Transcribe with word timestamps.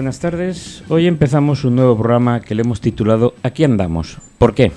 buenas 0.00 0.18
tardes. 0.18 0.82
Hoy 0.88 1.06
empezamos 1.06 1.62
un 1.62 1.76
nuevo 1.76 1.94
programa 1.94 2.40
que 2.40 2.54
le 2.54 2.62
hemos 2.62 2.80
titulado 2.80 3.34
Aquí 3.42 3.64
andamos. 3.64 4.16
¿Por 4.38 4.54
qué? 4.54 4.72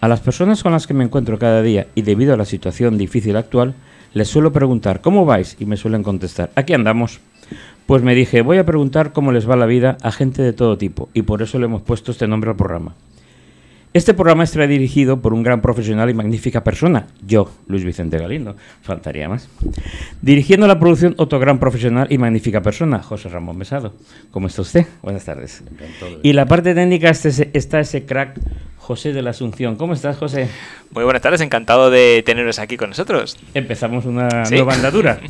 A 0.00 0.08
las 0.08 0.20
personas 0.20 0.62
con 0.62 0.72
las 0.72 0.86
que 0.86 0.94
me 0.94 1.04
encuentro 1.04 1.38
cada 1.38 1.60
día 1.60 1.88
y 1.94 2.00
debido 2.00 2.32
a 2.32 2.38
la 2.38 2.46
situación 2.46 2.96
difícil 2.96 3.36
actual, 3.36 3.74
les 4.14 4.28
suelo 4.28 4.50
preguntar 4.50 5.02
¿cómo 5.02 5.26
vais? 5.26 5.54
y 5.60 5.66
me 5.66 5.76
suelen 5.76 6.02
contestar 6.02 6.50
Aquí 6.54 6.72
andamos. 6.72 7.20
Pues 7.84 8.02
me 8.02 8.14
dije, 8.14 8.40
voy 8.40 8.56
a 8.56 8.64
preguntar 8.64 9.12
cómo 9.12 9.32
les 9.32 9.46
va 9.46 9.54
la 9.54 9.66
vida 9.66 9.98
a 10.02 10.12
gente 10.12 10.40
de 10.40 10.54
todo 10.54 10.78
tipo 10.78 11.10
y 11.12 11.20
por 11.20 11.42
eso 11.42 11.58
le 11.58 11.66
hemos 11.66 11.82
puesto 11.82 12.10
este 12.10 12.26
nombre 12.26 12.48
al 12.48 12.56
programa. 12.56 12.94
Este 13.94 14.12
programa 14.12 14.44
estará 14.44 14.66
dirigido 14.66 15.22
por 15.22 15.32
un 15.32 15.42
gran 15.42 15.62
profesional 15.62 16.10
y 16.10 16.14
magnífica 16.14 16.62
persona, 16.62 17.06
yo, 17.26 17.50
Luis 17.68 17.84
Vicente 17.84 18.18
Galindo, 18.18 18.54
faltaría 18.82 19.30
más. 19.30 19.48
Dirigiendo 20.20 20.66
la 20.66 20.78
producción, 20.78 21.14
otro 21.16 21.38
gran 21.38 21.58
profesional 21.58 22.06
y 22.10 22.18
magnífica 22.18 22.60
persona, 22.60 23.02
José 23.02 23.30
Ramón 23.30 23.56
Mesado. 23.56 23.94
¿Cómo 24.30 24.48
está 24.48 24.60
usted? 24.60 24.86
Buenas 25.00 25.24
tardes. 25.24 25.64
Y 26.22 26.34
la 26.34 26.44
parte 26.44 26.74
técnica 26.74 27.08
está 27.08 27.80
ese 27.80 28.04
crack, 28.04 28.38
José 28.76 29.14
de 29.14 29.22
la 29.22 29.30
Asunción. 29.30 29.76
¿Cómo 29.76 29.94
estás, 29.94 30.18
José? 30.18 30.48
Muy 30.90 31.04
buenas 31.04 31.22
tardes, 31.22 31.40
encantado 31.40 31.90
de 31.90 32.22
teneros 32.26 32.58
aquí 32.58 32.76
con 32.76 32.90
nosotros. 32.90 33.38
Empezamos 33.54 34.04
una 34.04 34.44
nueva 34.50 34.74
andadura. 34.74 35.18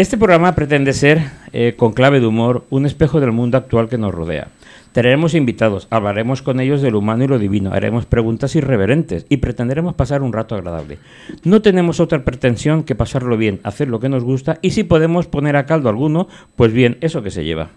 Este 0.00 0.16
programa 0.16 0.54
pretende 0.54 0.94
ser, 0.94 1.20
eh, 1.52 1.74
con 1.76 1.92
clave 1.92 2.20
de 2.20 2.26
humor, 2.26 2.64
un 2.70 2.86
espejo 2.86 3.20
del 3.20 3.32
mundo 3.32 3.58
actual 3.58 3.90
que 3.90 3.98
nos 3.98 4.14
rodea. 4.14 4.48
Tenemos 4.92 5.34
invitados, 5.34 5.86
hablaremos 5.90 6.42
con 6.42 6.58
ellos 6.58 6.82
del 6.82 6.96
humano 6.96 7.22
y 7.22 7.28
lo 7.28 7.38
divino, 7.38 7.72
haremos 7.72 8.06
preguntas 8.06 8.56
irreverentes 8.56 9.24
y 9.28 9.36
pretenderemos 9.36 9.94
pasar 9.94 10.20
un 10.20 10.32
rato 10.32 10.56
agradable. 10.56 10.98
No 11.44 11.62
tenemos 11.62 12.00
otra 12.00 12.24
pretensión 12.24 12.82
que 12.82 12.96
pasarlo 12.96 13.36
bien, 13.36 13.60
hacer 13.62 13.86
lo 13.86 14.00
que 14.00 14.08
nos 14.08 14.24
gusta 14.24 14.58
y 14.62 14.72
si 14.72 14.82
podemos 14.82 15.28
poner 15.28 15.54
a 15.54 15.64
caldo 15.64 15.88
alguno, 15.88 16.26
pues 16.56 16.72
bien, 16.72 16.98
eso 17.02 17.22
que 17.22 17.30
se 17.30 17.44
lleva. 17.44 17.70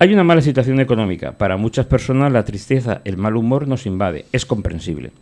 Hay 0.00 0.12
una 0.12 0.24
mala 0.24 0.40
situación 0.40 0.80
económica. 0.80 1.38
Para 1.38 1.56
muchas 1.56 1.86
personas 1.86 2.32
la 2.32 2.44
tristeza, 2.44 3.00
el 3.04 3.16
mal 3.16 3.36
humor 3.36 3.68
nos 3.68 3.86
invade. 3.86 4.24
Es 4.32 4.44
comprensible. 4.44 5.12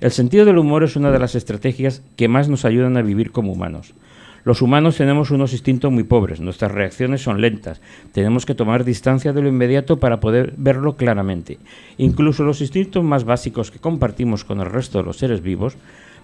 El 0.00 0.12
sentido 0.12 0.46
del 0.46 0.56
humor 0.56 0.82
es 0.82 0.96
una 0.96 1.10
de 1.10 1.18
las 1.18 1.34
estrategias 1.34 2.02
que 2.16 2.28
más 2.28 2.48
nos 2.48 2.64
ayudan 2.64 2.96
a 2.96 3.02
vivir 3.02 3.32
como 3.32 3.52
humanos. 3.52 3.92
Los 4.44 4.60
humanos 4.60 4.98
tenemos 4.98 5.30
unos 5.30 5.54
instintos 5.54 5.90
muy 5.90 6.04
pobres, 6.04 6.38
nuestras 6.38 6.70
reacciones 6.70 7.22
son 7.22 7.40
lentas, 7.40 7.80
tenemos 8.12 8.44
que 8.44 8.54
tomar 8.54 8.84
distancia 8.84 9.32
de 9.32 9.40
lo 9.40 9.48
inmediato 9.48 9.98
para 9.98 10.20
poder 10.20 10.52
verlo 10.58 10.98
claramente. 10.98 11.58
Incluso 11.96 12.44
los 12.44 12.60
instintos 12.60 13.02
más 13.02 13.24
básicos 13.24 13.70
que 13.70 13.78
compartimos 13.78 14.44
con 14.44 14.60
el 14.60 14.66
resto 14.66 14.98
de 14.98 15.04
los 15.04 15.16
seres 15.16 15.40
vivos, 15.40 15.78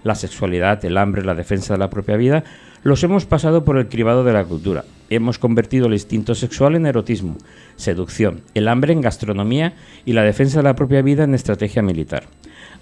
la 0.05 0.15
sexualidad, 0.15 0.85
el 0.85 0.98
hambre, 0.98 1.25
la 1.25 1.35
defensa 1.35 1.73
de 1.73 1.79
la 1.79 1.89
propia 1.89 2.19
vida, 2.19 2.45
los 2.83 3.03
hemos 3.05 3.25
pasado 3.25 3.65
por 3.65 3.79
el 3.79 3.89
cribado 3.89 4.23
de 4.23 4.35
la 4.35 4.45
cultura. 4.45 4.85
Hemos 5.09 5.39
convertido 5.39 5.87
el 5.87 5.95
instinto 5.95 6.35
sexual 6.35 6.75
en 6.75 6.85
erotismo, 6.85 7.39
seducción, 7.77 8.43
el 8.53 8.69
hambre 8.69 8.93
en 8.93 9.01
gastronomía 9.01 9.73
y 10.05 10.13
la 10.13 10.25
defensa 10.25 10.59
de 10.59 10.65
la 10.65 10.77
propia 10.77 11.01
vida 11.01 11.25
en 11.25 11.35
estrategia 11.35 11.81
militar. 11.81 12.25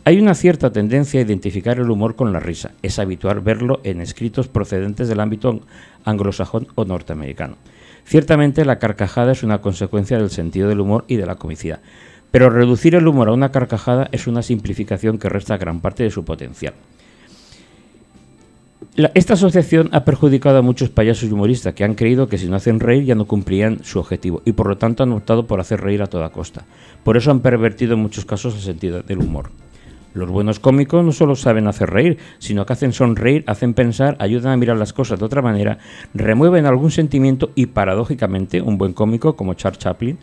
Hay 0.09 0.19
una 0.19 0.35
cierta 0.35 0.73
tendencia 0.73 1.21
a 1.21 1.23
identificar 1.23 1.79
el 1.79 1.91
humor 1.91 2.17
con 2.17 2.33
la 2.33 2.41
risa. 2.41 2.71
Es 2.81 2.99
habitual 2.99 3.41
verlo 3.41 3.81
en 3.85 4.01
escritos 4.01 4.49
procedentes 4.49 5.07
del 5.07 5.21
ámbito 5.21 5.61
anglosajón 6.03 6.67
o 6.77 6.87
norteamericano. 6.87 7.57
Ciertamente 8.07 8.65
la 8.65 8.79
carcajada 8.79 9.33
es 9.33 9.43
una 9.43 9.61
consecuencia 9.61 10.17
del 10.17 10.31
sentido 10.31 10.71
del 10.71 10.81
humor 10.81 11.05
y 11.09 11.17
de 11.17 11.27
la 11.27 11.35
comicidad, 11.35 11.81
pero 12.31 12.49
reducir 12.49 12.95
el 12.95 13.07
humor 13.07 13.29
a 13.29 13.35
una 13.35 13.53
carcajada 13.53 14.09
es 14.11 14.27
una 14.27 14.41
simplificación 14.41 15.19
que 15.19 15.29
resta 15.29 15.59
gran 15.59 15.81
parte 15.81 16.05
de 16.05 16.11
su 16.11 16.25
potencial. 16.25 16.73
esta 19.13 19.35
asociación 19.35 19.91
ha 19.93 20.07
perjudicado 20.07 20.57
a 20.57 20.63
muchos 20.63 20.89
payasos 20.89 21.29
y 21.29 21.33
humoristas 21.33 21.75
que 21.75 21.85
han 21.85 21.95
creído 21.95 22.29
que 22.29 22.39
si 22.39 22.49
no 22.49 22.57
hacen 22.57 22.81
reír 22.81 23.05
ya 23.05 23.15
no 23.15 23.27
cumplían 23.27 23.85
su 23.85 23.99
objetivo 23.99 24.41
y 24.47 24.53
por 24.53 24.69
lo 24.69 24.79
tanto 24.79 25.03
han 25.03 25.13
optado 25.13 25.47
por 25.47 25.61
hacer 25.61 25.83
reír 25.83 26.01
a 26.01 26.07
toda 26.07 26.31
costa. 26.31 26.65
Por 27.05 27.19
eso 27.19 27.31
han 27.31 27.41
pervertido 27.41 27.93
en 27.93 28.01
muchos 28.01 28.25
casos 28.25 28.55
el 28.55 28.63
sentido 28.63 29.03
del 29.03 29.19
humor. 29.19 29.51
Los 30.15 30.31
buenos 30.31 30.59
cómicos 30.59 31.05
no 31.05 31.13
solo 31.13 31.37
saben 31.37 31.67
hacer 31.67 31.91
reír, 31.91 32.19
sino 32.39 32.65
que 32.65 32.73
hacen 32.73 32.93
sonreír, 32.93 33.45
hacen 33.47 33.75
pensar, 33.75 34.17
ayudan 34.19 34.53
a 34.53 34.57
mirar 34.57 34.77
las 34.77 34.93
cosas 34.93 35.19
de 35.19 35.25
otra 35.25 35.43
manera, 35.43 35.79
remueven 36.15 36.67
algún 36.67 36.91
sentimiento 36.91 37.51
y 37.55 37.67
paradójicamente 37.67 38.63
un 38.63 38.79
buen 38.79 38.95
cómico 38.95 39.37
como 39.37 39.55
Charles 39.55 39.79
Chaplin 39.79 40.19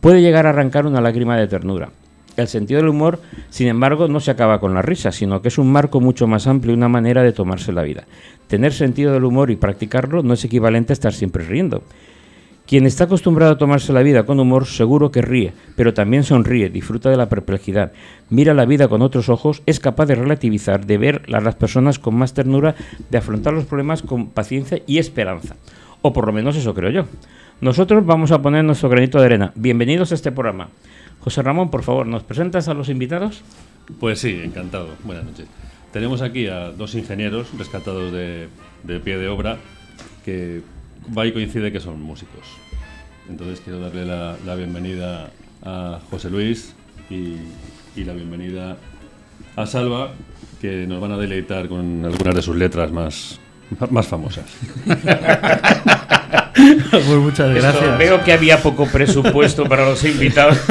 puede 0.00 0.22
llegar 0.22 0.46
a 0.46 0.50
arrancar 0.50 0.86
una 0.86 1.00
lágrima 1.00 1.36
de 1.36 1.48
ternura. 1.48 1.90
El 2.36 2.48
sentido 2.48 2.80
del 2.80 2.88
humor, 2.88 3.20
sin 3.50 3.68
embargo, 3.68 4.08
no 4.08 4.20
se 4.20 4.30
acaba 4.30 4.60
con 4.60 4.72
la 4.72 4.82
risa, 4.82 5.12
sino 5.12 5.42
que 5.42 5.48
es 5.48 5.58
un 5.58 5.70
marco 5.70 6.00
mucho 6.00 6.26
más 6.26 6.46
amplio 6.46 6.72
y 6.72 6.76
una 6.76 6.88
manera 6.88 7.22
de 7.22 7.32
tomarse 7.32 7.72
la 7.72 7.82
vida. 7.82 8.04
Tener 8.46 8.72
sentido 8.72 9.12
del 9.12 9.24
humor 9.24 9.50
y 9.50 9.56
practicarlo 9.56 10.22
no 10.22 10.34
es 10.34 10.44
equivalente 10.44 10.92
a 10.92 10.94
estar 10.94 11.12
siempre 11.12 11.44
riendo. 11.44 11.82
Quien 12.70 12.86
está 12.86 13.02
acostumbrado 13.02 13.50
a 13.50 13.58
tomarse 13.58 13.92
la 13.92 14.00
vida 14.00 14.22
con 14.22 14.38
humor 14.38 14.64
seguro 14.64 15.10
que 15.10 15.22
ríe, 15.22 15.52
pero 15.74 15.92
también 15.92 16.22
sonríe, 16.22 16.70
disfruta 16.70 17.10
de 17.10 17.16
la 17.16 17.28
perplejidad, 17.28 17.90
mira 18.28 18.54
la 18.54 18.64
vida 18.64 18.86
con 18.86 19.02
otros 19.02 19.28
ojos, 19.28 19.60
es 19.66 19.80
capaz 19.80 20.06
de 20.06 20.14
relativizar, 20.14 20.86
de 20.86 20.96
ver 20.96 21.22
a 21.34 21.40
las 21.40 21.56
personas 21.56 21.98
con 21.98 22.14
más 22.14 22.32
ternura, 22.32 22.76
de 23.10 23.18
afrontar 23.18 23.54
los 23.54 23.64
problemas 23.64 24.02
con 24.02 24.28
paciencia 24.28 24.80
y 24.86 24.98
esperanza. 24.98 25.56
O 26.00 26.12
por 26.12 26.26
lo 26.26 26.32
menos 26.32 26.54
eso 26.54 26.72
creo 26.72 26.90
yo. 26.90 27.06
Nosotros 27.60 28.06
vamos 28.06 28.30
a 28.30 28.40
poner 28.40 28.62
nuestro 28.62 28.88
granito 28.88 29.18
de 29.18 29.26
arena. 29.26 29.52
Bienvenidos 29.56 30.12
a 30.12 30.14
este 30.14 30.30
programa. 30.30 30.68
José 31.18 31.42
Ramón, 31.42 31.72
por 31.72 31.82
favor, 31.82 32.06
¿nos 32.06 32.22
presentas 32.22 32.68
a 32.68 32.74
los 32.74 32.88
invitados? 32.88 33.42
Pues 33.98 34.20
sí, 34.20 34.42
encantado. 34.44 34.90
Buenas 35.02 35.24
noches. 35.24 35.48
Tenemos 35.92 36.22
aquí 36.22 36.46
a 36.46 36.70
dos 36.70 36.94
ingenieros 36.94 37.48
rescatados 37.58 38.12
de, 38.12 38.46
de 38.84 39.00
pie 39.00 39.18
de 39.18 39.26
obra 39.26 39.58
que 40.24 40.62
va 41.16 41.26
y 41.26 41.32
coincide 41.32 41.72
que 41.72 41.80
son 41.80 42.00
músicos. 42.00 42.46
Entonces 43.28 43.60
quiero 43.60 43.80
darle 43.80 44.06
la, 44.06 44.54
bienvenida 44.54 45.30
a 45.62 46.00
José 46.10 46.30
Luis 46.30 46.74
y, 47.08 47.36
la 47.96 48.12
bienvenida 48.14 48.76
a 49.56 49.66
Salva, 49.66 50.12
que 50.60 50.86
nos 50.86 51.00
van 51.00 51.12
a 51.12 51.16
deleitar 51.18 51.68
con 51.68 52.04
algunas 52.04 52.34
de 52.34 52.42
sus 52.42 52.56
letras 52.56 52.90
más, 52.90 53.38
más 53.90 54.06
famosas. 54.06 54.46
pues 56.90 57.06
muchas 57.06 57.54
gracias. 57.54 57.98
veo 57.98 58.24
que 58.24 58.32
había 58.32 58.62
poco 58.62 58.86
presupuesto 58.86 59.64
para 59.64 59.84
los 59.84 60.02
invitados. 60.04 60.58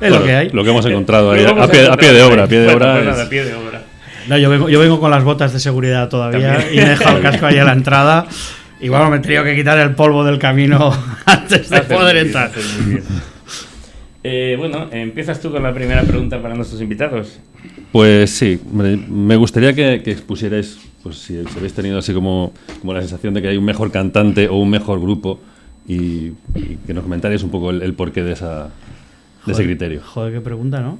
es 0.00 0.10
lo 0.10 0.24
que 0.24 0.34
hay. 0.34 0.50
Lo 0.50 0.62
que 0.62 0.70
hemos 0.70 0.84
encontrado 0.86 1.32
ahí, 1.32 1.44
a 1.44 1.66
pie, 1.96 2.12
de 2.12 2.22
obra. 2.22 2.46
Pie 2.46 2.60
de 2.60 2.74
obra, 2.74 3.26
pie 3.28 3.44
de 3.44 3.54
obra. 3.54 3.79
No, 4.28 4.38
yo 4.38 4.50
vengo, 4.50 4.68
yo 4.68 4.78
vengo 4.78 5.00
con 5.00 5.10
las 5.10 5.24
botas 5.24 5.52
de 5.52 5.60
seguridad 5.60 6.08
todavía 6.08 6.66
y 6.72 6.76
me 6.76 6.82
he 6.82 6.88
dejado 6.90 7.16
el 7.16 7.22
casco 7.30 7.46
ahí 7.46 7.58
a 7.58 7.64
la 7.64 7.72
entrada. 7.72 8.26
Igual 8.80 9.10
me 9.10 9.16
he 9.18 9.20
tenido 9.20 9.44
que 9.44 9.54
quitar 9.54 9.78
el 9.78 9.94
polvo 9.94 10.24
del 10.24 10.38
camino 10.38 10.92
antes 11.26 11.68
de 11.68 11.80
poder 11.82 12.16
entrar. 12.16 12.50
Eh, 14.22 14.54
bueno, 14.58 14.88
empiezas 14.90 15.40
tú 15.40 15.50
con 15.50 15.62
la 15.62 15.72
primera 15.72 16.02
pregunta 16.02 16.40
para 16.40 16.54
nuestros 16.54 16.80
invitados. 16.80 17.40
Pues 17.92 18.30
sí, 18.30 18.60
me 18.72 19.36
gustaría 19.36 19.74
que, 19.74 19.94
expusierais, 19.94 20.78
pues 21.02 21.16
si, 21.18 21.42
habéis 21.56 21.72
tenido 21.72 21.98
así 21.98 22.12
como, 22.12 22.52
como 22.80 22.94
la 22.94 23.00
sensación 23.00 23.34
de 23.34 23.42
que 23.42 23.48
hay 23.48 23.56
un 23.56 23.64
mejor 23.64 23.90
cantante 23.90 24.48
o 24.48 24.56
un 24.56 24.70
mejor 24.70 25.00
grupo 25.00 25.40
y, 25.86 26.32
que 26.86 26.94
nos 26.94 27.02
comentarais 27.02 27.42
un 27.42 27.50
poco 27.50 27.70
el, 27.70 27.94
porqué 27.94 28.22
de, 28.22 28.32
esa, 28.32 28.70
de 29.44 29.52
ese 29.52 29.64
criterio. 29.64 30.00
Joder, 30.04 30.34
qué 30.34 30.40
pregunta, 30.40 30.80
¿no? 30.80 30.98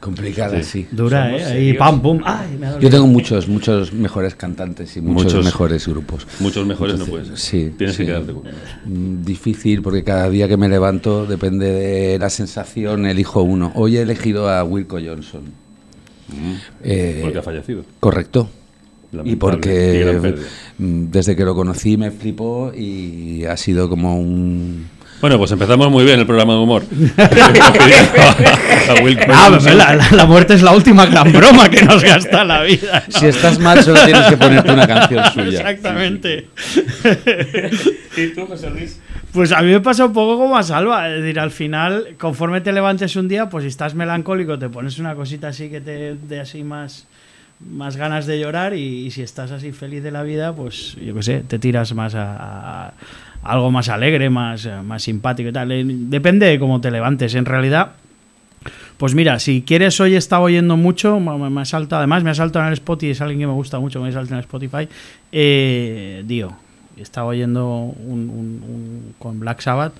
Complicada, 0.00 0.62
sí. 0.62 0.86
Dura, 0.90 1.36
¿eh? 1.36 1.44
Ahí, 1.44 1.72
pam, 1.74 2.00
pum. 2.00 2.20
Yo 2.80 2.88
tengo 2.88 3.06
muchos, 3.06 3.48
muchos 3.48 3.92
mejores 3.92 4.34
cantantes 4.34 4.96
y 4.96 5.02
muchos, 5.02 5.44
mejores 5.44 5.86
grupos. 5.86 6.26
Muchos 6.40 6.66
mejores 6.66 6.98
no 6.98 7.04
puedes. 7.04 7.38
Sí. 7.38 7.74
Tienes 7.76 7.98
que 7.98 8.06
quedarte 8.06 8.32
con 8.32 8.42
mm, 8.42 9.22
Difícil 9.24 9.82
porque 9.82 10.02
cada 10.02 10.30
día 10.30 10.48
que 10.48 10.56
me 10.56 10.70
levanto 10.70 11.26
depende 11.26 11.70
de 11.70 12.18
la 12.18 12.30
sensación, 12.30 13.04
elijo 13.04 13.42
uno. 13.42 13.72
Hoy 13.74 13.98
he 13.98 14.02
elegido 14.02 14.48
a 14.48 14.64
Wilco 14.64 14.98
Johnson. 15.04 15.42
Mm. 16.28 16.54
Eh, 16.82 17.18
porque 17.22 17.38
ha 17.38 17.42
fallecido. 17.42 17.84
Correcto. 18.00 18.48
y 19.24 19.36
porque 19.36 20.38
desde 20.78 21.36
que 21.36 21.44
lo 21.44 21.54
conocí 21.54 21.98
me 21.98 22.10
flipó 22.10 22.72
y 22.74 23.44
ha 23.44 23.56
sido 23.58 23.90
como 23.90 24.18
un 24.18 24.86
bueno, 25.20 25.36
pues 25.36 25.52
empezamos 25.52 25.90
muy 25.90 26.04
bien 26.04 26.20
el 26.20 26.26
programa 26.26 26.54
de 26.54 26.58
humor. 26.60 26.84
Ah, 29.32 29.98
la, 30.12 30.26
muerte 30.26 30.54
es 30.54 30.62
la 30.62 30.72
última 30.72 31.06
gran 31.06 31.32
broma 31.32 31.70
que 31.70 31.82
nos 31.82 32.02
gasta 32.02 32.44
la 32.44 32.62
vida. 32.62 33.04
Si 33.08 33.26
estás 33.26 33.58
mal, 33.58 33.82
solo 33.82 34.04
tienes 34.04 34.26
que 34.26 34.36
ponerte 34.36 34.72
una 34.72 34.86
canción 34.86 35.24
suya. 35.32 35.60
Exactamente. 35.60 36.48
¿Y 38.16 38.28
tú, 38.28 38.46
José 38.46 38.70
Luis? 38.70 39.00
Pues 39.32 39.52
a 39.52 39.62
mí 39.62 39.70
me 39.70 39.80
pasa 39.80 40.06
un 40.06 40.12
poco 40.12 40.38
como 40.38 40.56
a 40.56 40.62
Salva. 40.62 41.08
Es 41.08 41.22
decir, 41.22 41.38
al 41.38 41.50
final, 41.50 42.16
conforme 42.18 42.60
te 42.60 42.72
levantes 42.72 43.14
un 43.16 43.28
día, 43.28 43.48
pues 43.48 43.62
si 43.62 43.68
estás 43.68 43.94
melancólico, 43.94 44.58
te 44.58 44.68
pones 44.68 44.98
una 44.98 45.14
cosita 45.14 45.48
así 45.48 45.68
que 45.70 45.80
te 45.80 46.16
dé 46.16 46.40
así 46.40 46.64
más, 46.64 47.06
más 47.60 47.96
ganas 47.96 48.26
de 48.26 48.40
llorar. 48.40 48.74
Y, 48.74 49.10
si 49.10 49.22
estás 49.22 49.50
así 49.52 49.72
feliz 49.72 50.02
de 50.02 50.10
la 50.10 50.22
vida, 50.22 50.54
pues 50.54 50.96
yo 51.00 51.14
qué 51.14 51.22
sé, 51.22 51.44
te 51.46 51.58
tiras 51.58 51.94
más 51.94 52.14
a 52.16 52.92
algo 53.42 53.70
más 53.70 53.88
alegre, 53.88 54.30
más, 54.30 54.68
más 54.84 55.02
simpático 55.02 55.48
y 55.48 55.52
tal. 55.52 55.72
Eh, 55.72 55.84
depende 55.86 56.46
de 56.46 56.58
cómo 56.58 56.80
te 56.80 56.90
levantes. 56.90 57.34
En 57.34 57.44
realidad, 57.44 57.92
pues 58.96 59.14
mira, 59.14 59.38
si 59.38 59.62
quieres, 59.62 59.98
hoy 60.00 60.14
estaba 60.14 60.44
oyendo 60.44 60.76
mucho, 60.76 61.18
me, 61.20 61.60
ha 61.60 61.64
saltado, 61.64 62.00
además 62.00 62.22
me 62.22 62.30
ha 62.30 62.34
saltado 62.34 62.64
en 62.64 62.68
el 62.68 62.74
Spotify, 62.74 63.12
es 63.12 63.20
alguien 63.20 63.40
que 63.40 63.46
me 63.46 63.52
gusta 63.52 63.78
mucho, 63.78 64.02
me 64.02 64.12
salta 64.12 64.34
en 64.34 64.38
el 64.38 64.44
Spotify, 64.44 64.88
eh, 65.32 66.22
Dio. 66.26 66.52
he 66.98 67.02
estado 67.02 67.28
oyendo 67.28 67.94
con 69.18 69.40
Black 69.40 69.60
Sabbath 69.60 69.94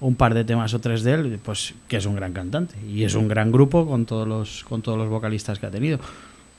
un 0.00 0.16
par 0.16 0.34
de 0.34 0.44
temas 0.44 0.74
o 0.74 0.80
tres 0.80 1.02
de 1.02 1.14
él, 1.14 1.40
pues 1.42 1.72
que 1.88 1.96
es 1.96 2.04
un 2.04 2.14
gran 2.14 2.34
cantante 2.34 2.74
y 2.86 3.04
es 3.04 3.14
un 3.14 3.28
gran 3.28 3.50
grupo 3.50 3.86
con 3.86 4.04
todos 4.04 4.28
los 4.28 4.64
con 4.64 4.82
todos 4.82 4.98
los 4.98 5.08
vocalistas 5.08 5.58
que 5.58 5.64
ha 5.64 5.70
tenido. 5.70 5.98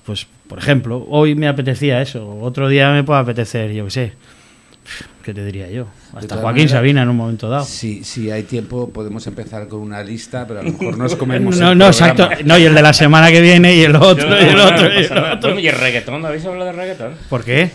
Pues, 0.05 0.27
por 0.47 0.57
ejemplo, 0.59 1.05
hoy 1.09 1.35
me 1.35 1.47
apetecía 1.47 2.01
eso, 2.01 2.37
otro 2.39 2.67
día 2.67 2.91
me 2.91 3.03
puede 3.03 3.19
apetecer, 3.19 3.71
yo 3.73 3.85
qué 3.85 3.91
sé, 3.91 4.13
¿qué 5.23 5.33
te 5.33 5.43
diría 5.45 5.69
yo? 5.69 5.87
Hasta 6.13 6.37
Joaquín 6.37 6.69
Sabina 6.69 7.03
en 7.03 7.09
un 7.09 7.17
momento 7.17 7.49
dado. 7.49 7.65
Si, 7.65 8.03
si 8.03 8.31
hay 8.31 8.43
tiempo, 8.43 8.89
podemos 8.89 9.25
empezar 9.27 9.67
con 9.67 9.79
una 9.79 10.03
lista, 10.03 10.45
pero 10.47 10.59
a 10.61 10.63
lo 10.63 10.71
mejor 10.71 10.97
nos 10.97 11.15
comemos. 11.15 11.57
no, 11.59 11.75
no, 11.75 11.87
exacto. 11.87 12.29
No, 12.45 12.57
y 12.57 12.63
el 12.63 12.75
de 12.75 12.81
la 12.81 12.93
semana 12.93 13.31
que 13.31 13.41
viene, 13.41 13.75
y 13.75 13.83
el 13.83 13.95
otro, 13.95 14.29
y 14.29 14.49
el 14.49 14.59
otro. 14.59 14.93
Y 14.93 15.05
el, 15.05 15.17
otro. 15.17 15.59
¿Y 15.59 15.67
el 15.67 15.75
reggaetón? 15.75 16.25
¿Habéis 16.25 16.45
hablado 16.45 16.65
de 16.65 16.71
reggaetón? 16.73 17.13
¿Por 17.29 17.43
qué? 17.43 17.71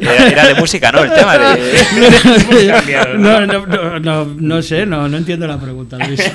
era, 0.00 0.48
de 0.48 0.54
música, 0.54 0.90
¿no? 0.92 1.04
El 1.04 1.12
tema 1.12 1.36
de... 1.38 1.58
no, 3.18 3.46
no, 3.46 3.66
no, 3.66 4.00
no, 4.00 4.24
no 4.24 4.62
sé, 4.62 4.86
no, 4.86 5.08
no 5.08 5.16
entiendo 5.16 5.46
la 5.46 5.58
pregunta, 5.60 5.98
Luis. 5.98 6.20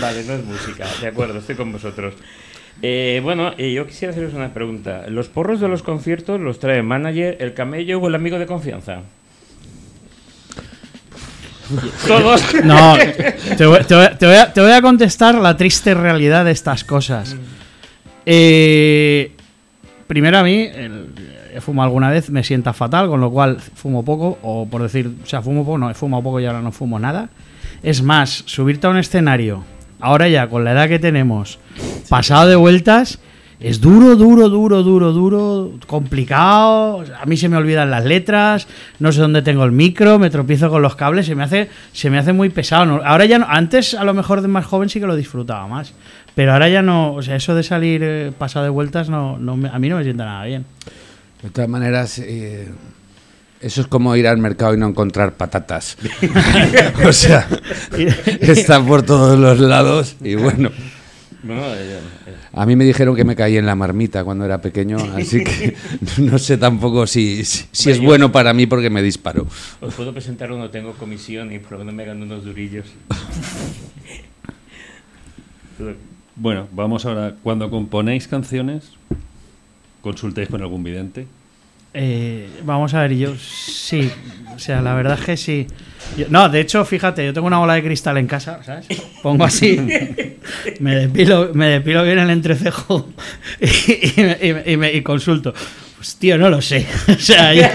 Vale, 0.00 0.24
no 0.24 0.34
es 0.34 0.44
música, 0.44 0.86
de 1.00 1.08
acuerdo, 1.08 1.38
estoy 1.38 1.56
con 1.56 1.72
vosotros. 1.72 2.14
Eh, 2.80 3.20
bueno, 3.22 3.52
eh, 3.58 3.72
yo 3.72 3.86
quisiera 3.86 4.12
haceros 4.12 4.34
una 4.34 4.54
pregunta. 4.54 5.04
¿Los 5.08 5.28
porros 5.28 5.60
de 5.60 5.68
los 5.68 5.82
conciertos 5.82 6.40
los 6.40 6.58
trae 6.58 6.78
el 6.78 6.82
manager, 6.82 7.36
el 7.40 7.54
camello 7.54 8.00
o 8.00 8.08
el 8.08 8.14
amigo 8.14 8.38
de 8.38 8.46
confianza? 8.46 9.02
Todos. 12.06 12.42
No, 12.64 12.96
te 13.56 13.66
voy, 13.66 13.80
te, 13.84 14.60
voy 14.60 14.72
a, 14.72 14.82
contestar 14.82 15.36
la 15.36 15.56
triste 15.56 15.94
realidad 15.94 16.44
de 16.44 16.50
estas 16.50 16.84
cosas. 16.84 17.36
Eh, 18.26 19.32
primero 20.06 20.38
a 20.38 20.42
mí, 20.42 20.68
he 21.54 21.60
fumado 21.60 21.86
alguna 21.86 22.10
vez, 22.10 22.30
me 22.30 22.42
sienta 22.42 22.72
fatal, 22.72 23.08
con 23.08 23.20
lo 23.20 23.30
cual 23.30 23.58
fumo 23.60 24.04
poco, 24.04 24.38
o 24.42 24.66
por 24.66 24.82
decir, 24.82 25.10
o 25.22 25.26
sea, 25.26 25.40
fumo 25.40 25.64
poco, 25.64 25.78
no, 25.78 25.90
he 25.90 25.94
fumado 25.94 26.22
poco 26.22 26.40
y 26.40 26.46
ahora 26.46 26.62
no 26.62 26.72
fumo 26.72 26.98
nada. 26.98 27.30
Es 27.82 28.02
más, 28.02 28.42
subirte 28.46 28.86
a 28.86 28.90
un 28.90 28.98
escenario 28.98 29.64
ahora 30.02 30.28
ya 30.28 30.48
con 30.48 30.64
la 30.64 30.72
edad 30.72 30.88
que 30.88 30.98
tenemos, 30.98 31.58
pasado 32.08 32.48
de 32.48 32.56
vueltas, 32.56 33.18
es 33.62 33.80
duro, 33.80 34.16
duro, 34.16 34.48
duro, 34.48 34.82
duro, 34.82 35.12
duro, 35.12 35.72
complicado. 35.86 37.04
A 37.20 37.24
mí 37.26 37.36
se 37.36 37.48
me 37.48 37.56
olvidan 37.56 37.92
las 37.92 38.04
letras, 38.04 38.66
no 38.98 39.12
sé 39.12 39.20
dónde 39.20 39.40
tengo 39.40 39.64
el 39.64 39.70
micro, 39.70 40.18
me 40.18 40.30
tropiezo 40.30 40.68
con 40.68 40.82
los 40.82 40.96
cables, 40.96 41.26
se 41.26 41.36
me 41.36 41.44
hace, 41.44 41.70
se 41.92 42.10
me 42.10 42.18
hace 42.18 42.32
muy 42.32 42.48
pesado. 42.48 43.00
Ahora 43.04 43.24
ya 43.24 43.38
no, 43.38 43.46
antes 43.48 43.94
a 43.94 44.02
lo 44.02 44.14
mejor 44.14 44.42
de 44.42 44.48
más 44.48 44.66
joven 44.66 44.88
sí 44.88 44.98
que 44.98 45.06
lo 45.06 45.14
disfrutaba 45.14 45.68
más, 45.68 45.94
pero 46.34 46.52
ahora 46.52 46.68
ya 46.68 46.82
no, 46.82 47.14
o 47.14 47.22
sea, 47.22 47.36
eso 47.36 47.54
de 47.54 47.62
salir 47.62 48.02
eh, 48.02 48.32
pasado 48.36 48.64
de 48.64 48.70
vueltas 48.70 49.08
no, 49.08 49.38
no 49.38 49.52
a 49.52 49.78
mí 49.78 49.88
no 49.88 49.96
me 49.96 50.02
sienta 50.02 50.24
nada 50.24 50.44
bien. 50.44 50.64
De 51.40 51.50
todas 51.50 51.70
maneras, 51.70 52.18
eh, 52.18 52.68
eso 53.62 53.80
es 53.80 53.86
como 53.86 54.14
ir 54.16 54.26
al 54.26 54.38
mercado 54.38 54.74
y 54.74 54.78
no 54.78 54.88
encontrar 54.88 55.34
patatas. 55.34 55.96
o 57.06 57.12
sea, 57.12 57.48
están 58.40 58.86
por 58.86 59.02
todos 59.02 59.38
los 59.38 59.60
lados 59.60 60.16
y 60.20 60.34
bueno. 60.34 60.70
Eh, 61.44 61.98
eh. 62.26 62.34
A 62.52 62.66
mí 62.66 62.76
me 62.76 62.84
dijeron 62.84 63.16
que 63.16 63.24
me 63.24 63.34
caí 63.34 63.56
en 63.56 63.66
la 63.66 63.74
marmita 63.74 64.22
cuando 64.22 64.44
era 64.44 64.60
pequeño, 64.60 64.98
así 65.16 65.42
que 65.42 65.74
no 66.18 66.38
sé 66.38 66.56
tampoco 66.56 67.06
si, 67.06 67.44
si, 67.44 67.90
es 67.90 68.00
bueno 68.00 68.30
para 68.30 68.54
mí 68.54 68.66
porque 68.66 68.90
me 68.90 69.02
disparo. 69.02 69.46
Os 69.80 69.94
puedo 69.94 70.12
presentar 70.12 70.52
uno, 70.52 70.70
tengo 70.70 70.92
comisión 70.92 71.52
y 71.52 71.58
por 71.58 71.72
lo 71.72 71.78
menos 71.78 71.94
me 71.94 72.04
gano 72.04 72.24
unos 72.24 72.44
durillos. 72.44 72.86
bueno, 76.36 76.68
vamos 76.72 77.06
ahora. 77.06 77.34
Cuando 77.42 77.70
componéis 77.70 78.28
canciones, 78.28 78.92
¿consultéis 80.00 80.48
con 80.48 80.62
algún 80.62 80.84
vidente? 80.84 81.26
Eh, 81.94 82.48
vamos 82.64 82.94
a 82.94 83.02
ver, 83.02 83.14
yo 83.14 83.34
sí, 83.36 84.10
o 84.54 84.58
sea, 84.58 84.80
la 84.80 84.94
verdad 84.94 85.18
es 85.18 85.24
que 85.26 85.36
sí. 85.36 85.66
no, 86.30 86.48
de 86.48 86.60
hecho, 86.60 86.84
fíjate, 86.84 87.24
yo 87.24 87.34
tengo 87.34 87.46
una 87.46 87.58
bola 87.58 87.74
de 87.74 87.82
cristal 87.82 88.16
en 88.16 88.26
casa, 88.26 88.62
¿sabes? 88.62 88.86
Pongo 89.22 89.44
así, 89.44 89.78
me 90.80 90.96
depilo, 90.96 91.50
me 91.52 91.68
depilo 91.68 92.02
bien 92.02 92.18
el 92.18 92.30
entrecejo 92.30 93.10
y, 93.60 94.76
me, 94.76 94.92
y 94.92 95.02
consulto. 95.02 95.52
Pues 95.96 96.16
tío, 96.16 96.36
no 96.36 96.50
lo 96.50 96.60
sé. 96.60 96.86
O 97.08 97.20
sea, 97.20 97.54
yo 97.54 97.68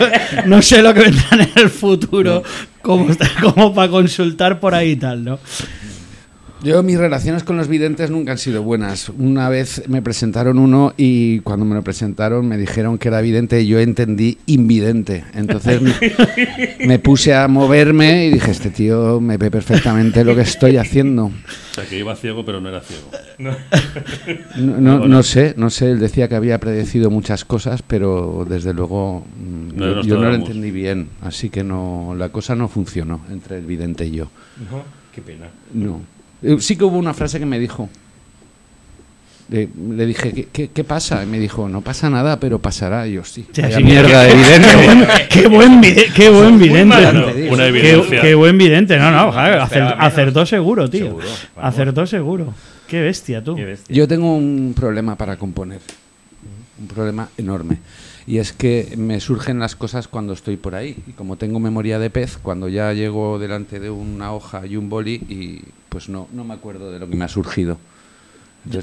no 0.46 0.62
sé 0.62 0.82
lo 0.82 0.94
que 0.94 1.02
vendrá 1.02 1.28
en 1.32 1.50
el 1.56 1.70
futuro 1.70 2.44
como, 2.82 3.08
como 3.40 3.74
para 3.74 3.90
consultar 3.90 4.60
por 4.60 4.74
ahí 4.76 4.92
y 4.92 4.96
tal, 4.98 5.24
¿no? 5.24 5.40
Yo 6.64 6.82
mis 6.82 6.98
relaciones 6.98 7.44
con 7.44 7.56
los 7.56 7.68
videntes 7.68 8.10
nunca 8.10 8.32
han 8.32 8.40
sido 8.40 8.64
buenas. 8.64 9.10
Una 9.10 9.48
vez 9.48 9.84
me 9.88 10.02
presentaron 10.02 10.58
uno 10.58 10.94
y 10.98 11.40
cuando 11.42 11.66
me 11.66 11.76
lo 11.76 11.84
presentaron 11.84 12.48
me 12.48 12.58
dijeron 12.58 12.98
que 12.98 13.10
era 13.10 13.22
vidente 13.22 13.62
y 13.62 13.68
yo 13.68 13.80
entendí 13.80 14.40
invidente. 14.48 15.24
Entonces 15.36 15.82
me 16.80 16.98
puse 16.98 17.36
a 17.36 17.48
moverme 17.48 18.26
y 18.26 18.32
dije, 18.32 18.50
este 18.50 18.72
tío 18.72 19.22
me 19.22 19.38
ve 19.38 19.52
perfectamente 19.52 20.24
lo 20.24 20.36
que 20.36 20.42
estoy 20.42 20.78
haciendo. 20.78 21.26
O 21.26 21.74
sea, 21.74 21.86
que 21.86 22.00
iba 22.00 22.16
ciego 22.16 22.44
pero 22.44 22.60
no 22.60 22.70
era 22.70 22.82
ciego. 22.82 23.12
No, 24.58 25.08
no, 25.08 25.24
sé, 25.24 25.54
no 25.58 25.70
sé, 25.70 25.92
él 25.92 26.00
decía 26.00 26.28
que 26.28 26.36
había 26.36 26.60
predecido 26.60 27.12
muchas 27.12 27.46
cosas, 27.46 27.84
pero 27.84 28.48
desde 28.50 28.74
luego 28.74 29.26
mm, 29.40 30.04
yo, 30.04 30.18
no 30.18 30.30
lo 30.30 30.34
entendí 30.34 30.72
bien. 30.72 31.10
Así 31.22 31.52
que 31.52 31.64
no, 31.64 32.16
la 32.18 32.30
cosa 32.30 32.56
no 32.56 32.68
funcionó 32.68 33.22
entre 33.30 33.60
el 33.60 33.66
vidente 33.66 34.08
y 34.08 34.12
yo. 34.12 34.30
No, 34.72 34.82
qué 35.14 35.22
pena. 35.22 35.50
No. 35.72 36.17
Eh, 36.42 36.58
sí 36.60 36.76
que 36.76 36.84
hubo 36.84 36.98
una 36.98 37.14
frase 37.14 37.40
que 37.40 37.46
me 37.46 37.60
dijo. 37.60 37.90
Le, 39.50 40.06
dije, 40.06 40.50
¿qué, 40.52 40.84
pasa? 40.84 41.24
Y 41.24 41.26
me 41.26 41.40
dijo, 41.40 41.70
no 41.70 41.80
pasa 41.80 42.10
nada, 42.10 42.38
pero 42.38 42.60
pasará. 42.60 43.08
Y 43.08 43.14
yo, 43.14 43.24
sí. 43.24 43.48
mierda, 43.82 44.28
evidente. 44.28 45.28
qué 45.30 45.48
buen, 45.48 45.82
qué 46.14 46.30
buen 46.30 46.60
vidente. 46.60 47.50
Una 47.50 47.68
evidencia. 47.68 48.22
Qué, 48.22 48.36
buen 48.36 48.58
vidente. 48.58 48.98
No, 48.98 49.10
no, 49.10 49.32
acertó 49.38 50.46
seguro, 50.46 50.90
tío. 50.90 51.18
Acertó 51.56 52.06
seguro. 52.06 52.54
Qué 52.88 53.02
bestia, 53.02 53.42
tú. 53.42 53.58
Yo 53.88 54.08
tengo 54.08 54.36
un 54.36 54.74
problema 54.76 55.16
para 55.16 55.38
componer. 55.38 55.80
Un 56.80 56.88
problema 56.88 57.30
enorme. 57.38 57.78
Y 58.28 58.40
es 58.40 58.52
que 58.52 58.94
me 58.98 59.20
surgen 59.22 59.58
las 59.58 59.76
cosas 59.76 60.08
cuando 60.08 60.34
estoy 60.34 60.58
por 60.58 60.76
ahí. 60.76 61.02
Y 61.08 61.14
como 61.14 61.38
tengo 61.38 61.60
memoria 61.60 61.98
de 61.98 62.10
pez, 62.10 62.38
cuando 62.38 62.68
ya 62.68 62.94
llego 62.94 63.40
delante 63.40 63.80
de 63.80 63.90
una 63.90 64.34
hoja 64.34 64.68
y 64.68 64.76
un 64.76 64.90
boli, 64.90 65.16
y 65.30 65.62
pues 65.90 66.10
no, 66.10 66.28
no 66.34 66.44
me 66.44 66.54
acuerdo 66.54 66.92
de 66.92 67.00
lo 67.00 67.10
que 67.10 67.16
me 67.16 67.26
ha 67.26 67.30
surgido 67.30 67.78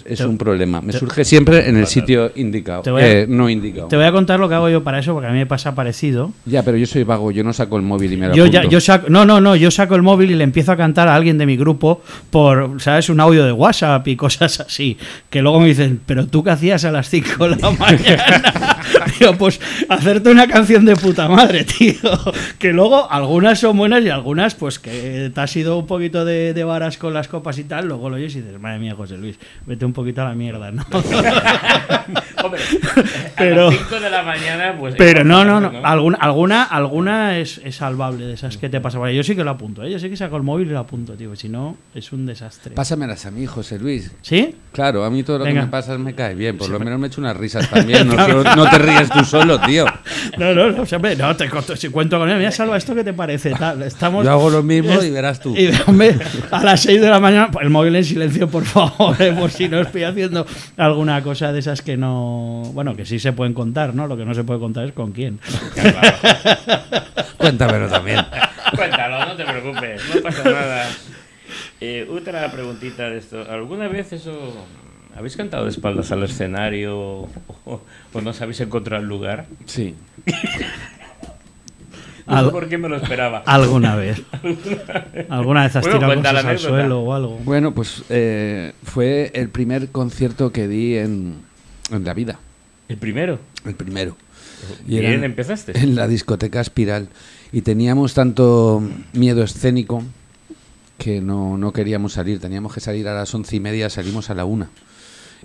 es 0.05 0.21
un 0.21 0.39
problema. 0.39 0.81
Me 0.81 0.93
surge 0.93 1.25
siempre 1.25 1.69
en 1.69 1.77
el 1.77 1.87
sitio 1.87 2.33
indicado, 2.35 2.99
eh, 2.99 3.27
no 3.29 3.49
indicado. 3.49 3.89
Te 3.89 3.97
voy 3.97 4.07
a 4.07 4.13
contar 4.13 4.41
lo 4.41 4.49
que 4.49 4.55
hago 4.55 4.69
yo 4.69 4.83
para 4.83 4.99
eso, 4.99 5.13
porque 5.13 5.29
a 5.29 5.31
mí 5.31 5.39
me 5.39 5.47
pasa 5.47 5.75
parecido. 5.75 6.33
Ya, 6.47 6.63
pero 6.63 6.77
yo 6.77 6.87
soy 6.87 7.05
vago, 7.05 7.31
yo 7.31 7.45
no 7.45 7.53
saco 7.53 7.77
el 7.77 7.83
móvil 7.83 8.13
y 8.13 8.17
me 8.17 8.29
lo 8.29 8.35
yo, 8.35 8.47
ya, 8.47 8.65
yo 8.65 8.81
saco, 8.81 9.09
No, 9.09 9.25
no, 9.25 9.41
no, 9.41 9.57
yo 9.57 9.71
saco 9.71 9.95
el 9.95 10.03
móvil 10.03 10.31
y 10.31 10.35
le 10.35 10.45
empiezo 10.45 10.73
a 10.73 10.77
cantar 10.77 11.09
a 11.09 11.15
alguien 11.15 11.39
de 11.39 11.47
mi 11.47 11.57
grupo 11.57 12.03
por, 12.31 12.81
¿sabes? 12.81 13.09
Un 13.09 13.21
audio 13.21 13.45
de 13.45 13.53
WhatsApp 13.53 14.07
y 14.09 14.17
cosas 14.17 14.61
así. 14.61 14.97
Que 15.29 15.43
luego 15.43 15.61
me 15.61 15.69
dicen, 15.69 16.01
¿pero 16.05 16.27
tú 16.27 16.43
qué 16.43 16.51
hacías 16.51 16.85
a 16.85 16.91
las 16.91 17.09
5 17.09 17.49
de 17.49 17.57
la 17.57 17.71
mañana? 17.79 18.79
Digo, 19.19 19.35
pues 19.35 19.61
hacerte 19.89 20.31
una 20.31 20.47
canción 20.47 20.85
de 20.85 20.97
puta 20.97 21.29
madre, 21.29 21.65
tío. 21.65 21.95
Que 22.59 22.73
luego 22.73 23.11
algunas 23.11 23.59
son 23.59 23.77
buenas 23.77 24.05
y 24.05 24.09
algunas, 24.09 24.55
pues 24.55 24.79
que 24.79 25.31
te 25.35 25.41
has 25.41 25.55
ido 25.57 25.79
un 25.79 25.87
poquito 25.87 26.25
de, 26.25 26.55
de 26.55 26.65
varas 26.65 26.97
con 26.97 27.13
las 27.13 27.29
copas 27.29 27.59
y 27.59 27.65
tal. 27.65 27.87
Luego 27.87 28.09
lo 28.09 28.17
oyes 28.17 28.35
y 28.37 28.41
dices, 28.41 28.59
madre 28.59 28.79
mía, 28.79 28.95
José 28.97 29.19
Luis 29.19 29.39
un 29.83 29.93
poquito 29.93 30.23
a 30.23 30.27
la 30.27 30.35
mierda, 30.35 30.71
¿no? 30.71 30.85
Hombre, 32.45 32.61
pero, 33.37 33.69
a 33.69 33.71
las 33.71 33.79
5 33.79 34.01
de 34.01 34.11
la 34.11 34.23
mañana, 34.23 34.77
pues. 34.79 34.95
Pero 34.99 35.25
no, 35.25 35.45
no, 35.45 35.61
no, 35.61 35.81
Alguna, 35.85 36.19
alguna, 36.19 36.63
alguna 36.65 37.39
es, 37.39 37.61
es, 37.65 37.77
salvable 37.77 38.27
de 38.27 38.35
esas 38.35 38.59
que 38.59 38.69
te 38.69 38.81
pasa. 38.81 39.11
Yo 39.11 39.23
sí 39.23 39.35
que 39.35 39.45
lo 39.45 39.51
apunto, 39.51 39.83
¿eh? 39.83 39.91
yo 39.91 39.99
sí 39.99 40.11
que 40.11 40.17
saco 40.17 40.37
el 40.37 40.43
móvil 40.43 40.69
y 40.69 40.73
lo 40.73 40.79
apunto, 40.79 41.15
tío. 41.15 41.35
Si 41.37 41.49
no, 41.49 41.77
es 41.95 42.13
un 42.13 42.27
desastre. 42.27 42.75
Pásamelas 42.75 43.25
a 43.27 43.31
mí, 43.31 43.47
José 43.47 43.79
Luis. 43.79 44.13
¿Sí? 44.21 44.55
Claro, 44.73 45.05
a 45.05 45.11
mí 45.11 45.23
todo 45.23 45.39
lo 45.39 45.45
que 45.45 45.55
me 45.55 45.67
pasas 45.69 45.99
me 45.99 46.15
cae 46.15 46.35
bien. 46.35 46.59
Por 46.59 46.69
lo 46.69 46.79
menos 46.79 46.99
me 46.99 47.07
echo 47.07 47.21
unas 47.21 47.37
risas 47.37 47.69
también. 47.71 48.09
No, 48.55 48.71
te 48.71 48.79
ríes 48.79 49.09
tú 49.11 49.25
solo, 49.25 49.61
tío. 49.61 49.87
No, 50.39 50.55
no, 50.55 50.71
no. 50.71 50.85
no 50.85 51.37
te, 51.37 51.77
si 51.77 51.89
cuento 51.89 52.19
con 52.19 52.29
él, 52.29 52.39
mira, 52.39 52.51
Salva, 52.51 52.77
¿esto 52.77 52.95
qué 52.95 53.05
te 53.05 53.13
parece? 53.13 53.53
Estamos, 53.85 54.25
yo 54.25 54.31
hago 54.31 54.51
lo 54.51 54.63
mismo 54.63 55.03
y 55.03 55.11
verás 55.11 55.39
tú. 55.41 55.55
Y, 55.57 55.71
hombre, 55.87 56.17
a 56.51 56.65
las 56.65 56.81
6 56.83 57.01
de 57.01 57.09
la 57.09 57.21
mañana, 57.21 57.51
el 57.61 57.71
móvil 57.71 57.95
en 57.97 58.05
silencio, 58.05 58.49
por 58.49 58.65
favor, 58.65 59.21
eh, 59.21 59.33
por 59.33 59.51
si 59.55 59.69
no 59.69 59.81
estoy 59.81 60.05
haciendo 60.05 60.47
alguna 60.77 61.23
cosa 61.23 61.53
de 61.53 61.61
esas 61.61 61.83
que 61.83 61.97
no. 61.97 62.63
Bueno, 62.75 62.95
que 62.95 63.07
sí 63.07 63.19
se 63.19 63.33
pueden 63.33 63.55
contar, 63.55 63.95
¿no? 63.95 64.07
Lo 64.07 64.17
que 64.17 64.25
no 64.25 64.35
se 64.35 64.45
puede 64.45 64.61
contar 64.61 64.85
es 64.87 64.93
con 64.93 65.13
quién. 65.13 65.41
Cuéntamelo 67.39 67.89
también. 67.89 68.21
Cuéntalo, 68.75 69.27
no 69.27 69.37
te 69.37 69.45
preocupes, 69.45 70.03
no 70.15 70.23
pasa 70.23 70.45
nada. 70.45 70.89
Eh, 71.81 72.09
otra 72.11 72.51
preguntita 72.51 73.11
de 73.11 73.19
esto. 73.19 73.47
¿Alguna 73.51 73.89
vez 73.89 74.13
eso 74.13 74.67
¿Habéis 75.17 75.37
cantado 75.37 75.65
de 75.65 75.71
espaldas 75.71 76.11
al 76.11 76.25
escenario 76.25 77.29
o, 77.65 77.81
no 78.21 78.33
sabéis 78.33 78.61
encontrar 78.61 79.01
el 79.01 79.07
lugar? 79.07 79.47
Sí. 79.65 79.95
No 82.27 82.51
por 82.51 82.69
qué 82.69 82.79
me 82.79 82.89
lo 82.89 82.97
esperaba. 82.97 83.39
Alguna 83.47 83.97
vez. 83.97 84.23
¿Alguna 85.29 85.65
vez 85.65 85.77
has 85.77 85.85
tirado 85.85 86.15
cosas 86.15 86.45
al 86.45 86.59
suelo 86.59 87.01
o 87.01 87.13
algo? 87.13 87.39
Bueno, 87.45 87.75
pues 87.75 88.05
eh, 88.09 88.73
fue 88.83 89.31
el 89.35 89.49
primer 89.49 89.89
concierto 89.91 90.53
que 90.53 90.69
di 90.69 90.97
en, 90.97 91.37
en 91.91 92.05
la 92.05 92.15
vida. 92.15 92.39
¿El 92.89 92.97
primero? 92.97 93.39
El 93.65 93.75
primero. 93.75 94.17
Y 94.87 95.01
Bien, 95.01 95.25
empezaste. 95.25 95.79
En 95.79 95.95
la 95.95 96.09
discoteca 96.09 96.61
Espiral. 96.61 97.09
Y 97.53 97.63
teníamos 97.63 98.15
tanto 98.15 98.83
miedo 99.13 99.43
escénico 99.43 100.03
que 100.99 101.21
no, 101.21 101.59
no 101.59 101.73
queríamos 101.73 102.15
salir. 102.15 102.41
Teníamos 102.41 102.75
que 102.75 102.81
salir 102.81 103.07
a 103.09 103.15
las 103.15 103.35
once 103.35 103.57
y 103.57 103.61
media, 103.61 103.91
salimos 103.91 104.31
a 104.31 104.35
la 104.35 104.45
una 104.45 104.71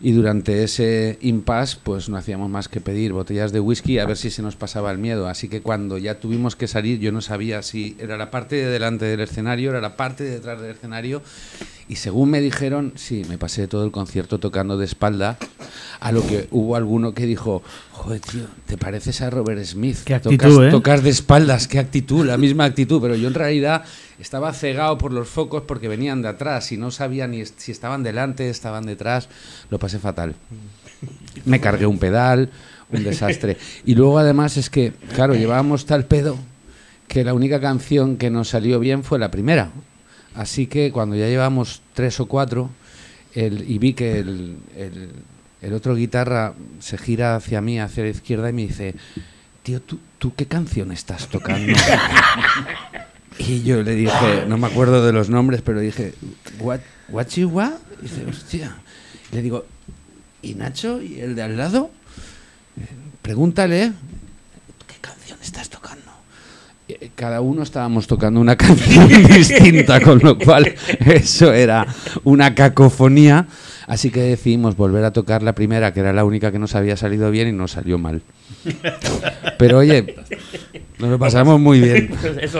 y 0.01 0.11
durante 0.11 0.63
ese 0.63 1.17
impasse 1.21 1.77
pues 1.83 2.09
no 2.09 2.17
hacíamos 2.17 2.49
más 2.49 2.67
que 2.67 2.81
pedir 2.81 3.13
botellas 3.13 3.51
de 3.51 3.59
whisky 3.59 3.99
a 3.99 4.05
ver 4.05 4.17
si 4.17 4.29
se 4.29 4.41
nos 4.41 4.55
pasaba 4.55 4.91
el 4.91 4.97
miedo. 4.97 5.27
Así 5.27 5.49
que 5.49 5.61
cuando 5.61 5.97
ya 5.97 6.19
tuvimos 6.19 6.55
que 6.55 6.67
salir 6.67 6.99
yo 6.99 7.11
no 7.11 7.21
sabía 7.21 7.61
si 7.61 7.95
era 7.99 8.17
la 8.17 8.31
parte 8.31 8.55
de 8.55 8.67
delante 8.67 9.05
del 9.05 9.19
escenario, 9.21 9.71
era 9.71 9.81
la 9.81 9.95
parte 9.95 10.23
de 10.23 10.31
detrás 10.31 10.61
del 10.61 10.71
escenario 10.71 11.21
y 11.89 11.95
según 11.95 12.29
me 12.29 12.39
dijeron, 12.39 12.93
sí, 12.95 13.25
me 13.27 13.39
pasé 13.39 13.67
todo 13.67 13.83
el 13.83 13.89
concierto 13.89 14.37
tocando 14.37 14.77
de 14.77 14.85
espalda, 14.85 15.39
a 15.99 16.11
lo 16.11 16.25
que 16.25 16.47
hubo 16.51 16.75
alguno 16.75 17.15
que 17.15 17.25
dijo, 17.25 17.63
joder, 17.93 18.21
tío, 18.21 18.43
te 18.67 18.77
pareces 18.77 19.21
a 19.21 19.31
Robert 19.31 19.63
Smith. 19.65 19.97
Qué 20.05 20.13
actitud, 20.13 20.65
¿eh? 20.65 20.69
tocas 20.69 21.01
de 21.01 21.09
espaldas, 21.09 21.67
qué 21.67 21.79
actitud, 21.79 22.27
la 22.27 22.37
misma 22.37 22.65
actitud, 22.65 23.01
pero 23.01 23.15
yo 23.15 23.27
en 23.27 23.33
realidad 23.33 23.85
estaba 24.19 24.53
cegado 24.53 24.99
por 24.99 25.11
los 25.11 25.29
focos 25.29 25.63
porque 25.63 25.87
venían 25.87 26.21
de 26.21 26.27
atrás 26.27 26.71
y 26.71 26.77
no 26.77 26.91
sabía 26.91 27.27
ni 27.27 27.43
si 27.47 27.71
estaban 27.71 28.03
delante, 28.03 28.51
estaban 28.51 28.85
detrás. 28.85 29.27
Lo 29.71 29.79
pasé 29.79 29.97
fatal. 29.97 30.35
Me 31.45 31.59
cargué 31.59 31.87
un 31.87 31.97
pedal, 31.97 32.51
un 32.91 33.03
desastre. 33.03 33.57
Y 33.83 33.95
luego 33.95 34.19
además 34.19 34.57
es 34.57 34.69
que, 34.69 34.93
claro, 35.15 35.33
llevábamos 35.33 35.87
tal 35.87 36.05
pedo 36.05 36.37
que 37.07 37.23
la 37.23 37.33
única 37.33 37.59
canción 37.59 38.17
que 38.17 38.29
nos 38.29 38.49
salió 38.49 38.79
bien 38.79 39.03
fue 39.03 39.17
la 39.17 39.31
primera. 39.31 39.71
Así 40.35 40.67
que 40.67 40.91
cuando 40.91 41.15
ya 41.15 41.27
llevamos 41.27 41.81
tres 41.93 42.19
o 42.19 42.27
cuatro 42.27 42.69
el, 43.33 43.69
y 43.69 43.77
vi 43.77 43.93
que 43.93 44.19
el, 44.19 44.57
el, 45.61 45.73
otro 45.73 45.95
guitarra 45.95 46.53
se 46.79 46.97
gira 46.97 47.35
hacia 47.35 47.61
mí, 47.61 47.79
hacia 47.79 48.03
la 48.03 48.09
izquierda 48.09 48.49
y 48.49 48.53
me 48.53 48.63
dice, 48.63 48.95
tío, 49.63 49.81
¿tú, 49.81 49.99
tú 50.17 50.33
qué 50.35 50.45
canción 50.45 50.91
estás 50.91 51.27
tocando? 51.27 51.73
Y 53.39 53.63
yo 53.63 53.81
le 53.81 53.95
dije, 53.95 54.45
no 54.47 54.57
me 54.57 54.67
acuerdo 54.67 55.05
de 55.05 55.13
los 55.13 55.29
nombres, 55.29 55.61
pero 55.61 55.79
dije, 55.79 56.13
¿what, 56.59 56.81
dice, 58.01 58.25
hostia. 58.27 58.75
le 59.31 59.41
digo, 59.41 59.65
¿y 60.41 60.55
Nacho? 60.55 61.01
¿Y 61.01 61.21
el 61.21 61.35
de 61.35 61.43
al 61.43 61.55
lado? 61.55 61.89
Pregúntale, 63.21 63.93
¿qué 64.87 64.95
canción 64.99 65.39
estás 65.41 65.69
tocando? 65.69 66.08
Cada 67.15 67.41
uno 67.41 67.63
estábamos 67.63 68.07
tocando 68.07 68.39
una 68.39 68.55
canción 68.57 69.07
distinta, 69.07 69.99
con 70.01 70.19
lo 70.19 70.37
cual 70.37 70.73
eso 70.99 71.53
era 71.53 71.85
una 72.23 72.55
cacofonía. 72.55 73.47
Así 73.87 74.11
que 74.11 74.21
decidimos 74.21 74.75
volver 74.77 75.03
a 75.03 75.11
tocar 75.11 75.41
la 75.41 75.53
primera, 75.53 75.93
que 75.93 75.99
era 75.99 76.13
la 76.13 76.23
única 76.23 76.51
que 76.51 76.59
nos 76.59 76.75
había 76.75 76.95
salido 76.95 77.31
bien 77.31 77.47
y 77.47 77.51
nos 77.51 77.71
salió 77.71 77.97
mal. 77.97 78.21
Pero 79.57 79.79
oye, 79.79 80.15
nos 80.99 81.09
lo 81.09 81.17
pasamos 81.17 81.59
muy 81.59 81.79
bien. 81.79 82.11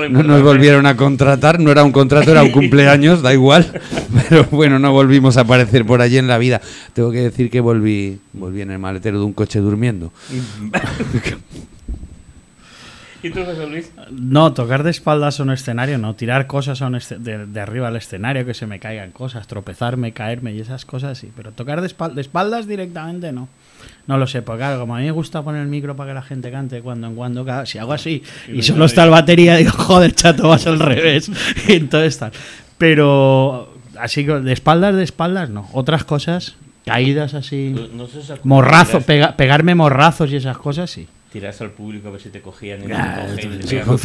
No 0.09 0.23
nos 0.23 0.41
volvieron 0.41 0.85
a 0.85 0.95
contratar, 0.95 1.59
no 1.59 1.71
era 1.71 1.83
un 1.83 1.91
contrato, 1.91 2.31
era 2.31 2.41
un 2.41 2.51
cumpleaños, 2.51 3.21
da 3.21 3.33
igual. 3.33 3.81
Pero 4.29 4.45
bueno, 4.49 4.79
no 4.79 4.91
volvimos 4.91 5.37
a 5.37 5.41
aparecer 5.41 5.85
por 5.85 6.01
allí 6.01 6.17
en 6.17 6.27
la 6.27 6.37
vida. 6.37 6.61
Tengo 6.93 7.11
que 7.11 7.19
decir 7.19 7.49
que 7.49 7.59
volví, 7.59 8.19
volví 8.33 8.61
en 8.61 8.71
el 8.71 8.79
maletero 8.79 9.19
de 9.19 9.25
un 9.25 9.33
coche 9.33 9.59
durmiendo. 9.59 10.11
¿Y 13.21 13.29
tú, 13.31 13.43
José 13.43 13.67
Luis? 13.67 13.91
No, 14.11 14.53
tocar 14.53 14.83
de 14.83 14.91
espaldas 14.91 15.39
a 15.39 15.43
un 15.43 15.51
escenario, 15.51 15.97
no. 15.97 16.15
Tirar 16.15 16.47
cosas 16.47 16.79
de, 17.19 17.61
arriba 17.61 17.89
al 17.89 17.95
escenario, 17.97 18.45
que 18.45 18.53
se 18.53 18.65
me 18.65 18.79
caigan 18.79 19.11
cosas, 19.11 19.45
tropezarme, 19.47 20.13
caerme 20.13 20.53
y 20.53 20.59
esas 20.59 20.85
cosas, 20.85 21.17
sí. 21.17 21.31
Pero 21.35 21.51
tocar 21.51 21.81
de, 21.81 21.87
espaldas 21.87 22.67
directamente, 22.67 23.31
no. 23.31 23.49
No 24.07 24.17
lo 24.17 24.25
sé, 24.25 24.41
porque 24.41 24.59
claro, 24.59 24.79
como 24.79 24.95
a 24.95 24.99
mí 24.99 25.05
me 25.05 25.11
gusta 25.11 25.41
poner 25.41 25.61
el 25.61 25.67
micro 25.67 25.95
para 25.95 26.11
que 26.11 26.13
la 26.15 26.21
gente 26.21 26.51
cante 26.51 26.81
cuando 26.81 27.07
en 27.07 27.15
cuando, 27.15 27.45
si 27.65 27.77
hago 27.77 27.93
así 27.93 28.23
y, 28.47 28.61
solo 28.61 28.85
está 28.85 29.03
el 29.03 29.09
batería, 29.09 29.55
digo, 29.55 29.71
joder, 29.77 30.13
chato, 30.13 30.49
vas 30.49 30.65
al 30.65 30.79
revés. 30.79 31.29
y 31.67 31.73
entonces 31.73 32.17
tal. 32.17 32.31
Pero 32.77 33.73
así 33.99 34.25
que 34.25 34.33
de 34.39 34.53
espaldas, 34.53 34.95
de 34.95 35.03
espaldas, 35.03 35.49
no. 35.49 35.69
Otras 35.73 36.05
cosas, 36.05 36.55
caídas 36.85 37.33
así, 37.33 37.75
morrazo, 38.43 39.01
pegarme 39.01 39.75
morrazos 39.75 40.31
y 40.31 40.37
esas 40.37 40.57
cosas, 40.57 40.89
sí 40.89 41.07
tiras 41.31 41.61
al 41.61 41.71
público 41.71 42.07
a 42.07 42.11
ver 42.11 42.21
si 42.21 42.29
te 42.29 42.41
cogían. 42.41 42.81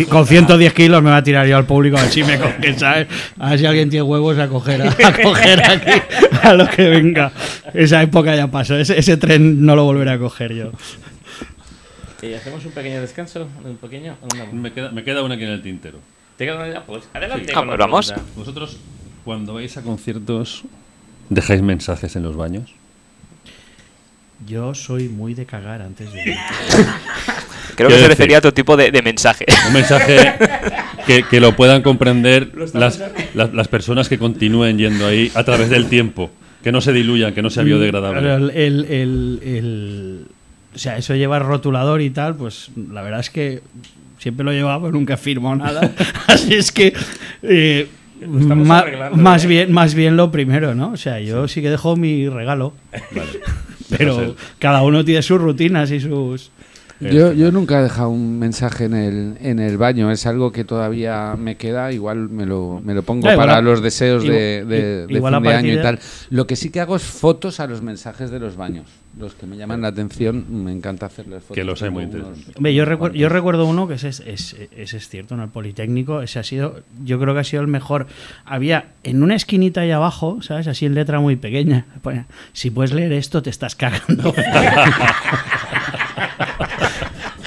con, 0.08 0.26
110 0.26 0.72
kilos 0.72 1.02
me 1.02 1.10
va 1.10 1.18
a 1.18 1.22
tirar 1.22 1.46
yo 1.46 1.56
al 1.56 1.66
público 1.66 1.96
a 1.96 2.02
ver 2.02 2.10
si 2.10 2.22
me 2.22 2.38
cogen, 2.38 2.78
¿sabes? 2.78 3.08
A 3.38 3.50
ver 3.50 3.58
si 3.58 3.66
alguien 3.66 3.90
tiene 3.90 4.02
huevos 4.02 4.38
a 4.38 4.48
coger, 4.48 4.82
a, 4.82 5.22
coger 5.22 5.62
aquí 5.62 6.02
a 6.42 6.54
lo 6.54 6.68
que 6.68 6.88
venga. 6.88 7.32
Esa 7.72 8.02
época 8.02 8.36
ya 8.36 8.48
pasó, 8.48 8.76
ese, 8.76 9.16
tren 9.16 9.64
no 9.64 9.74
lo 9.74 9.84
volveré 9.84 10.12
a 10.12 10.18
coger 10.18 10.54
yo. 10.54 10.72
¿Y 12.22 12.32
hacemos 12.34 12.64
un 12.64 12.72
pequeño 12.72 13.00
descanso? 13.00 13.48
¿Un 13.64 13.76
pequeño? 13.76 14.16
Me, 14.52 14.72
queda, 14.72 14.90
me 14.90 15.04
queda 15.04 15.22
una 15.22 15.34
aquí 15.34 15.44
en 15.44 15.50
el 15.50 15.62
tintero. 15.62 15.98
¿Te 16.36 16.46
queda 16.46 16.64
una? 16.64 16.84
Pues 16.84 17.04
adelante. 17.12 17.52
Ah, 17.54 17.62
pues 17.64 17.78
vamos. 17.78 18.14
¿Vosotros, 18.36 18.78
cuando 19.24 19.54
vais 19.54 19.76
a 19.76 19.82
conciertos, 19.82 20.64
dejáis 21.28 21.62
mensajes 21.62 22.16
en 22.16 22.22
los 22.22 22.36
baños? 22.36 22.74
Yo 24.46 24.74
soy 24.74 25.08
muy 25.08 25.34
de 25.34 25.46
cagar 25.46 25.82
antes 25.82 26.12
de. 26.12 26.36
Creo 27.76 27.88
que 27.88 27.98
se 27.98 28.08
refería 28.08 28.36
a 28.36 28.38
otro 28.38 28.54
tipo 28.54 28.76
de, 28.76 28.90
mensaje. 29.02 29.46
Un 29.66 29.72
mensaje 29.72 30.34
que, 31.30 31.40
lo 31.40 31.56
puedan 31.56 31.82
comprender 31.82 32.52
las, 32.72 33.02
las, 33.34 33.68
personas 33.68 34.08
que 34.08 34.18
continúen 34.18 34.78
yendo 34.78 35.06
ahí 35.06 35.32
a 35.34 35.42
través 35.44 35.70
del 35.70 35.86
tiempo. 35.86 36.30
Que 36.62 36.72
no 36.72 36.80
se 36.80 36.92
diluyan, 36.92 37.34
que 37.34 37.42
no 37.42 37.50
sea 37.50 37.62
mm, 37.62 37.66
biodegradable. 37.66 38.34
El, 38.34 38.84
el, 38.84 40.26
o 40.74 40.78
sea, 40.78 40.96
eso 40.96 41.14
lleva 41.14 41.38
rotulador 41.38 42.00
y 42.00 42.10
tal, 42.10 42.36
pues 42.36 42.70
la 42.90 43.02
verdad 43.02 43.20
es 43.20 43.30
que 43.30 43.62
siempre 44.18 44.44
lo 44.44 44.52
he 44.52 44.54
llevado, 44.54 44.80
pero 44.80 44.92
nunca 44.92 45.16
firmo 45.16 45.54
nada. 45.54 45.92
Así 46.26 46.54
es 46.54 46.72
que. 46.72 46.94
Eh, 47.42 47.88
más, 48.26 49.46
bien, 49.46 49.72
más 49.72 49.94
bien 49.94 50.16
lo 50.16 50.30
primero, 50.30 50.74
¿no? 50.74 50.92
O 50.92 50.96
sea, 50.96 51.20
yo 51.20 51.46
sí, 51.48 51.60
que 51.60 51.70
dejo 51.70 51.96
mi 51.96 52.28
regalo. 52.28 52.72
Pero 53.96 54.34
cada 54.58 54.82
uno 54.82 55.04
tiene 55.04 55.22
sus 55.22 55.40
rutinas 55.40 55.90
y 55.90 56.00
sus... 56.00 56.50
Yo, 57.00 57.32
yo 57.32 57.50
nunca 57.52 57.80
he 57.80 57.82
dejado 57.82 58.08
un 58.08 58.38
mensaje 58.38 58.84
en 58.84 58.94
el, 58.94 59.36
en 59.40 59.58
el 59.58 59.76
baño, 59.76 60.10
es 60.10 60.26
algo 60.26 60.52
que 60.52 60.64
todavía 60.64 61.34
me 61.36 61.56
queda, 61.56 61.92
igual 61.92 62.28
me 62.28 62.46
lo, 62.46 62.80
me 62.84 62.94
lo 62.94 63.02
pongo 63.02 63.26
para 63.34 63.60
los 63.60 63.82
deseos 63.82 64.22
de, 64.22 64.64
de, 64.64 65.06
fin 65.08 65.42
de 65.42 65.54
año 65.54 65.72
y 65.72 65.82
tal. 65.82 65.98
Lo 66.30 66.46
que 66.46 66.56
sí 66.56 66.70
que 66.70 66.80
hago 66.80 66.96
es 66.96 67.02
fotos 67.02 67.60
a 67.60 67.66
los 67.66 67.82
mensajes 67.82 68.30
de 68.30 68.38
los 68.38 68.56
baños 68.56 68.86
los 69.18 69.34
que 69.34 69.46
me 69.46 69.56
llaman 69.56 69.82
la 69.82 69.88
atención, 69.88 70.64
me 70.64 70.72
encanta 70.72 71.06
hacerles 71.06 71.42
fotos. 71.42 71.54
Que 71.54 71.64
los 71.64 71.82
hay 71.82 71.90
muy 71.90 72.04
interesantes. 72.04 72.74
yo, 72.74 72.84
recuerdo, 72.84 73.16
yo 73.16 73.28
recuerdo 73.28 73.66
uno 73.66 73.86
que 73.86 73.94
ese 73.94 74.08
es, 74.08 74.20
es, 74.20 74.56
es, 74.76 75.08
cierto, 75.08 75.34
en 75.34 75.40
el 75.40 75.48
Politécnico, 75.48 76.22
ese 76.22 76.38
ha 76.40 76.42
sido, 76.42 76.80
yo 77.04 77.20
creo 77.20 77.34
que 77.34 77.40
ha 77.40 77.44
sido 77.44 77.62
el 77.62 77.68
mejor. 77.68 78.06
Había 78.44 78.88
en 79.02 79.22
una 79.22 79.36
esquinita 79.36 79.82
ahí 79.82 79.90
abajo, 79.92 80.42
¿sabes? 80.42 80.66
Así 80.66 80.86
en 80.86 80.94
letra 80.94 81.20
muy 81.20 81.36
pequeña, 81.36 81.86
si 82.52 82.70
puedes 82.70 82.92
leer 82.92 83.12
esto, 83.12 83.42
te 83.42 83.50
estás 83.50 83.76
cagando. 83.76 84.34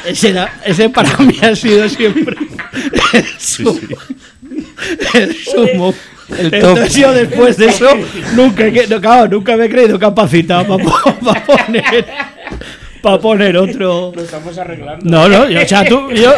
ese, 0.07 0.35
ese 0.65 0.89
para 0.89 1.17
mí 1.19 1.35
ha 1.41 1.55
sido 1.55 1.87
siempre 1.89 2.35
el 3.13 3.25
sumo. 3.39 3.97
El 5.13 5.35
sumo. 5.35 5.93
El 6.37 6.53
Entonces 6.53 6.95
yo 6.95 7.13
después 7.13 7.57
de 7.57 7.67
eso 7.67 7.89
nunca, 8.35 8.65
no, 8.89 9.27
nunca 9.27 9.55
me 9.55 9.65
he 9.65 9.69
creído 9.69 9.97
capacitado 9.97 10.77
para, 10.77 11.45
poner 11.45 12.05
para 13.01 13.19
poner 13.19 13.57
otro. 13.57 14.11
Lo 14.13 14.21
estamos 14.21 14.57
arreglando. 14.57 15.05
No, 15.05 15.29
no, 15.29 15.43
o 15.43 15.65
sea, 15.65 15.85
tú, 15.85 16.11
yo, 16.11 16.33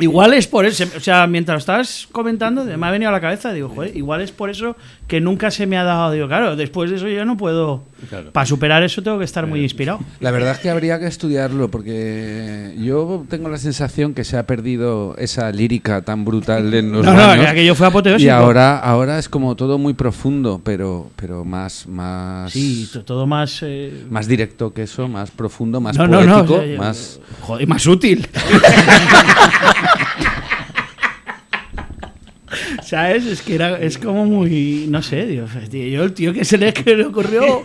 igual 0.00 0.34
es 0.34 0.46
por 0.46 0.66
eso, 0.66 0.84
o 0.96 1.00
sea, 1.00 1.26
mientras 1.26 1.60
estás 1.60 2.08
comentando, 2.10 2.64
me 2.64 2.86
ha 2.86 2.90
venido 2.90 3.10
a 3.10 3.12
la 3.12 3.20
cabeza, 3.20 3.52
digo, 3.52 3.68
joder, 3.68 3.96
igual 3.96 4.20
es 4.20 4.32
por 4.32 4.50
eso 4.50 4.76
que 5.06 5.20
nunca 5.20 5.50
se 5.50 5.66
me 5.66 5.76
ha 5.76 5.84
dado, 5.84 6.12
digo, 6.12 6.26
claro, 6.26 6.56
después 6.56 6.90
de 6.90 6.96
eso 6.96 7.08
yo 7.08 7.24
no 7.24 7.36
puedo, 7.36 7.84
para 8.32 8.46
superar 8.46 8.82
eso 8.82 9.02
tengo 9.02 9.18
que 9.18 9.24
estar 9.24 9.46
muy 9.46 9.62
inspirado. 9.62 10.00
La 10.20 10.30
verdad 10.30 10.52
es 10.52 10.58
que 10.58 10.70
habría 10.70 10.98
que 10.98 11.06
estudiarlo, 11.06 11.70
porque 11.70 12.74
yo 12.78 13.24
tengo 13.28 13.48
la 13.48 13.58
sensación 13.58 14.14
que 14.14 14.24
se 14.24 14.36
ha 14.36 14.46
perdido 14.46 15.14
esa 15.18 15.50
lírica 15.52 16.02
tan 16.02 16.24
brutal 16.24 16.72
en 16.74 16.92
los 16.92 17.04
No, 17.04 17.12
no, 17.12 17.54
que 17.54 17.64
yo 17.64 17.74
fui 17.74 17.86
apoteósico. 17.86 18.26
Y 18.26 18.30
ahora, 18.30 18.78
ahora 18.78 19.18
es 19.18 19.28
como 19.28 19.54
todo 19.54 19.78
muy 19.78 19.94
profundo, 19.94 20.60
pero, 20.64 21.10
pero 21.16 21.44
más, 21.44 21.86
más... 21.86 22.52
Sí, 22.52 22.90
todo 23.04 23.26
más... 23.26 23.60
Eh, 23.62 24.04
más 24.10 24.26
directo 24.26 24.72
que 24.72 24.82
eso, 24.82 25.08
más 25.08 25.30
profundo, 25.30 25.80
más 25.80 25.96
poético, 25.96 26.62
más... 26.78 27.20
Joder, 27.42 27.68
más 27.68 27.86
útil. 27.86 28.26
¿Sabes? 32.82 33.26
Es 33.26 33.42
que 33.42 33.54
era, 33.54 33.78
es 33.78 33.98
como 33.98 34.24
muy. 34.24 34.86
No 34.88 35.02
sé, 35.02 35.26
Dios. 35.26 35.50
Yo, 35.70 36.04
el 36.04 36.12
tío 36.12 36.32
que 36.32 36.44
se 36.44 36.58
le, 36.58 36.72
que 36.72 36.96
le 36.96 37.06
ocurrió. 37.06 37.62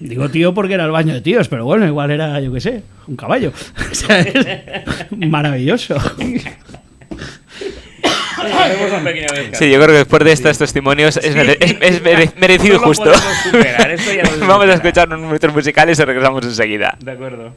Digo 0.00 0.28
tío 0.28 0.54
porque 0.54 0.74
era 0.74 0.84
el 0.84 0.90
baño 0.90 1.12
de 1.12 1.20
tíos, 1.20 1.48
pero 1.48 1.64
bueno, 1.64 1.86
igual 1.86 2.10
era, 2.10 2.40
yo 2.40 2.52
qué 2.52 2.60
sé, 2.60 2.82
un 3.06 3.16
caballo. 3.16 3.52
¿Sabes? 3.92 4.34
Maravilloso. 5.10 5.96
Sí, 9.52 9.70
yo 9.70 9.76
creo 9.76 9.88
que 9.88 9.92
después 9.92 10.24
de 10.24 10.32
estos 10.32 10.58
testimonios 10.58 11.16
es, 11.16 11.34
es, 11.34 12.36
merecido 12.36 12.78
justo. 12.78 13.10
Vamos 14.40 14.66
a 14.66 14.74
escuchar 14.74 15.08
unos 15.08 15.20
minutos 15.20 15.52
musicales 15.52 15.98
y 15.98 16.04
regresamos 16.04 16.44
enseguida. 16.44 16.96
De 17.00 17.12
acuerdo. 17.12 17.54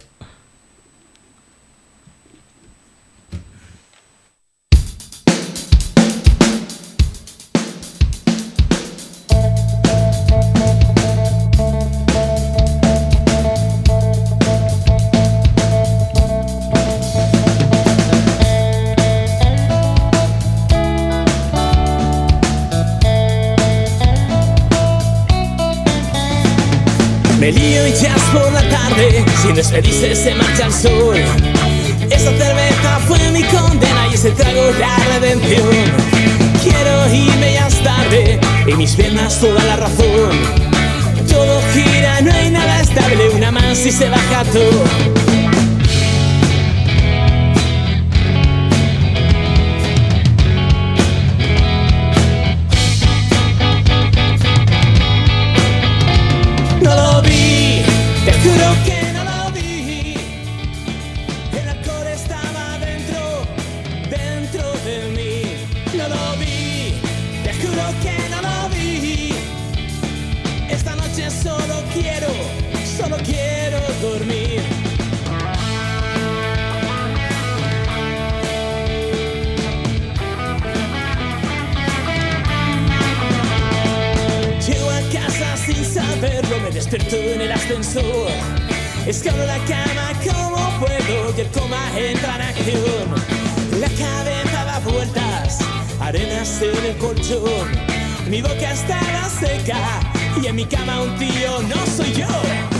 Ya 28.01 28.15
por 28.33 28.51
la 28.51 28.67
tarde, 28.69 29.23
sin 29.41 29.55
despedirse 29.55 30.15
se 30.15 30.35
marcha 30.35 30.65
el 30.65 30.73
sol. 30.73 31.15
Esa 32.09 32.31
cerveza 32.31 32.99
fue 33.07 33.19
mi 33.31 33.43
condena 33.43 34.07
y 34.09 34.15
ese 34.15 34.31
trago 34.31 34.71
la 34.79 34.97
redención. 35.13 35.69
Quiero 36.63 37.13
irme 37.13 37.53
ya 37.53 37.67
es 37.67 37.83
tarde, 37.83 38.39
y 38.67 38.73
mis 38.73 38.95
piernas 38.95 39.39
toda 39.39 39.63
la 39.63 39.75
razón. 39.75 40.31
Todo 41.29 41.61
gira, 41.73 42.21
no 42.21 42.33
hay 42.33 42.49
nada 42.49 42.81
estable, 42.81 43.29
una 43.29 43.51
más 43.51 43.85
y 43.85 43.91
se 43.91 44.09
baja 44.09 44.43
todo. 44.51 45.32
Despierto 86.73 87.15
en 87.15 87.41
el 87.41 87.51
ascensor. 87.51 88.31
Escalo 89.05 89.45
la 89.45 89.57
cama 89.65 90.11
como 90.23 90.79
puedo 90.79 91.37
y 91.37 91.41
el 91.41 91.47
coma 91.49 91.79
entra 91.97 92.35
en 92.35 92.41
acción. 92.41 93.79
La 93.79 93.89
cabeza 93.89 94.65
da 94.65 94.79
vueltas, 94.79 95.59
arenas 95.99 96.61
en 96.61 96.85
el 96.85 96.97
colchón. 96.97 97.69
Mi 98.27 98.41
boca 98.41 98.71
estaba 98.71 99.29
seca 99.39 99.77
y 100.41 100.47
en 100.47 100.55
mi 100.55 100.65
cama 100.65 101.01
un 101.01 101.15
tío 101.17 101.61
no 101.63 101.85
soy 101.85 102.13
yo. 102.13 102.72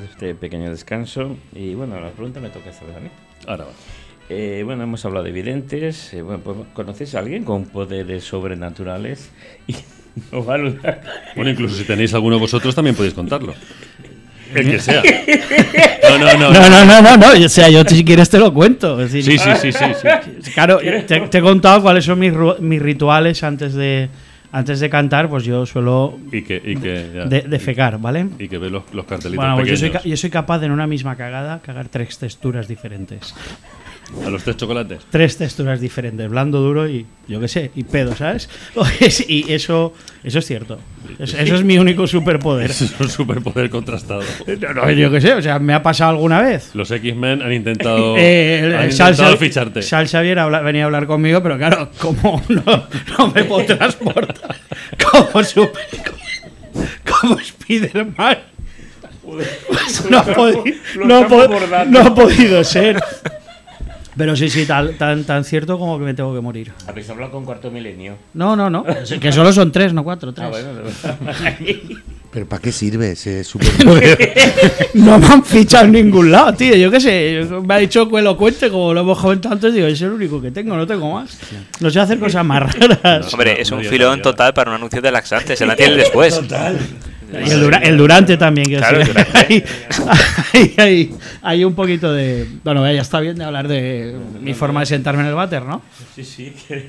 Después 0.00 0.20
de 0.20 0.30
este 0.30 0.34
pequeño 0.34 0.70
descanso. 0.70 1.36
Y 1.54 1.74
bueno, 1.74 2.00
la 2.00 2.10
pregunta 2.10 2.40
me 2.40 2.50
toca 2.50 2.70
esta 2.70 2.84
vez 2.84 2.96
a 2.96 3.00
mí. 3.00 3.08
Ahora 3.46 3.64
va. 3.64 3.70
Eh, 4.28 4.62
bueno, 4.64 4.82
hemos 4.82 5.04
hablado 5.04 5.24
de 5.24 5.32
videntes. 5.32 6.12
Eh, 6.14 6.22
bueno, 6.22 6.40
pues, 6.42 6.56
¿Conocéis 6.72 7.14
a 7.14 7.20
alguien 7.20 7.44
con 7.44 7.66
poderes 7.66 8.24
sobrenaturales? 8.24 9.30
Y 9.68 9.74
no 10.32 10.42
va 10.42 10.56
Bueno, 10.56 11.50
incluso 11.50 11.76
si 11.76 11.84
tenéis 11.84 12.14
alguno 12.14 12.36
de 12.36 12.40
vosotros 12.40 12.74
también 12.74 12.96
podéis 12.96 13.12
contarlo. 13.12 13.54
El 14.54 14.70
que 14.70 14.78
sea. 14.78 15.02
No, 16.08 16.18
no, 16.18 16.34
no. 16.38 16.52
No, 16.52 16.70
no, 16.70 17.02
no, 17.02 17.16
no. 17.16 17.44
O 17.44 17.48
sea, 17.48 17.68
yo 17.68 17.82
si 17.84 18.04
quieres 18.04 18.30
te 18.30 18.38
lo 18.38 18.54
cuento. 18.54 19.06
sí, 19.08 19.20
sí, 19.22 19.36
sí, 19.38 19.72
sí, 19.72 20.50
Claro, 20.54 20.78
te, 21.06 21.20
te, 21.20 21.38
he 21.38 21.40
contado 21.40 21.82
cuáles 21.82 22.04
son 22.04 22.20
mis, 22.20 22.32
mis 22.60 22.80
rituales 22.80 23.42
antes 23.42 23.74
de, 23.74 24.08
antes 24.52 24.80
de 24.80 24.90
cantar, 24.90 25.28
pues 25.28 25.44
yo 25.44 25.66
suelo 25.66 26.18
y 26.32 26.42
que, 26.42 26.60
y 26.64 26.76
que, 26.76 26.90
de, 27.48 27.58
fecar, 27.58 28.00
¿vale? 28.00 28.28
Y 28.38 28.48
que 28.48 28.58
ve 28.58 28.70
los, 28.70 28.82
los 28.92 29.04
cartelitos 29.04 29.44
bueno, 29.44 29.56
pues 29.56 29.68
Yo 29.68 29.76
soy, 29.76 29.92
yo 30.04 30.16
soy 30.16 30.30
capaz 30.30 30.58
de 30.58 30.66
en 30.66 30.72
una 30.72 30.86
misma 30.86 31.16
cagada 31.16 31.60
cagar 31.60 31.88
tres 31.88 32.18
texturas 32.18 32.68
diferentes. 32.68 33.34
¿A 34.24 34.30
los 34.30 34.44
tres 34.44 34.56
chocolates? 34.56 35.00
Tres 35.10 35.36
texturas 35.36 35.80
diferentes, 35.80 36.28
blando, 36.28 36.60
duro 36.60 36.88
y 36.88 37.06
yo 37.26 37.40
qué 37.40 37.48
sé, 37.48 37.70
y 37.74 37.82
pedo, 37.82 38.14
¿sabes? 38.14 38.48
y 39.28 39.52
eso, 39.52 39.92
eso 40.22 40.38
es 40.38 40.46
cierto. 40.46 40.78
Eso, 41.18 41.36
es 41.38 41.64
mi 41.64 41.78
único 41.78 42.06
superpoder. 42.06 42.70
es 42.70 42.94
un 43.00 43.08
superpoder 43.08 43.70
contrastado. 43.70 44.22
No, 44.76 44.90
yo 44.90 45.10
qué 45.10 45.20
sé, 45.20 45.32
o 45.34 45.42
sea, 45.42 45.58
¿me 45.58 45.74
ha 45.74 45.82
pasado 45.82 46.10
alguna 46.10 46.40
vez? 46.40 46.70
Los 46.74 46.90
X-Men 46.90 47.42
han 47.42 47.52
intentado, 47.52 48.14
eh, 48.18 48.76
han 48.78 48.90
intentado 48.90 49.36
ficharte. 49.36 49.82
Sal 49.82 50.08
Xavier 50.08 50.38
venía 50.64 50.82
a 50.82 50.86
hablar 50.86 51.06
conmigo, 51.06 51.42
pero 51.42 51.56
claro, 51.56 51.90
como 51.98 52.42
no, 52.48 52.88
no 53.18 53.28
me 53.32 53.44
puedo 53.44 53.66
transportar 53.66 54.56
como 55.10 55.44
super, 55.44 55.84
como, 57.20 57.38
Spider-Man. 57.38 58.38
Pues 59.22 60.08
no, 60.08 60.18
ha 60.18 61.84
no 61.86 62.00
ha 62.00 62.14
podido 62.14 62.62
ser. 62.62 63.02
Pero 64.16 64.34
sí, 64.34 64.48
sí, 64.48 64.64
tan, 64.64 65.24
tan 65.24 65.44
cierto 65.44 65.78
como 65.78 65.98
que 65.98 66.04
me 66.04 66.14
tengo 66.14 66.34
que 66.34 66.40
morir. 66.40 66.72
¿Habéis 66.86 67.08
hablado 67.10 67.32
con 67.32 67.44
Cuarto 67.44 67.70
Milenio? 67.70 68.16
No, 68.34 68.56
no, 68.56 68.70
no. 68.70 68.84
que 69.20 69.30
solo 69.32 69.52
son 69.52 69.70
tres, 69.70 69.92
no 69.92 70.02
cuatro, 70.04 70.32
tres. 70.32 70.48
Ah, 70.48 71.54
¿Pero 72.32 72.46
para 72.46 72.62
qué 72.62 72.72
sirve 72.72 73.12
ese 73.12 73.44
superpoder? 73.44 74.34
no 74.94 75.18
me 75.18 75.26
han 75.26 75.44
fichado 75.44 75.84
en 75.84 75.92
ningún 75.92 76.30
lado, 76.30 76.54
tío. 76.54 76.74
Yo 76.76 76.90
qué 76.90 77.00
sé. 77.00 77.46
Me 77.62 77.74
ha 77.74 77.78
dicho 77.78 78.08
que 78.08 78.22
lo 78.22 78.36
cuente, 78.36 78.70
como 78.70 78.94
lo 78.94 79.00
hemos 79.00 79.18
comentado 79.18 79.54
antes. 79.54 79.74
Digo, 79.74 79.86
es 79.86 80.00
el 80.00 80.10
único 80.10 80.40
que 80.40 80.50
tengo, 80.50 80.76
no 80.76 80.86
tengo 80.86 81.12
más. 81.12 81.38
No 81.80 81.90
sé 81.90 82.00
hacer 82.00 82.18
cosas 82.18 82.44
más 82.44 82.74
raras. 82.74 83.32
Hombre, 83.32 83.60
es 83.60 83.70
un 83.70 83.84
filón 83.84 84.22
total 84.22 84.54
para 84.54 84.70
un 84.70 84.76
anuncio 84.76 85.02
de 85.02 85.12
laxantes. 85.12 85.58
Se 85.58 85.66
la 85.66 85.76
tiene 85.76 85.96
después. 85.96 86.34
Total. 86.40 86.78
Y 87.44 87.50
el, 87.50 87.96
Durante 87.96 88.36
también, 88.36 88.66
quiero 88.66 88.98
decir. 88.98 89.64
Hay, 91.42 91.64
un 91.64 91.74
poquito 91.74 92.12
de. 92.12 92.46
Bueno, 92.64 92.90
ya 92.92 93.00
está 93.00 93.20
bien 93.20 93.36
de 93.36 93.44
hablar 93.44 93.68
de 93.68 94.14
mi 94.40 94.54
forma 94.54 94.80
de 94.80 94.86
sentarme 94.86 95.22
en 95.22 95.28
el 95.28 95.34
váter, 95.34 95.62
¿no? 95.62 95.82
Sí, 96.14 96.24
sí, 96.24 96.52
que, 96.68 96.88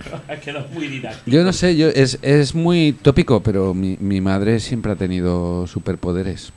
muy 0.74 0.88
didáctico. 0.88 1.30
Yo 1.30 1.44
no 1.44 1.54
sé, 1.54 1.76
yo, 1.76 1.88
es, 1.90 2.20
es 2.22 2.56
muy 2.56 2.94
tópico, 2.94 3.42
pero 3.42 3.74
mi, 3.74 3.98
mi 4.00 4.22
madre 4.22 4.60
siempre 4.60 4.92
ha 4.92 4.96
tenido 4.96 5.68
superpoderes. 5.68 6.52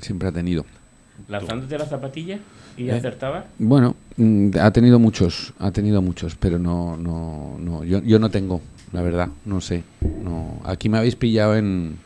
Siempre 0.00 0.28
ha 0.28 0.32
tenido. 0.32 0.64
¿Lanzándote 1.28 1.78
la 1.78 1.86
zapatilla 1.86 2.38
y 2.76 2.88
¿Eh? 2.88 2.92
acertaba? 2.92 3.44
Bueno, 3.58 3.94
Mm, 4.20 4.50
ha 4.60 4.70
tenido 4.70 4.98
muchos, 4.98 5.54
ha 5.58 5.70
tenido 5.70 6.02
muchos, 6.02 6.34
pero 6.34 6.58
no, 6.58 6.94
no, 6.98 7.56
no 7.58 7.84
yo, 7.84 8.02
yo 8.02 8.18
no 8.18 8.28
tengo, 8.28 8.60
la 8.92 9.00
verdad, 9.00 9.28
no 9.46 9.62
sé. 9.62 9.82
No, 10.22 10.60
aquí 10.62 10.90
me 10.90 10.98
habéis 10.98 11.16
pillado 11.16 11.56
en, 11.56 11.96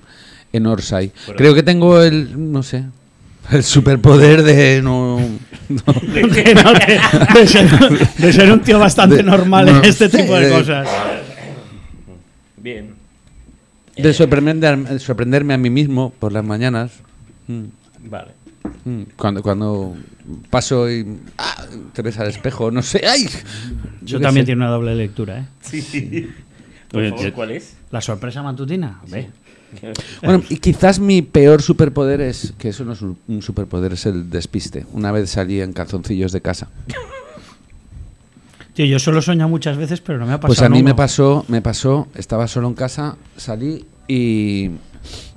en 0.54 0.66
Orsay. 0.66 1.12
Creo 1.36 1.54
que 1.54 1.62
tengo 1.62 2.00
el, 2.00 2.52
no 2.52 2.62
sé, 2.62 2.84
el 3.50 3.62
superpoder 3.62 4.42
de 4.42 4.80
no, 4.82 5.18
de, 5.68 5.82
ser, 8.32 8.52
un 8.52 8.60
tío 8.60 8.78
bastante 8.78 9.22
normal 9.22 9.68
en 9.68 9.84
este 9.84 10.08
tipo 10.08 10.34
de 10.34 10.50
cosas. 10.50 10.88
Bien. 12.56 12.94
De 13.96 14.12
sorprender, 14.12 15.00
sorprenderme 15.00 15.54
a 15.54 15.58
mí 15.58 15.70
mismo 15.70 16.12
por 16.18 16.32
las 16.32 16.44
mañanas. 16.44 16.92
Mm. 17.46 17.64
Vale. 18.08 18.32
Mm. 18.84 19.02
Cuando, 19.16 19.42
cuando 19.42 19.94
paso 20.50 20.90
y 20.90 21.18
ah, 21.38 21.64
te 21.92 22.02
ves 22.02 22.18
al 22.18 22.28
espejo, 22.28 22.70
no 22.70 22.82
sé. 22.82 23.02
¡Ay! 23.06 23.28
Yo 24.02 24.20
también 24.20 24.46
tiene 24.46 24.62
una 24.62 24.70
doble 24.70 24.94
lectura, 24.94 25.40
¿eh? 25.40 25.46
Sí. 25.60 26.30
¿Cuál 27.34 27.50
es? 27.50 27.76
La 27.90 28.00
sorpresa 28.00 28.42
matutina. 28.42 29.00
Bueno, 30.22 30.42
y 30.48 30.56
quizás 30.58 30.98
mi 30.98 31.22
peor 31.22 31.62
superpoder 31.62 32.20
es, 32.20 32.54
que 32.58 32.68
eso 32.68 32.84
no 32.84 32.92
es 32.92 33.02
un 33.02 33.42
superpoder, 33.42 33.92
es 33.92 34.06
el 34.06 34.30
despiste. 34.30 34.87
Una 34.92 35.12
vez 35.12 35.30
salí 35.30 35.60
en 35.60 35.72
calzoncillos 35.72 36.32
de 36.32 36.40
casa. 36.40 36.68
Tío, 38.74 38.87
yo 38.87 38.98
solo 38.98 39.22
soñado 39.22 39.48
muchas 39.48 39.76
veces, 39.76 40.00
pero 40.00 40.18
no 40.18 40.26
me 40.26 40.32
ha 40.32 40.40
pasado. 40.40 40.48
Pues 40.48 40.62
a 40.62 40.68
mí 40.68 40.82
me 40.82 40.94
pasó, 40.94 41.44
me 41.46 41.62
pasó, 41.62 42.08
estaba 42.16 42.48
solo 42.48 42.66
en 42.66 42.74
casa, 42.74 43.16
salí 43.37 43.84
y 44.08 44.70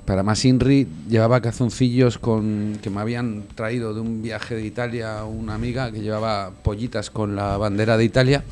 para 0.04 0.24
más 0.24 0.44
Inri 0.44 0.88
llevaba 1.08 1.40
calzoncillos 1.40 2.18
con 2.18 2.78
que 2.82 2.90
me 2.90 3.00
habían 3.00 3.44
traído 3.54 3.94
de 3.94 4.00
un 4.00 4.22
viaje 4.22 4.56
de 4.56 4.64
Italia 4.64 5.22
una 5.24 5.54
amiga 5.54 5.92
que 5.92 6.00
llevaba 6.00 6.50
pollitas 6.62 7.10
con 7.10 7.36
la 7.36 7.56
bandera 7.58 7.96
de 7.96 8.04
Italia 8.04 8.42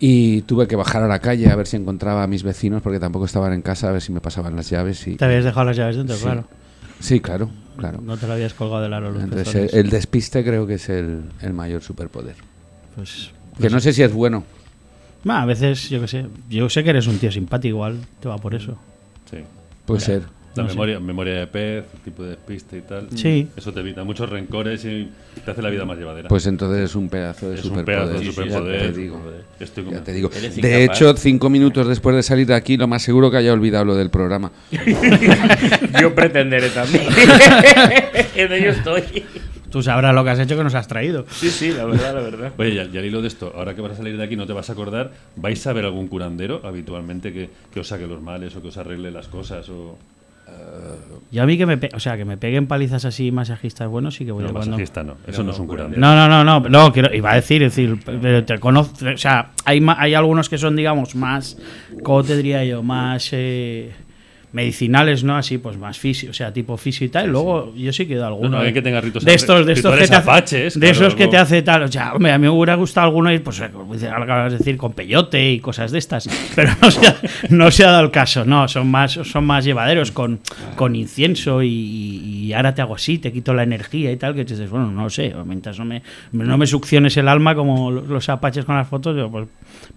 y 0.00 0.42
tuve 0.42 0.66
que 0.66 0.74
bajar 0.74 1.02
a 1.02 1.08
la 1.08 1.20
calle 1.20 1.48
a 1.50 1.56
ver 1.56 1.66
si 1.66 1.76
encontraba 1.76 2.22
a 2.22 2.26
mis 2.26 2.42
vecinos 2.42 2.82
porque 2.82 2.98
tampoco 2.98 3.26
estaban 3.26 3.52
en 3.52 3.62
casa 3.62 3.90
a 3.90 3.92
ver 3.92 4.00
si 4.00 4.10
me 4.10 4.20
pasaban 4.20 4.56
las 4.56 4.70
llaves 4.70 5.06
y 5.06 5.16
te 5.16 5.24
habías 5.24 5.44
dejado 5.44 5.66
las 5.66 5.76
llaves 5.76 5.96
dentro 5.96 6.16
claro 6.16 6.44
sí 6.98 7.20
claro 7.20 7.50
claro 7.76 8.00
no 8.02 8.16
te 8.16 8.26
lo 8.26 8.32
habías 8.32 8.54
colgado 8.54 8.82
del 8.82 8.94
aro 8.94 9.20
entonces 9.20 9.74
el, 9.74 9.90
despiste 9.90 10.42
creo 10.42 10.66
que 10.66 10.74
es 10.74 10.88
el, 10.88 11.24
el 11.42 11.52
mayor 11.52 11.82
superpoder 11.82 12.36
pues 12.96 13.30
que 13.60 13.70
no 13.70 13.80
sé 13.80 13.92
si 13.92 14.02
es 14.02 14.12
bueno. 14.12 14.44
a 15.26 15.44
veces, 15.44 15.88
yo 15.90 16.00
qué 16.00 16.08
sé. 16.08 16.26
Yo 16.48 16.68
sé 16.68 16.82
que 16.82 16.90
eres 16.90 17.06
un 17.06 17.18
tío 17.18 17.30
simpático, 17.30 17.68
igual 17.68 17.98
te 18.20 18.28
va 18.28 18.38
por 18.38 18.54
eso. 18.54 18.76
Sí. 19.30 19.38
Puede 19.84 20.00
ser. 20.00 20.22
La 20.54 20.64
memoria, 20.64 20.98
memoria 20.98 21.34
de 21.34 21.46
pez, 21.46 21.84
tipo 22.04 22.24
de 22.24 22.30
despiste 22.30 22.78
y 22.78 22.80
tal. 22.82 23.08
Sí. 23.14 23.48
Eso 23.56 23.72
te 23.72 23.80
evita 23.80 24.02
muchos 24.02 24.28
rencores 24.28 24.84
y 24.84 25.08
te 25.44 25.50
hace 25.50 25.62
la 25.62 25.70
vida 25.70 25.84
más 25.84 25.96
llevadera. 25.96 26.28
Pues 26.28 26.46
entonces 26.46 26.90
es 26.90 26.94
un 26.96 27.08
pedazo 27.08 27.50
de 27.50 27.54
es 27.54 27.60
superpoder. 27.60 28.00
Un 28.00 28.06
pedazo 28.06 28.18
de 28.18 28.32
superpoder. 28.32 28.92
te 28.92 29.00
digo. 29.00 29.20
Ya 29.90 30.02
te 30.02 30.12
digo. 30.12 30.28
De 30.28 30.84
hecho, 30.84 31.16
cinco 31.16 31.50
minutos 31.50 31.86
después 31.86 32.16
de 32.16 32.22
salir 32.22 32.46
de 32.46 32.54
aquí, 32.54 32.76
lo 32.76 32.88
más 32.88 33.02
seguro 33.02 33.30
que 33.30 33.36
haya 33.36 33.52
olvidado 33.52 33.84
lo 33.84 33.94
del 33.94 34.10
programa. 34.10 34.50
Yo 36.00 36.14
pretenderé 36.14 36.70
también. 36.70 37.04
en 38.34 38.52
ello 38.52 38.70
estoy. 38.70 39.02
Tú 39.70 39.82
sabrás 39.82 40.12
lo 40.14 40.24
que 40.24 40.30
has 40.30 40.38
hecho 40.40 40.56
que 40.56 40.64
nos 40.64 40.74
has 40.74 40.88
traído. 40.88 41.26
Sí, 41.30 41.48
sí, 41.48 41.72
la 41.72 41.84
verdad, 41.84 42.14
la 42.14 42.20
verdad. 42.20 42.52
Oye, 42.58 42.74
ya, 42.74 42.82
al 42.82 43.04
hilo 43.04 43.22
de 43.22 43.28
esto, 43.28 43.52
ahora 43.54 43.74
que 43.74 43.80
vas 43.80 43.92
a 43.92 43.96
salir 43.96 44.16
de 44.16 44.24
aquí 44.24 44.34
no 44.34 44.46
te 44.46 44.52
vas 44.52 44.68
a 44.68 44.72
acordar, 44.72 45.12
¿vais 45.36 45.64
a 45.66 45.72
ver 45.72 45.84
algún 45.84 46.08
curandero 46.08 46.60
habitualmente 46.64 47.32
que, 47.32 47.78
os 47.78 47.86
saque 47.86 48.06
los 48.08 48.20
males 48.20 48.56
o 48.56 48.62
que 48.62 48.68
os 48.68 48.76
arregle 48.78 49.12
las 49.12 49.28
cosas? 49.28 49.68
O... 49.68 49.96
Y 51.32 51.38
a 51.38 51.46
mí 51.46 51.56
que 51.56 51.64
me, 51.64 51.78
o 51.94 52.00
sea, 52.00 52.16
que 52.16 52.24
me 52.24 52.36
peguen 52.36 52.66
palizas 52.66 53.04
así 53.04 53.30
masajistas 53.30 53.88
buenos 53.88 54.16
sí 54.16 54.24
que 54.24 54.32
voy 54.32 54.42
no, 54.42 54.50
a 54.50 54.52
masajista 54.52 55.04
no, 55.04 55.16
eso 55.26 55.44
no, 55.44 55.52
es 55.52 55.58
un 55.60 55.68
curandero. 55.68 56.00
No, 56.00 56.16
no, 56.16 56.28
no, 56.28 56.42
no, 56.44 56.68
no 56.68 56.92
quiero, 56.92 57.14
iba 57.14 57.30
a 57.30 57.36
decir, 57.36 57.62
decir, 57.62 58.00
pero 58.04 58.44
te 58.44 58.58
conozco, 58.58 59.06
o 59.06 59.16
sea, 59.16 59.52
hay, 59.64 59.80
hay 59.96 60.14
algunos 60.14 60.48
que 60.48 60.58
son, 60.58 60.74
digamos, 60.74 61.14
más, 61.14 61.56
¿cómo 62.02 62.24
te 62.24 62.36
diría 62.36 62.64
yo? 62.64 62.82
Más... 62.82 63.28
Eh, 63.32 63.92
medicinales, 64.52 65.22
¿no? 65.22 65.36
Así, 65.36 65.58
pues 65.58 65.76
más 65.76 65.98
físico, 65.98 66.30
o 66.30 66.34
sea, 66.34 66.52
tipo 66.52 66.76
físico 66.76 67.04
y 67.04 67.08
tal. 67.08 67.26
Y 67.26 67.30
luego 67.30 67.74
yo 67.74 67.92
sí 67.92 68.06
que 68.06 68.14
he 68.14 68.16
dado 68.16 68.28
alguno. 68.28 68.50
No, 68.50 68.58
hay 68.58 68.72
que 68.72 68.82
tenga 68.82 69.00
ritos 69.00 69.24
de 69.24 69.34
estos, 69.34 69.64
de 69.64 69.74
estos 69.74 69.96
que 69.96 70.08
te 70.08 70.16
apaches, 70.16 70.78
de 70.78 70.90
esos 70.90 71.14
que 71.14 71.28
te 71.28 71.36
hace 71.36 71.62
tal. 71.62 71.84
O 71.84 71.88
sea, 71.88 72.14
hombre, 72.14 72.32
a 72.32 72.38
mí 72.38 72.42
me 72.42 72.50
hubiera 72.50 72.74
gustado 72.74 73.06
alguno 73.06 73.32
ir, 73.32 73.42
pues, 73.42 73.60
acabas 73.60 74.52
de 74.52 74.58
decir, 74.58 74.76
con 74.76 74.92
peyote 74.92 75.52
y 75.52 75.60
cosas 75.60 75.92
de 75.92 75.98
estas. 75.98 76.28
Pero 76.54 76.72
no 76.80 76.90
se 76.90 77.06
ha, 77.06 77.16
no 77.50 77.70
se 77.70 77.84
ha 77.84 77.90
dado 77.90 78.04
el 78.04 78.10
caso, 78.10 78.44
no, 78.44 78.66
son 78.68 78.90
más, 78.90 79.12
son 79.12 79.44
más 79.44 79.64
llevaderos 79.64 80.10
con, 80.10 80.40
con 80.76 80.96
incienso 80.96 81.62
y, 81.62 82.52
ahora 82.54 82.74
te 82.74 82.82
hago 82.82 82.96
así, 82.96 83.18
te 83.18 83.32
quito 83.32 83.54
la 83.54 83.62
energía 83.62 84.10
y 84.10 84.16
tal, 84.16 84.34
que 84.34 84.44
dices, 84.44 84.68
bueno, 84.68 84.90
no 84.90 85.08
sé, 85.08 85.32
mientras 85.44 85.78
no 85.78 85.84
me, 85.84 86.02
no 86.32 86.58
me 86.58 86.66
succiones 86.66 87.16
el 87.16 87.28
alma 87.28 87.54
como 87.54 87.92
los 87.92 88.28
apaches 88.28 88.64
con 88.64 88.74
las 88.76 88.88
fotos, 88.88 89.30
pues, 89.30 89.46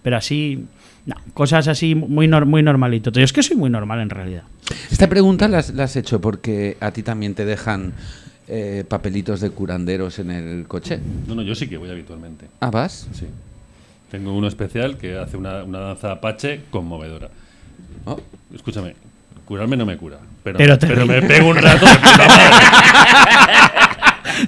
pero 0.02 0.16
así 0.16 0.64
no, 1.06 1.16
cosas 1.34 1.68
así 1.68 1.94
muy, 1.94 2.28
muy 2.28 2.62
normalito. 2.62 3.10
Yo 3.10 3.22
es 3.22 3.32
que 3.32 3.42
soy 3.42 3.56
muy 3.56 3.70
normal 3.70 4.00
en 4.00 4.10
realidad. 4.10 4.44
Esta 4.90 5.08
pregunta 5.08 5.48
la 5.48 5.58
has, 5.58 5.96
hecho 5.96 6.20
porque 6.20 6.76
a 6.80 6.90
ti 6.92 7.02
también 7.02 7.34
te 7.34 7.44
dejan 7.44 7.92
eh, 8.48 8.84
papelitos 8.88 9.40
de 9.40 9.50
curanderos 9.50 10.18
en 10.18 10.30
el 10.30 10.66
coche. 10.66 10.98
No, 11.26 11.34
no, 11.34 11.42
yo 11.42 11.54
sí 11.54 11.68
que 11.68 11.76
voy 11.76 11.90
habitualmente. 11.90 12.46
¿Ah, 12.60 12.70
vas? 12.70 13.08
Sí. 13.12 13.26
Tengo 14.10 14.34
uno 14.34 14.46
especial 14.46 14.96
que 14.96 15.18
hace 15.18 15.36
una, 15.36 15.64
danza 15.64 16.12
apache 16.12 16.62
conmovedora. 16.70 17.28
Oh. 18.06 18.20
Escúchame, 18.54 18.94
curarme 19.44 19.76
no 19.76 19.84
me 19.84 19.96
cura, 19.96 20.18
pero, 20.42 20.58
pero, 20.78 21.06
me 21.06 21.20
pego 21.22 21.48
un 21.48 21.56
rato 21.56 21.84
de 21.84 21.94
puta 21.96 22.28
madre. 22.28 23.84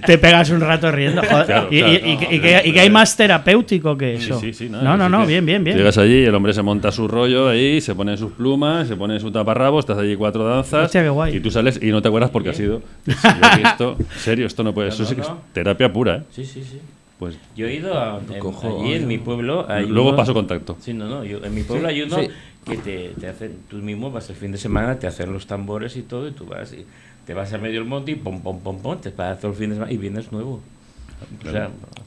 te 0.04 0.18
pegas 0.18 0.50
un 0.50 0.60
rato 0.60 0.90
riendo. 0.90 1.22
y, 1.70 2.38
que, 2.38 2.80
hay 2.80 2.90
más 2.90 3.16
terapéutico 3.16 3.96
que 3.96 4.14
eso. 4.14 4.40
no, 4.70 4.96
no, 4.96 5.08
no, 5.08 5.26
bien, 5.26 5.44
bien, 5.44 5.62
bien. 5.64 5.76
Llegas 5.76 5.98
allí, 5.98 6.24
el 6.24 6.34
hombre 6.34 6.52
se 6.52 6.62
monta 6.62 6.92
su 6.92 7.08
rollo 7.08 7.48
ahí, 7.48 7.80
se 7.80 7.94
pone 7.94 8.16
sus 8.16 8.32
plumas, 8.32 8.88
se 8.88 8.96
pone 8.96 9.18
su 9.20 9.30
taparrabo, 9.30 9.80
estás 9.80 9.98
allí 9.98 10.16
cuatro 10.16 10.46
danzas. 10.46 10.92
Y 11.32 11.40
tú 11.40 11.50
sales 11.50 11.78
y 11.82 11.90
no 11.90 12.02
te 12.02 12.08
acuerdas 12.08 12.30
porque 12.30 12.50
ha 12.50 12.54
sido. 12.54 12.82
esto, 13.64 13.96
serio, 14.16 14.46
esto 14.46 14.62
no 14.62 14.72
puede 14.72 14.90
ser. 14.90 15.06
Terapia 15.52 15.92
pura, 15.92 16.16
¿eh? 16.16 16.22
Sí, 16.30 16.44
sí, 16.44 16.62
sí. 16.62 16.80
Pues 17.18 17.38
yo 17.56 17.66
he 17.66 17.74
ido 17.74 17.94
a, 17.94 18.18
allí 18.18 18.92
en 18.92 19.06
mi 19.06 19.18
pueblo. 19.18 19.66
Luego 19.88 20.14
paso 20.16 20.34
contacto. 20.34 20.76
Sí, 20.80 20.92
no, 20.92 21.06
no. 21.06 21.22
en 21.22 21.54
mi 21.54 21.62
pueblo 21.62 21.88
hay 21.88 22.02
uno 22.02 22.18
que 22.64 22.76
te, 22.76 23.08
te 23.18 23.28
hacen. 23.28 23.60
Tú 23.68 23.76
mismo 23.76 24.10
vas 24.10 24.28
el 24.28 24.36
fin 24.36 24.52
de 24.52 24.58
semana, 24.58 24.98
te 24.98 25.06
hacen 25.06 25.32
los 25.32 25.46
tambores 25.46 25.96
y 25.96 26.02
todo, 26.02 26.28
y 26.28 26.32
tú 26.32 26.46
vas. 26.46 26.72
Y, 26.72 26.84
te 27.26 27.34
vas 27.34 27.52
a 27.52 27.58
medio 27.58 27.80
del 27.80 27.88
monte 27.88 28.12
y 28.12 28.14
pom, 28.14 28.40
pom, 28.40 28.60
pom, 28.60 28.78
pom, 28.78 29.00
te 29.00 29.10
pasas 29.10 29.40
todo 29.40 29.50
el 29.50 29.56
fin 29.56 29.70
de 29.70 29.76
semana 29.76 29.92
y 29.92 29.96
vienes 29.96 30.30
nuevo. 30.30 30.60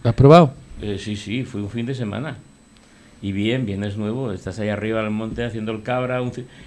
¿Has 0.04 0.14
probado? 0.14 0.54
Eh, 0.82 0.98
sí, 0.98 1.18
sí, 1.18 1.44
fue 1.44 1.62
un 1.62 1.70
fin 1.70 1.86
de 1.86 1.94
semana. 1.94 2.38
Y 3.22 3.34
bien, 3.34 3.66
vienes 3.66 3.98
nuevo, 3.98 4.32
estás 4.32 4.60
ahí 4.60 4.70
arriba 4.70 5.02
del 5.02 5.12
monte 5.12 5.44
haciendo 5.44 5.74
el 5.74 5.84
cabra 5.84 6.22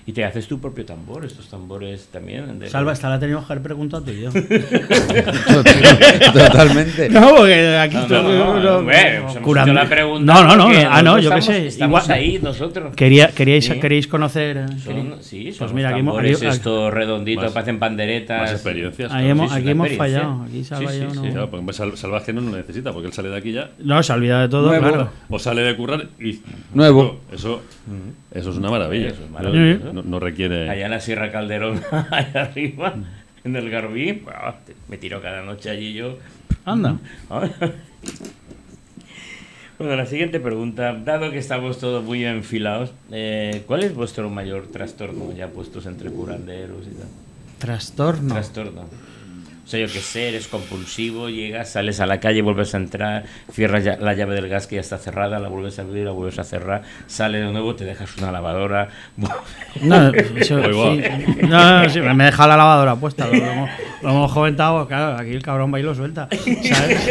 y 0.06 0.12
te 0.12 0.22
haces 0.24 0.46
tu 0.48 0.60
propio 0.60 0.84
tambor, 0.84 1.24
estos 1.24 1.48
tambores 1.48 2.08
también. 2.12 2.60
Salva, 2.68 2.92
esta 2.92 3.08
la 3.08 3.18
teníamos 3.18 3.46
que 3.46 3.54
haber 3.54 3.62
preguntado 3.62 4.02
tú 4.02 4.10
y 4.10 4.20
yo. 4.20 4.30
Totalmente. 6.32 7.08
No, 7.08 7.36
porque 7.36 7.76
aquí 7.76 7.96
no, 7.96 8.22
no, 8.22 8.60
no, 8.60 8.82
no, 8.82 9.72
la 9.72 9.88
pregunta 9.88 10.34
no, 10.34 10.44
no, 10.44 10.56
no, 10.56 10.68
ah, 10.90 11.02
no, 11.02 11.18
yo 11.18 11.34
qué 11.34 11.42
sé. 11.42 11.66
Estamos 11.68 12.10
ahí 12.10 12.38
nosotros. 12.42 12.94
Quería, 12.96 13.28
queríais, 13.28 13.70
¿Queréis 13.70 14.06
conocer? 14.06 14.58
Eh, 14.58 14.66
son, 14.84 15.22
sí, 15.22 15.52
son 15.52 15.66
pues 15.66 15.74
mira, 15.74 15.88
aquí 15.90 16.00
hemos, 16.00 16.22
esto 16.22 16.90
redondito, 16.90 17.50
parecen 17.52 17.78
panderetas. 17.78 18.42
Más 18.42 18.52
experiencias. 18.52 19.12
Ahí 19.12 19.28
hemos, 19.28 19.52
aquí 19.52 19.70
hemos 19.70 19.90
fallado. 19.92 20.42
Aquí 20.42 20.64
Salva 20.64 20.94
yo 20.94 21.14
no. 21.14 21.22
Claro, 21.22 21.50
porque 21.50 21.72
Salvaje 21.72 22.32
no 22.32 22.40
lo 22.42 22.56
necesita, 22.56 22.92
porque 22.92 23.08
él 23.08 23.14
sale 23.14 23.30
de 23.30 23.36
aquí 23.36 23.52
ya. 23.52 23.70
No, 23.78 24.02
se 24.02 24.12
olvida 24.12 24.42
de 24.42 24.48
todo, 24.48 24.76
claro. 24.78 25.10
O 25.30 25.38
sale 25.38 25.62
de 25.62 25.76
currar 25.76 26.08
y 26.18 26.41
Nuevo. 26.74 27.20
Eso, 27.30 27.62
eso 28.32 28.50
es 28.50 28.56
una 28.56 28.70
maravilla. 28.70 29.12
No, 29.92 30.18
requiere. 30.18 30.68
Allá 30.68 30.86
en 30.86 30.90
la 30.90 31.00
Sierra 31.00 31.30
Calderón, 31.30 31.80
allá 32.10 32.42
arriba, 32.42 32.94
en 33.44 33.56
el 33.56 33.70
Garbí, 33.70 34.22
me 34.88 34.98
tiro 34.98 35.20
cada 35.20 35.42
noche 35.42 35.70
allí 35.70 35.92
yo. 35.92 36.18
Anda. 36.64 36.96
Bueno, 39.78 39.96
la 39.96 40.06
siguiente 40.06 40.38
pregunta, 40.38 40.92
dado 40.92 41.32
que 41.32 41.38
estamos 41.38 41.78
todos 41.80 42.04
muy 42.04 42.24
enfilados, 42.24 42.92
eh, 43.10 43.64
¿cuál 43.66 43.82
es 43.82 43.92
vuestro 43.92 44.30
mayor 44.30 44.68
trastorno 44.68 45.32
ya 45.32 45.48
puestos 45.48 45.86
entre 45.86 46.08
curanderos 46.08 46.86
y 46.86 46.94
tal? 46.94 47.08
Trastorno. 47.58 48.32
Trastorno. 48.32 48.84
Sea, 49.72 49.86
yo 49.86 49.90
que 49.90 50.00
sé, 50.00 50.28
eres 50.28 50.48
compulsivo, 50.48 51.30
llegas, 51.30 51.70
sales 51.70 51.98
a 52.00 52.04
la 52.04 52.20
calle, 52.20 52.42
vuelves 52.42 52.74
a 52.74 52.76
entrar, 52.76 53.24
cierras 53.50 53.82
la 54.00 54.12
llave 54.12 54.34
del 54.34 54.46
gas 54.46 54.66
que 54.66 54.74
ya 54.74 54.82
está 54.82 54.98
cerrada, 54.98 55.38
la 55.38 55.48
vuelves 55.48 55.78
a 55.78 55.82
abrir, 55.82 56.04
la 56.04 56.10
vuelves 56.10 56.38
a 56.38 56.44
cerrar, 56.44 56.82
sales 57.06 57.46
de 57.46 57.50
nuevo, 57.50 57.74
te 57.74 57.86
dejas 57.86 58.14
una 58.18 58.30
lavadora. 58.30 58.88
No, 59.80 60.12
eso, 60.12 60.62
sí, 60.62 61.02
no, 61.48 61.88
sí, 61.88 62.00
me 62.00 62.24
deja 62.24 62.46
la 62.46 62.58
lavadora 62.58 62.96
puesta. 62.96 63.26
Lo, 63.26 64.10
hemos 64.10 64.32
comentado, 64.34 64.86
claro, 64.86 65.16
aquí 65.18 65.30
el 65.30 65.42
cabrón 65.42 65.72
va 65.72 65.80
y 65.80 65.82
lo 65.82 65.94
suelta. 65.94 66.28
¿sabes? 66.30 67.10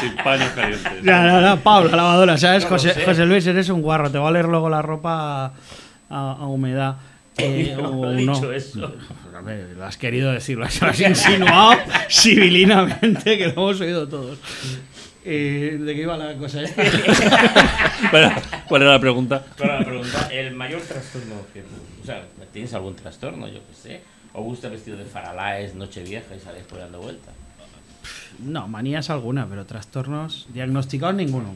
Sin 0.00 0.14
paños 0.22 0.50
calientes. 0.50 1.02
No, 1.02 1.22
no, 1.24 1.40
no, 1.40 1.56
Pablo, 1.56 1.90
la 1.90 1.96
lavadora, 1.96 2.38
¿sabes? 2.38 2.64
José, 2.66 2.94
José, 3.04 3.26
Luis, 3.26 3.44
eres 3.48 3.68
un 3.68 3.82
guarro, 3.82 4.12
te 4.12 4.18
va 4.18 4.28
a 4.28 4.30
leer 4.30 4.46
luego 4.46 4.70
la 4.70 4.80
ropa 4.80 5.46
a, 6.08 6.32
a 6.38 6.46
humedad. 6.46 6.94
Eh, 7.38 7.74
no, 7.76 8.12
he 8.12 8.16
dicho 8.16 8.52
eso 8.52 8.94
lo 9.76 9.84
has 9.84 9.96
querido 9.96 10.32
decir, 10.32 10.56
lo 10.58 10.64
has, 10.64 11.00
insinuado 11.00 11.78
civilinamente, 12.08 13.38
que 13.38 13.46
lo 13.46 13.52
hemos 13.52 13.80
oído 13.80 14.08
todos. 14.08 14.38
Eh, 15.24 15.78
¿De 15.80 15.94
qué 15.94 16.02
iba 16.02 16.16
la 16.16 16.34
cosa? 16.36 16.60
¿Cuál 18.68 18.82
era 18.82 18.92
la 18.92 19.00
pregunta? 19.00 19.44
¿Cuál 19.56 19.70
era 19.70 19.78
la 19.80 19.84
pregunta? 19.84 20.28
El 20.32 20.54
mayor 20.54 20.80
trastorno 20.82 21.34
que... 21.52 21.62
O 22.02 22.06
sea, 22.06 22.24
¿tienes 22.52 22.72
algún 22.74 22.94
trastorno? 22.94 23.48
Yo 23.48 23.60
qué 23.66 23.74
sé. 23.74 24.00
¿O 24.32 24.42
gusta 24.42 24.68
vestido 24.68 24.96
de 24.96 25.04
faralaes, 25.04 25.74
noche 25.74 26.02
vieja 26.04 26.34
y 26.36 26.40
sales 26.40 26.62
por 26.64 26.78
dando 26.78 27.00
vuelta? 27.00 27.32
No, 28.38 28.68
manías 28.68 29.10
alguna, 29.10 29.48
pero 29.48 29.64
trastornos 29.64 30.46
diagnosticados 30.52 31.16
ninguno. 31.16 31.54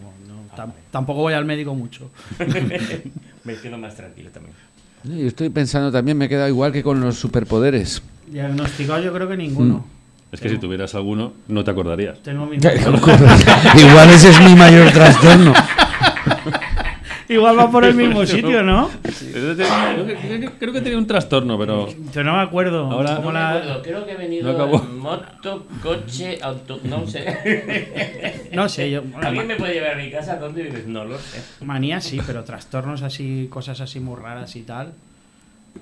Ah, 0.56 0.66
tampoco 0.90 1.20
voy 1.20 1.34
al 1.34 1.44
médico 1.44 1.74
mucho. 1.74 2.10
me 3.44 3.56
quedo 3.56 3.78
más 3.78 3.94
tranquilo 3.94 4.30
también. 4.30 4.54
Yo 5.04 5.26
estoy 5.26 5.48
pensando 5.48 5.90
también, 5.90 6.18
me 6.18 6.26
he 6.26 6.28
quedado 6.28 6.48
igual 6.48 6.72
que 6.72 6.82
con 6.82 7.00
los 7.00 7.16
superpoderes. 7.16 8.02
Diagnosticado 8.26 9.02
yo 9.02 9.12
creo 9.12 9.28
que 9.28 9.36
ninguno. 9.36 9.74
Mm. 9.74 10.00
Es 10.32 10.40
que 10.40 10.48
si 10.48 10.58
tuvieras 10.58 10.94
alguno, 10.94 11.32
no 11.48 11.64
te 11.64 11.72
acordarías. 11.72 12.20
Tengo 12.22 12.46
mi 12.46 12.56
Igual 12.58 14.10
ese 14.10 14.30
es 14.30 14.40
mi 14.40 14.54
mayor 14.54 14.92
trastorno. 14.92 15.52
Igual 17.30 17.56
va 17.56 17.70
por 17.70 17.84
el 17.84 17.94
mismo 18.02 18.26
sitio, 18.26 18.64
¿no? 18.64 18.90
Creo 20.58 20.72
que 20.72 20.80
tenía 20.80 20.98
un 20.98 21.06
trastorno, 21.06 21.56
pero. 21.56 21.88
Yo 22.12 22.24
no 22.24 22.32
me 22.32 22.42
acuerdo. 22.42 22.90
Ahora, 22.90 23.20
no 23.20 23.30
me 23.30 23.38
acuerdo. 23.38 23.82
Creo 23.82 24.04
que 24.04 24.12
he 24.12 24.16
venido 24.16 24.50
en 24.50 24.98
moto, 24.98 25.64
coche, 25.80 26.38
auto. 26.42 26.80
No 26.84 27.06
sé. 27.06 28.40
No 28.52 28.68
sé, 28.68 28.90
yo. 28.90 29.02
¿Alguien 29.22 29.46
me 29.46 29.54
puede 29.54 29.74
llevar 29.74 29.92
a 29.92 29.96
mi 30.02 30.10
casa? 30.10 30.36
¿Dónde 30.36 30.64
vives? 30.64 30.84
No 30.84 31.04
lo 31.04 31.16
sé. 31.18 31.40
Manía 31.64 32.00
sí, 32.00 32.20
pero 32.26 32.42
trastornos 32.42 33.02
así, 33.02 33.46
cosas 33.48 33.80
así 33.80 34.00
muy 34.00 34.16
raras 34.20 34.56
y 34.56 34.62
tal. 34.62 34.92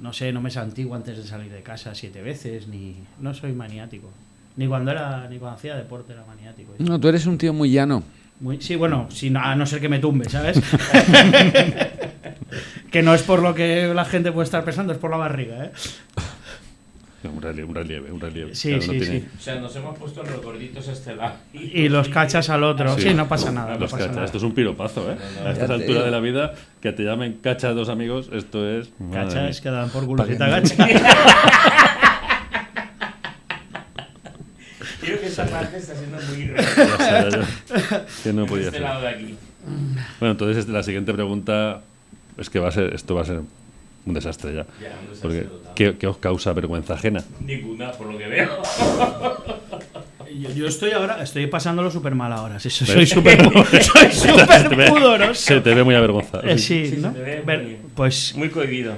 No 0.03 0.13
sé, 0.13 0.33
no 0.33 0.43
me 0.43 0.51
santiguo 0.51 0.95
antes 0.95 1.17
de 1.17 1.25
salir 1.25 1.51
de 1.51 1.63
casa 1.63 1.95
siete 1.95 2.21
veces, 2.21 2.69
ni. 2.69 2.97
No 3.21 3.33
soy 3.33 3.53
maniático. 3.53 4.11
Ni 4.57 4.67
cuando 4.67 4.91
era, 4.91 5.27
ni 5.31 5.39
cuando 5.39 5.57
hacía 5.57 5.77
deporte 5.77 6.13
era 6.13 6.27
maniático. 6.27 6.75
No, 6.79 7.01
tú 7.01 7.09
eres 7.09 7.25
un 7.25 7.39
tío 7.39 7.55
muy 7.55 7.71
llano 7.71 8.03
sí, 8.61 8.77
bueno, 8.77 9.09
a 9.41 9.55
no 9.55 9.67
ser 9.67 9.81
que 9.81 9.89
me 9.89 9.99
tumbe, 9.99 10.29
¿sabes? 10.29 10.61
que 12.91 13.03
no 13.03 13.15
es 13.15 13.23
por 13.23 13.43
lo 13.43 13.55
que 13.55 13.93
la 13.95 14.05
gente 14.05 14.33
puede 14.33 14.45
estar 14.45 14.65
pensando, 14.65 14.93
es 14.93 14.99
por 14.99 15.11
la 15.11 15.17
barriga, 15.17 15.65
¿eh? 15.65 15.73
Un 17.25 17.43
relieve, 17.43 17.69
un 17.69 17.75
relieve, 17.75 18.13
un 18.13 18.21
relieve. 18.21 18.55
Sí, 18.55 18.81
sí, 18.81 19.05
sí. 19.05 19.27
O 19.37 19.41
sea, 19.41 19.57
nos 19.57 19.75
hemos 19.75 19.99
puesto 19.99 20.23
los 20.23 20.41
gorditos 20.41 20.89
a 20.89 20.93
este 20.93 21.17
lado. 21.17 21.35
Y, 21.53 21.89
los 21.89 22.09
cachas 22.09 22.49
al 22.49 22.63
otro. 22.63 22.97
Sí, 22.97 23.13
no 23.13 23.27
pasa 23.27 23.51
nada. 23.51 23.77
No 23.77 23.89
pasa 23.89 24.07
nada. 24.07 24.25
Esto 24.25 24.39
es 24.39 24.45
un 24.45 24.55
piropazo, 24.55 25.11
¿eh? 25.11 25.17
a 25.45 25.51
esta 25.51 25.75
altura 25.75 26.05
de 26.05 26.13
la 26.13 26.21
vida, 26.21 26.55
que 26.81 26.93
te 26.93 27.03
llamen 27.03 27.41
cacha 27.43 27.73
dos 27.73 27.89
amigos, 27.89 28.31
esto 28.33 28.69
es. 28.69 28.91
Cachas 29.13 29.61
que 29.61 29.69
dan 29.69 29.91
por 29.91 30.07
culo 30.07 30.25
si 30.27 30.39
te 30.39 30.45
agachas. 30.45 30.79
Creo 35.01 35.21
que 35.21 35.28
esa 35.43 35.51
parte 35.51 35.77
está 35.77 35.95
siendo 35.95 36.19
muy 36.21 36.53
que 38.25 38.33
no 38.33 38.47
podía 38.47 38.67
este 38.67 38.81
lado 38.81 39.03
de 39.03 39.09
aquí. 39.09 39.35
Bueno, 40.19 40.33
entonces 40.33 40.69
la 40.69 40.83
siguiente 40.83 41.13
pregunta 41.13 41.83
es 42.37 42.51
que 42.51 42.59
va 42.59 42.69
a 42.69 42.73
ser, 42.73 42.95
esto 42.95 43.15
va 43.15 43.23
a 43.23 43.25
ser 43.25 43.41
un 44.07 44.15
desastre 44.15 44.55
ya. 44.55 44.67
porque, 45.21 45.47
¿qué, 45.75 46.07
os 46.07 46.19
causa 46.19 46.53
vergüenza 46.53 46.95
ajena? 46.95 47.23
Ninguna, 47.41 47.93
por 47.93 48.11
lo 48.13 48.19
que 48.19 48.27
veo. 48.27 48.49
Yo, 50.55 50.67
estoy 50.67 50.93
ahora, 50.93 51.23
estoy 51.23 51.47
pasándolo 51.47 51.91
súper 51.91 52.15
mal 52.15 52.33
ahora. 52.33 52.59
soy 52.61 52.71
súper 52.71 53.07
soy 53.07 54.13
súper 54.13 54.91
pudoroso. 54.91 55.35
Se 55.35 55.61
te 55.61 55.75
ve 55.75 55.83
muy 55.83 55.95
avergonzado. 55.95 56.47
Eh, 56.47 56.59
sí, 56.59 56.99
¿no? 56.99 57.15
pues 57.95 58.35
muy 58.37 58.51
cohibido. 58.51 58.95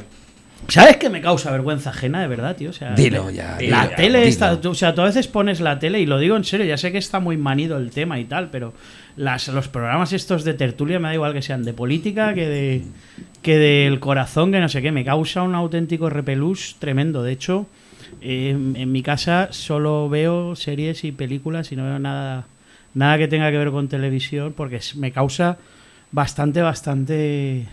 ¿Sabes 0.68 0.98
qué 0.98 1.10
me 1.10 1.20
causa 1.20 1.50
vergüenza 1.50 1.90
ajena, 1.90 2.20
de 2.22 2.28
verdad, 2.28 2.54
tío? 2.56 2.70
O 2.70 2.72
sea, 2.72 2.94
dilo 2.94 3.30
ya. 3.30 3.58
La 3.60 3.94
tele 3.94 4.28
está. 4.28 4.52
O 4.52 4.74
sea, 4.74 4.94
tú 4.94 5.00
a 5.00 5.04
veces 5.04 5.26
pones 5.26 5.60
la 5.60 5.78
tele 5.78 6.00
y 6.00 6.06
lo 6.06 6.18
digo 6.18 6.36
en 6.36 6.44
serio, 6.44 6.66
ya 6.66 6.76
sé 6.76 6.92
que 6.92 6.98
está 6.98 7.18
muy 7.18 7.36
manido 7.36 7.76
el 7.76 7.90
tema 7.90 8.20
y 8.20 8.24
tal, 8.24 8.50
pero 8.50 8.72
las, 9.16 9.48
los 9.48 9.68
programas 9.68 10.12
estos 10.12 10.44
de 10.44 10.54
tertulia 10.54 11.00
me 11.00 11.08
da 11.08 11.14
igual 11.14 11.32
que 11.32 11.42
sean 11.42 11.64
de 11.64 11.72
política 11.72 12.34
que 12.34 12.46
de 12.46 12.82
que 13.42 13.58
del 13.58 14.00
corazón, 14.00 14.52
que 14.52 14.60
no 14.60 14.68
sé 14.68 14.82
qué, 14.82 14.92
me 14.92 15.04
causa 15.04 15.42
un 15.42 15.54
auténtico 15.54 16.10
repelús 16.10 16.76
tremendo. 16.78 17.22
De 17.22 17.32
hecho, 17.32 17.66
en 18.20 18.92
mi 18.92 19.02
casa 19.02 19.48
solo 19.50 20.08
veo 20.08 20.54
series 20.56 21.04
y 21.04 21.12
películas 21.12 21.72
y 21.72 21.76
no 21.76 21.84
veo 21.84 21.98
nada, 21.98 22.46
nada 22.94 23.18
que 23.18 23.28
tenga 23.28 23.50
que 23.50 23.58
ver 23.58 23.70
con 23.70 23.88
televisión 23.88 24.52
porque 24.54 24.80
me 24.96 25.10
causa 25.10 25.58
bastante, 26.12 26.60
bastante 26.60 27.66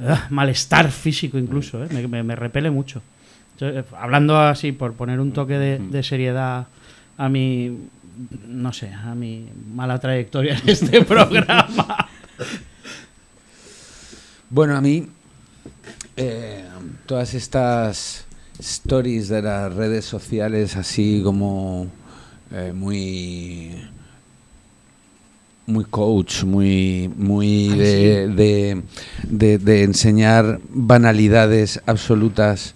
Ah, 0.00 0.26
malestar 0.30 0.90
físico 0.90 1.38
incluso, 1.38 1.84
¿eh? 1.84 1.88
me, 2.08 2.36
repele 2.36 2.70
mucho. 2.70 3.02
Eh, 3.60 3.84
hablando 3.96 4.36
así, 4.38 4.72
por 4.72 4.94
poner 4.94 5.20
un 5.20 5.32
toque 5.32 5.54
de, 5.54 6.02
seriedad 6.02 6.66
a 7.16 7.28
mi, 7.28 7.78
no 8.48 8.72
sé, 8.72 8.92
a 8.92 9.14
mi 9.14 9.48
mala 9.72 9.98
trayectoria 10.00 10.58
en 10.58 10.68
este 10.68 11.02
programa. 11.04 12.08
Bueno, 14.50 14.76
a 14.76 14.80
mí, 14.80 15.06
eh, 16.16 16.64
todas 17.06 17.34
estas 17.34 18.26
stories 18.58 19.28
de 19.28 19.42
las 19.42 19.72
redes 19.72 20.04
sociales, 20.04 20.76
así 20.76 21.20
como 21.22 21.88
muy 22.72 23.74
muy 25.66 25.84
coach, 25.84 26.44
muy, 26.44 27.10
muy 27.16 27.68
de, 27.68 28.82
de, 29.28 29.82
enseñar 29.82 30.60
banalidades 30.68 31.80
absolutas 31.86 32.74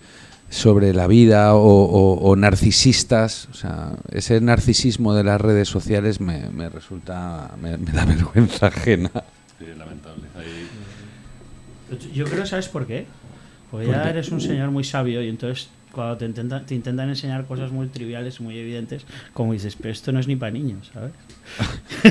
sobre 0.48 0.94
la 0.94 1.07
vida 1.07 1.55
o, 1.55 2.35
narcisistas. 2.37 3.48
O 3.51 3.55
sea, 3.55 3.92
ese 4.11 4.40
narcisismo 4.40 5.14
de 5.14 5.24
las 5.24 5.40
redes 5.40 5.68
sociales 5.68 6.20
me, 6.20 6.48
me 6.51 6.68
resulta, 6.68 7.55
me, 7.61 7.77
da 7.77 8.05
vergüenza 8.07 8.68
ajena. 8.68 9.11
Sí, 9.59 9.66
lamentable. 9.77 10.24
Yo 12.12 12.24
creo, 12.27 12.46
¿sabes 12.46 12.68
por 12.68 12.87
qué? 12.87 13.07
Porque 13.70 13.87
ya 13.87 14.09
eres 14.09 14.31
un 14.31 14.40
señor 14.40 14.70
muy 14.70 14.85
sabio 14.85 15.22
y 15.22 15.29
entonces 15.29 15.68
cuando 15.92 16.16
te, 16.16 16.27
intentan, 16.27 16.66
te 16.66 16.74
intentan 16.74 17.09
enseñar 17.09 17.46
cosas 17.46 17.70
muy 17.72 17.88
triviales, 17.88 18.40
muy 18.40 18.59
evidentes, 18.59 19.05
como 19.33 19.53
dices, 19.53 19.77
pero 19.77 19.90
esto 19.90 20.12
no 20.12 20.20
es 20.20 20.29
ni 20.29 20.37
para 20.37 20.53
niños, 20.53 20.90
¿sabes? 20.92 21.12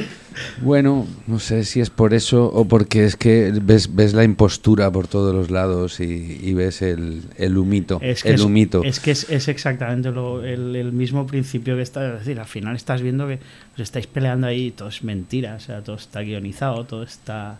Bueno, 0.61 1.07
no 1.27 1.39
sé 1.39 1.63
si 1.63 1.79
es 1.81 1.89
por 1.89 2.13
eso 2.13 2.45
o 2.45 2.65
porque 2.65 3.05
es 3.05 3.15
que 3.15 3.51
ves, 3.61 3.95
ves 3.95 4.13
la 4.13 4.23
impostura 4.23 4.91
por 4.91 5.07
todos 5.07 5.33
los 5.33 5.51
lados 5.51 5.99
y, 5.99 6.53
ves 6.53 6.81
el, 6.81 7.23
el 7.37 7.57
humito. 7.57 7.99
Es 8.01 8.23
que, 8.23 8.29
el 8.29 8.41
humito. 8.41 8.83
Es, 8.83 8.99
que 8.99 9.11
es, 9.11 9.47
exactamente 9.47 10.11
lo, 10.11 10.43
el, 10.43 10.91
mismo 10.91 11.27
principio 11.27 11.75
que 11.75 11.81
está. 11.81 12.13
Es 12.13 12.19
decir, 12.19 12.39
al 12.39 12.45
final 12.45 12.75
estás 12.75 13.01
viendo 13.01 13.27
que 13.27 13.39
os 13.73 13.79
estáis 13.79 14.07
peleando 14.07 14.47
ahí 14.47 14.67
y 14.67 14.71
todo 14.71 14.89
es 14.89 15.03
mentira. 15.03 15.55
O 15.55 15.59
sea, 15.59 15.81
todo 15.81 15.95
está 15.95 16.21
guionizado, 16.21 16.85
todo 16.85 17.03
está 17.03 17.59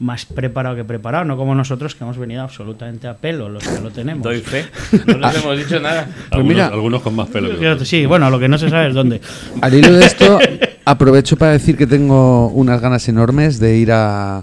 más 0.00 0.26
preparado 0.26 0.76
que 0.76 0.84
preparado, 0.84 1.24
no 1.24 1.36
como 1.36 1.54
nosotros 1.54 1.94
que 1.94 2.04
hemos 2.04 2.18
venido 2.18 2.42
absolutamente 2.42 3.06
a 3.06 3.14
pelo, 3.14 3.48
los 3.48 3.66
que 3.66 3.80
lo 3.80 3.90
tenemos. 3.90 4.22
Doy 4.22 4.40
fe, 4.40 4.66
no 5.06 5.18
les 5.18 5.36
hemos 5.36 5.56
dicho 5.56 5.80
nada. 5.80 6.08
Pues 6.30 6.44
mira, 6.44 6.66
algunos 6.66 7.02
con 7.02 7.14
más 7.14 7.28
pelo. 7.28 7.58
Que 7.58 7.84
sí, 7.84 8.06
bueno, 8.06 8.30
lo 8.30 8.38
que 8.38 8.48
no 8.48 8.58
se 8.58 8.68
sabe 8.68 8.88
es 8.88 8.94
dónde. 8.94 9.20
Al 9.60 9.74
hilo 9.74 9.92
de 9.92 10.04
esto, 10.04 10.38
Aprovecho 10.86 11.36
para 11.36 11.52
decir 11.52 11.78
que 11.78 11.86
tengo 11.86 12.48
unas 12.48 12.80
ganas 12.80 13.08
enormes 13.08 13.58
de 13.58 13.76
ir 13.78 13.90
a, 13.90 14.42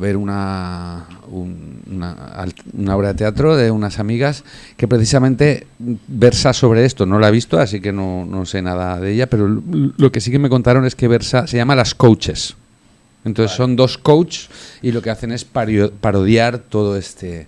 ver 0.00 0.16
una, 0.16 1.04
una, 1.30 2.96
obra 2.96 3.08
de 3.08 3.14
teatro 3.14 3.54
de 3.54 3.70
unas 3.70 3.98
amigas 3.98 4.42
que 4.78 4.88
precisamente 4.88 5.66
versa 5.78 6.54
sobre 6.54 6.86
esto. 6.86 7.04
No 7.04 7.18
la 7.18 7.28
he 7.28 7.30
visto, 7.30 7.60
así 7.60 7.80
que 7.80 7.92
no, 7.92 8.46
sé 8.46 8.62
nada 8.62 8.98
de 8.98 9.12
ella, 9.12 9.28
pero 9.28 9.46
lo 9.48 10.10
que 10.10 10.22
sí 10.22 10.30
que 10.30 10.38
me 10.38 10.48
contaron 10.48 10.86
es 10.86 10.96
que 10.96 11.08
versa 11.08 11.46
se 11.46 11.58
llama 11.58 11.74
Las 11.74 11.94
Coaches. 11.94 12.56
Entonces 13.24 13.56
son 13.56 13.76
dos 13.76 13.96
coaches 13.98 14.48
y 14.82 14.92
lo 14.92 15.00
que 15.00 15.10
hacen 15.10 15.32
es 15.32 15.44
parodiar 15.44 16.58
todo 16.58 16.96
este, 16.96 17.46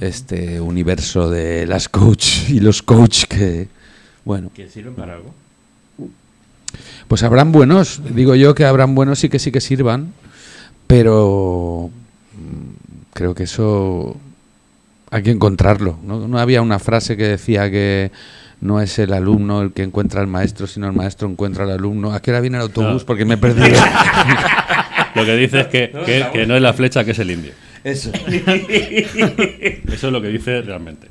este 0.00 0.60
universo 0.60 1.30
de 1.30 1.66
las 1.66 1.88
coaches 1.88 2.50
y 2.50 2.60
los 2.60 2.82
coaches 2.82 3.26
que, 3.26 3.68
bueno. 4.24 4.50
¿Que 4.54 4.68
sirven 4.68 4.94
para 4.94 5.14
algo? 5.14 5.32
Pues 7.06 7.22
habrán 7.22 7.52
buenos, 7.52 8.02
digo 8.14 8.34
yo 8.34 8.54
que 8.54 8.64
habrán 8.64 8.94
buenos 8.94 9.24
y 9.24 9.28
que 9.28 9.38
sí 9.38 9.50
que 9.50 9.60
sirvan, 9.60 10.12
pero 10.86 11.90
mm, 12.34 13.12
creo 13.14 13.34
que 13.34 13.44
eso 13.44 14.16
hay 15.10 15.22
que 15.22 15.30
encontrarlo. 15.30 15.98
¿no? 16.02 16.38
había 16.38 16.60
una 16.60 16.78
frase 16.78 17.16
que 17.16 17.24
decía 17.24 17.70
que 17.70 18.10
no 18.60 18.80
es 18.80 18.98
el 18.98 19.12
alumno 19.12 19.62
el 19.62 19.72
que 19.72 19.82
encuentra 19.82 20.20
al 20.20 20.26
maestro, 20.26 20.66
sino 20.66 20.86
el 20.86 20.92
maestro 20.92 21.28
encuentra 21.28 21.64
al 21.64 21.70
alumno. 21.70 22.12
¿A 22.12 22.20
qué 22.20 22.30
hora 22.30 22.40
viene 22.40 22.58
el 22.58 22.64
autobús? 22.64 23.04
Porque 23.04 23.24
me 23.24 23.34
he 23.34 23.38
perdido. 23.38 23.78
Lo 25.18 25.26
que 25.26 25.36
dice 25.36 25.60
es 25.60 25.66
que, 25.66 25.90
que, 26.32 26.46
no 26.46 26.56
es 26.56 26.62
la 26.62 26.72
flecha, 26.72 27.04
que 27.04 27.10
es 27.12 27.18
el 27.18 27.30
indio. 27.30 27.52
Eso. 27.84 28.10
Eso 29.88 30.06
es 30.06 30.12
lo 30.12 30.20
que 30.20 30.28
dice 30.28 30.62
realmente. 30.62 31.08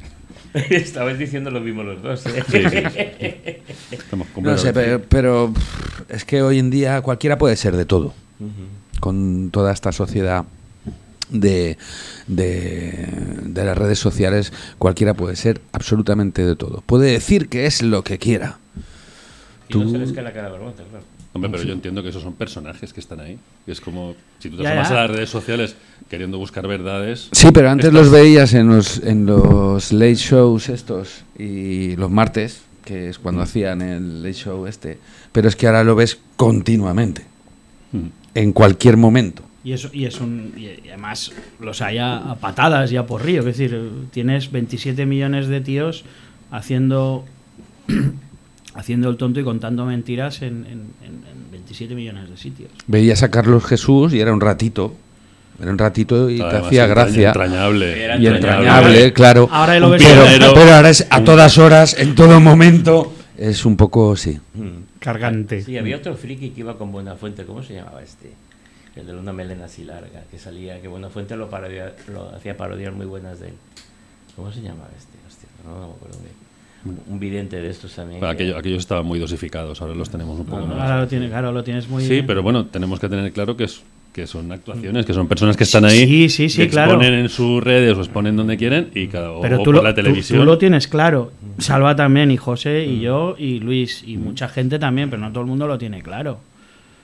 Estabais 0.54 1.20
diciendo 1.20 1.52
lo 1.52 1.60
mismo 1.60 1.84
los 1.84 2.02
dos. 2.02 2.24
¿eh? 2.26 3.62
no 4.42 4.58
sé, 4.58 4.74
pero, 4.74 5.54
es 6.10 6.26
que 6.26 6.42
hoy 6.42 6.60
en 6.60 6.70
día 6.70 7.02
cualquiera 7.02 7.38
puede 7.38 7.56
ser 7.56 7.76
de 7.76 7.86
todo. 7.86 8.14
Con 9.00 9.52
toda 9.52 9.72
esta 9.74 9.92
sociedad 9.92 10.46
de, 11.30 11.78
de, 12.28 13.08
las 13.54 13.78
redes 13.78 14.00
sociales, 14.00 14.54
cualquiera 14.78 15.14
puede 15.14 15.36
ser 15.36 15.62
absolutamente 15.72 16.46
de 16.46 16.56
todo. 16.56 16.82
Puede 16.86 17.12
decir 17.12 17.50
que 17.50 17.66
es 17.66 17.82
lo 17.82 18.04
que 18.04 18.18
quiera. 18.18 18.60
Y 19.70 19.78
no 19.78 19.90
se 19.90 19.98
les 19.98 20.12
cae 20.14 20.24
la 20.24 20.34
cara 20.34 20.48
de 20.48 20.54
vergüenza, 20.54 20.84
claro. 20.84 21.17
Hombre, 21.38 21.52
pero 21.52 21.64
yo 21.64 21.74
entiendo 21.74 22.02
que 22.02 22.10
esos 22.10 22.24
son 22.24 22.34
personajes 22.34 22.92
que 22.94 23.00
están 23.00 23.20
ahí. 23.20 23.38
Es 23.66 23.80
como 23.80 24.16
si 24.40 24.50
tú 24.50 24.58
te 24.58 24.68
asomas 24.68 24.92
a 24.92 24.96
las 24.96 25.12
redes 25.12 25.30
sociales 25.30 25.76
queriendo 26.10 26.38
buscar 26.38 26.68
verdades. 26.68 27.30
Sí, 27.32 27.50
pero 27.54 27.70
antes 27.70 27.94
los 27.94 28.10
veías 28.10 28.54
en 28.54 28.68
los, 28.68 29.04
en 29.04 29.26
los 29.26 29.92
late 29.92 30.16
shows 30.16 30.70
estos 30.70 31.24
y 31.38 31.96
los 31.96 32.10
martes, 32.10 32.64
que 32.84 33.10
es 33.10 33.20
cuando 33.20 33.42
hacían 33.42 33.82
el 33.82 34.24
late 34.24 34.34
show 34.34 34.66
este. 34.66 34.98
Pero 35.32 35.48
es 35.48 35.56
que 35.56 35.68
ahora 35.68 35.84
lo 35.84 35.96
ves 35.96 36.18
continuamente, 36.36 37.24
en 38.34 38.52
cualquier 38.52 38.98
momento. 38.98 39.44
Y, 39.64 39.74
eso, 39.74 39.90
y, 39.92 40.06
es 40.06 40.22
un, 40.22 40.54
y 40.56 40.88
además 40.88 41.34
los 41.60 41.82
hay 41.82 41.98
a, 41.98 42.38
patadas 42.40 42.90
ya 42.90 43.06
por 43.06 43.24
río. 43.24 43.42
Es 43.42 43.46
decir, 43.46 43.92
tienes 44.12 44.52
27 44.52 45.06
millones 45.06 45.48
de 45.48 45.62
tíos 45.62 46.06
haciendo 46.52 47.26
haciendo 48.78 49.10
el 49.10 49.18
tonto 49.18 49.40
y 49.40 49.44
contando 49.44 49.86
mentiras 49.86 50.42
en, 50.44 50.94
27 51.52 51.96
millones 51.96 52.30
de 52.30 52.38
sitios. 52.38 52.72
Veías 52.86 53.24
a 53.24 53.32
Carlos 53.32 53.66
Jesús 53.66 54.14
y 54.14 54.20
era 54.22 54.32
un 54.32 54.40
ratito. 54.40 54.94
Era 55.60 55.72
un 55.72 55.78
ratito 55.78 56.30
y 56.30 56.38
te 56.38 56.56
hacía 56.56 56.86
gracia. 56.86 57.30
Entrañable. 57.30 58.18
y 58.20 58.28
entrañable, 58.28 59.12
claro. 59.12 59.50
Ahora 59.52 59.80
lo 59.80 59.90
pero, 59.98 60.54
pero, 60.54 60.74
ahora 60.76 60.92
es 60.92 61.08
a 61.10 61.24
todas 61.24 61.58
horas, 61.58 61.98
en 61.98 62.14
todo 62.14 62.40
momento. 62.40 63.14
Es 63.36 63.66
un 63.66 63.76
poco, 63.76 64.16
sí. 64.16 64.40
Cargante. 65.00 65.62
Sí, 65.62 65.78
había 65.78 65.98
otro 65.98 66.16
friki 66.16 66.52
que 66.52 66.60
iba 66.62 66.78
con 66.78 66.92
Buena 66.92 67.16
Fuente. 67.16 67.44
¿Cómo 67.44 67.64
se 67.64 67.74
llamaba 67.74 68.04
este? 68.04 68.32
El 68.96 69.08
de 69.08 69.16
una 69.16 69.34
melena 69.34 69.66
así 69.66 69.84
larga, 69.84 70.24
que 70.30 70.40
salía, 70.40 70.80
que 70.82 70.88
Buena 70.88 71.10
Fuente 71.10 71.36
lo, 71.36 71.50
lo 72.14 72.36
hacía 72.36 72.56
parodiar 72.56 72.94
muy 72.94 73.06
buenas 73.06 73.40
de 73.40 73.50
él. 73.50 73.54
¿Cómo 74.36 74.52
se 74.52 74.62
llamaba 74.62 74.90
este? 74.98 75.18
Hostia, 75.28 75.50
no, 75.66 75.80
no 75.80 75.88
me 75.88 75.94
acuerdo 75.94 76.20
bien 76.20 76.47
un 76.86 77.20
vidente 77.20 77.62
de 77.62 77.70
estos 77.70 77.94
también. 77.96 78.24
aquellos 78.24 78.80
estaban 78.80 79.06
muy 79.06 79.20
dosificados, 79.20 79.82
ahora 79.82 79.96
los 79.96 80.10
tenemos 80.10 80.40
un 80.40 80.46
poco 80.46 80.66
más. 80.66 80.80
Ahora 80.80 81.02
lo, 81.02 81.08
tiene, 81.08 81.28
claro, 81.30 81.52
lo 81.52 81.64
tienes 81.64 81.88
muy. 81.90 82.04
Sí, 82.04 82.24
pero 82.26 82.44
bueno, 82.44 82.66
tenemos 82.66 83.00
que 83.00 83.10
tener 83.10 83.32
claro 83.32 83.58
que 83.58 83.66
es 83.66 83.84
que 84.14 84.26
son 84.26 84.52
actuaciones, 84.52 85.06
que 85.06 85.14
son 85.14 85.28
personas 85.28 85.56
que 85.56 85.64
están 85.64 85.86
ahí, 85.86 86.08
sí, 86.08 86.30
sí, 86.30 86.50
sí, 86.50 86.58
que 86.58 86.64
exponen 86.64 87.14
en 87.14 87.30
sus 87.30 87.64
redes 87.64 87.96
o 87.96 88.02
exponen 88.02 88.36
donde 88.36 88.58
quieren 88.58 88.90
y 88.96 89.08
cada, 89.08 89.40
pero 89.42 89.58
o 89.58 89.60
tú 89.60 89.66
por 89.66 89.76
lo, 89.76 89.84
la 89.84 89.94
televisión. 89.94 90.40
Tú, 90.40 90.46
lo 90.46 90.58
tienes 90.58 90.88
claro. 90.88 91.32
Salva 91.60 91.96
también, 91.96 92.32
y 92.32 92.38
José, 92.38 92.84
y 92.86 92.98
mm. 92.98 93.02
yo, 93.02 93.36
y 93.38 93.60
Luis, 93.60 94.04
y 94.04 94.18
mm. 94.18 94.24
mucha 94.24 94.48
gente 94.48 94.80
también, 94.80 95.12
pero 95.12 95.22
no 95.22 95.30
todo 95.30 95.42
el 95.42 95.48
mundo 95.48 95.68
lo 95.68 95.78
tiene 95.78 96.02
claro. 96.02 96.40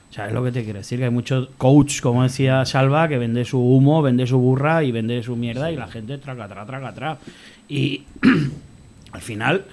¿Sabes 0.10 0.34
lo 0.34 0.44
que 0.44 0.52
te 0.52 0.64
quiero 0.64 0.80
decir? 0.80 1.00
Que 1.00 1.06
hay 1.06 1.12
muchos 1.12 1.50
coach, 1.58 2.02
como 2.02 2.24
decía 2.24 2.66
Salva, 2.66 3.08
que 3.08 3.18
vende 3.20 3.46
su 3.46 3.60
humo, 3.60 4.02
vende 4.02 4.26
su 4.26 4.38
burra 4.38 4.84
y 4.84 4.92
vende 4.92 5.22
su 5.22 5.36
mierda 5.36 5.72
y 5.72 5.76
la 5.76 5.88
gente 5.88 6.18
traga, 6.20 6.48
traga, 6.48 6.66
traga, 6.66 6.94
traga. 6.94 7.18
Y 7.68 8.04
al 9.14 9.22
final 9.22 9.66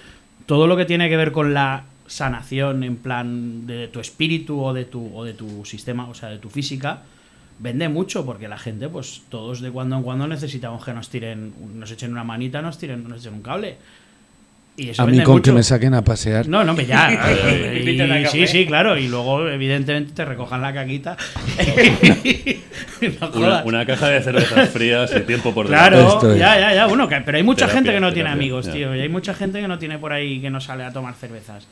todo 0.46 0.66
lo 0.66 0.76
que 0.76 0.84
tiene 0.84 1.08
que 1.08 1.16
ver 1.16 1.32
con 1.32 1.54
la 1.54 1.84
sanación 2.06 2.82
en 2.82 2.96
plan 2.96 3.66
de 3.66 3.88
tu 3.88 4.00
espíritu 4.00 4.62
o 4.62 4.72
de 4.72 4.84
tu, 4.84 5.14
o 5.14 5.24
de 5.24 5.32
tu 5.32 5.64
sistema, 5.64 6.08
o 6.08 6.14
sea, 6.14 6.28
de 6.28 6.38
tu 6.38 6.50
física, 6.50 7.02
vende 7.60 7.88
mucho 7.88 8.26
porque 8.26 8.48
la 8.48 8.58
gente, 8.58 8.88
pues 8.88 9.22
todos 9.28 9.60
de 9.60 9.70
cuando 9.70 9.96
en 9.96 10.02
cuando 10.02 10.26
necesitamos 10.26 10.84
que 10.84 10.92
nos 10.92 11.08
tiren, 11.08 11.52
nos 11.78 11.90
echen 11.90 12.10
una 12.10 12.24
manita, 12.24 12.62
nos 12.62 12.78
tiren, 12.78 13.06
nos 13.08 13.20
echen 13.20 13.34
un 13.34 13.42
cable 13.42 13.76
a 14.98 15.06
mí 15.06 15.22
con 15.22 15.42
que 15.42 15.52
me 15.52 15.62
saquen 15.62 15.94
a 15.94 16.02
pasear. 16.02 16.48
No, 16.48 16.64
no, 16.64 16.78
ya. 16.80 17.10
sí, 18.30 18.46
sí, 18.46 18.66
claro. 18.66 18.96
Y 18.96 19.08
luego, 19.08 19.48
evidentemente, 19.48 20.12
te 20.12 20.24
recojan 20.24 20.62
la 20.62 20.72
caquita. 20.72 21.16
una, 23.64 23.86
caja 23.86 24.08
de 24.08 24.22
cervezas 24.22 24.70
frías 24.70 25.12
y 25.16 25.20
tiempo 25.20 25.52
por 25.52 25.66
Claro, 25.66 26.36
ya, 26.36 26.58
ya, 26.58 26.74
ya. 26.74 26.86
Bueno, 26.86 27.08
pero 27.08 27.36
hay 27.36 27.42
mucha 27.42 27.68
gente 27.68 27.92
que 27.92 28.00
no 28.00 28.12
tiene 28.12 28.30
amigos, 28.30 28.70
tío. 28.70 28.94
Y 28.94 29.00
hay 29.00 29.08
mucha 29.08 29.34
gente 29.34 29.60
que 29.60 29.68
no 29.68 29.78
tiene 29.78 29.98
por 29.98 30.12
ahí 30.12 30.40
que 30.40 30.50
no 30.50 30.60
sale 30.60 30.84
a 30.84 30.92
tomar 30.92 31.14
cervezas. 31.14 31.66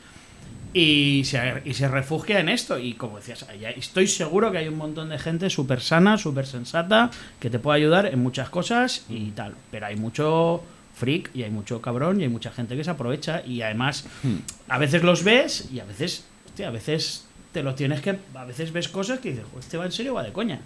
Y 0.71 1.23
se, 1.25 1.63
y 1.65 1.73
se 1.73 1.87
refugia 1.87 2.39
en 2.39 2.49
esto. 2.49 2.77
Y 2.77 2.93
como 2.93 3.17
decías, 3.17 3.45
estoy 3.75 4.07
seguro 4.07 4.51
que 4.51 4.59
hay 4.59 4.67
un 4.67 4.77
montón 4.77 5.09
de 5.09 5.17
gente 5.17 5.49
súper 5.49 5.81
sana, 5.81 6.17
súper 6.17 6.45
sensata, 6.45 7.09
que 7.39 7.49
te 7.49 7.57
puede 7.57 7.77
ayudar 7.77 8.05
en 8.05 8.19
muchas 8.19 8.49
cosas 8.49 9.05
y 9.09 9.31
tal. 9.31 9.55
Pero 9.71 9.87
hay 9.87 9.95
mucho 9.95 10.63
freak 10.99 11.31
y 11.33 11.43
hay 11.43 11.49
mucho 11.49 11.81
cabrón 11.81 12.19
y 12.19 12.23
hay 12.23 12.29
mucha 12.29 12.51
gente 12.51 12.75
que 12.75 12.83
se 12.83 12.91
aprovecha 12.91 13.41
y 13.45 13.61
además 13.61 14.05
hmm. 14.23 14.35
a 14.67 14.77
veces 14.77 15.01
los 15.01 15.23
ves 15.23 15.69
y 15.71 15.79
a 15.79 15.85
veces, 15.85 16.25
hostia, 16.45 16.67
a 16.67 16.71
veces 16.71 17.25
te 17.53 17.63
lo 17.63 17.73
tienes 17.73 18.01
que, 18.01 18.17
a 18.35 18.45
veces 18.45 18.71
ves 18.71 18.89
cosas 18.89 19.19
que 19.19 19.29
dices, 19.31 19.45
este 19.57 19.77
va 19.77 19.85
en 19.85 19.91
serio 19.91 20.13
va 20.13 20.23
de 20.23 20.33
coña. 20.33 20.59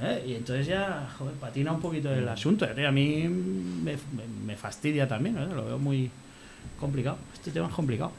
¿eh? 0.00 0.24
Y 0.26 0.34
entonces 0.34 0.66
ya, 0.66 1.08
joder, 1.18 1.34
patina 1.34 1.72
un 1.72 1.80
poquito 1.80 2.12
el 2.12 2.28
asunto. 2.28 2.66
¿eh? 2.66 2.86
A 2.86 2.92
mí 2.92 3.28
me, 3.28 4.56
fastidia 4.56 5.08
también, 5.08 5.38
¿eh? 5.38 5.46
lo 5.54 5.64
veo 5.64 5.78
muy 5.78 6.10
complicado. 6.78 7.18
Este 7.32 7.50
tema 7.50 7.68
es 7.68 7.74
complicado. 7.74 8.12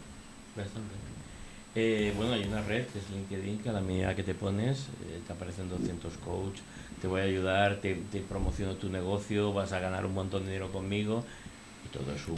bueno, 2.15 2.33
hay 2.33 2.43
una 2.45 2.61
red 2.61 2.85
que 2.87 2.99
es 2.99 3.09
LinkedIn, 3.09 3.59
que 3.59 3.69
a 3.69 3.73
la 3.73 3.81
medida 3.81 4.15
que 4.15 4.23
te 4.23 4.33
pones, 4.33 4.87
te 5.25 5.33
aparecen 5.33 5.69
200 5.69 6.13
coach, 6.17 6.59
te 7.03 7.09
voy 7.09 7.19
a 7.19 7.25
ayudar, 7.25 7.81
te, 7.81 7.97
promociono 8.29 8.75
tu 8.75 8.87
negocio, 8.87 9.51
vas 9.51 9.73
a 9.73 9.79
ganar 9.81 10.05
un 10.05 10.13
montón 10.13 10.45
de 10.45 10.51
dinero 10.51 10.71
conmigo. 10.71 11.25
Y 11.85 11.89
todo 11.89 12.15
eso 12.15 12.33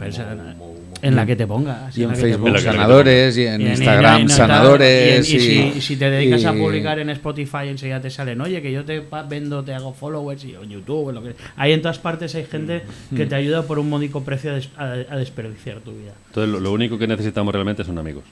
En 1.02 1.14
la 1.14 1.24
que 1.24 1.36
te 1.36 1.46
pongas. 1.46 1.96
Y 1.96 2.02
en, 2.02 2.16
Facebook 2.16 2.58
sanadores, 2.58 3.38
y 3.38 3.46
en, 3.46 3.60
Instagram 3.60 4.28
sanadores. 4.28 5.32
Y, 5.32 5.80
si, 5.80 5.96
te 5.96 6.10
dedicas 6.10 6.44
a 6.46 6.52
publicar 6.52 6.98
en 6.98 7.10
Spotify, 7.10 7.68
enseguida 7.68 8.00
te 8.00 8.10
salen, 8.10 8.40
oye, 8.40 8.60
que 8.60 8.72
yo 8.72 8.84
te 8.84 9.04
vendo, 9.28 9.62
te 9.62 9.72
hago 9.72 9.94
followers, 9.94 10.42
y 10.42 10.56
en 10.56 10.68
YouTube, 10.68 11.12
lo 11.12 11.22
que 11.22 11.36
Ahí 11.54 11.70
en 11.70 11.80
todas 11.80 12.00
partes 12.00 12.34
hay 12.34 12.46
gente 12.46 12.82
que 13.14 13.24
te 13.24 13.36
ayuda 13.36 13.62
por 13.62 13.78
un 13.78 13.88
módico 13.88 14.24
precio 14.24 14.50
a, 14.76 15.16
desperdiciar 15.16 15.78
tu 15.78 15.92
vida. 15.92 16.10
Entonces, 16.26 16.60
lo, 16.60 16.72
único 16.72 16.98
que 16.98 17.06
necesitamos 17.06 17.54
realmente 17.54 17.84
son 17.84 17.98
amigos. 17.98 18.24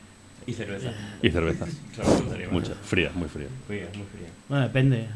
Y 0.48 0.52
cerveza. 0.52 0.90
Y 1.22 1.30
cerveza. 1.30 1.66
Mucha, 2.50 2.74
fría, 2.74 3.12
muy 3.14 3.28
fría. 3.28 3.46
Fría, 3.68 3.86
muy 3.94 4.06
fría. 4.12 4.28
Bueno, 4.48 4.64
depende. 4.64 5.06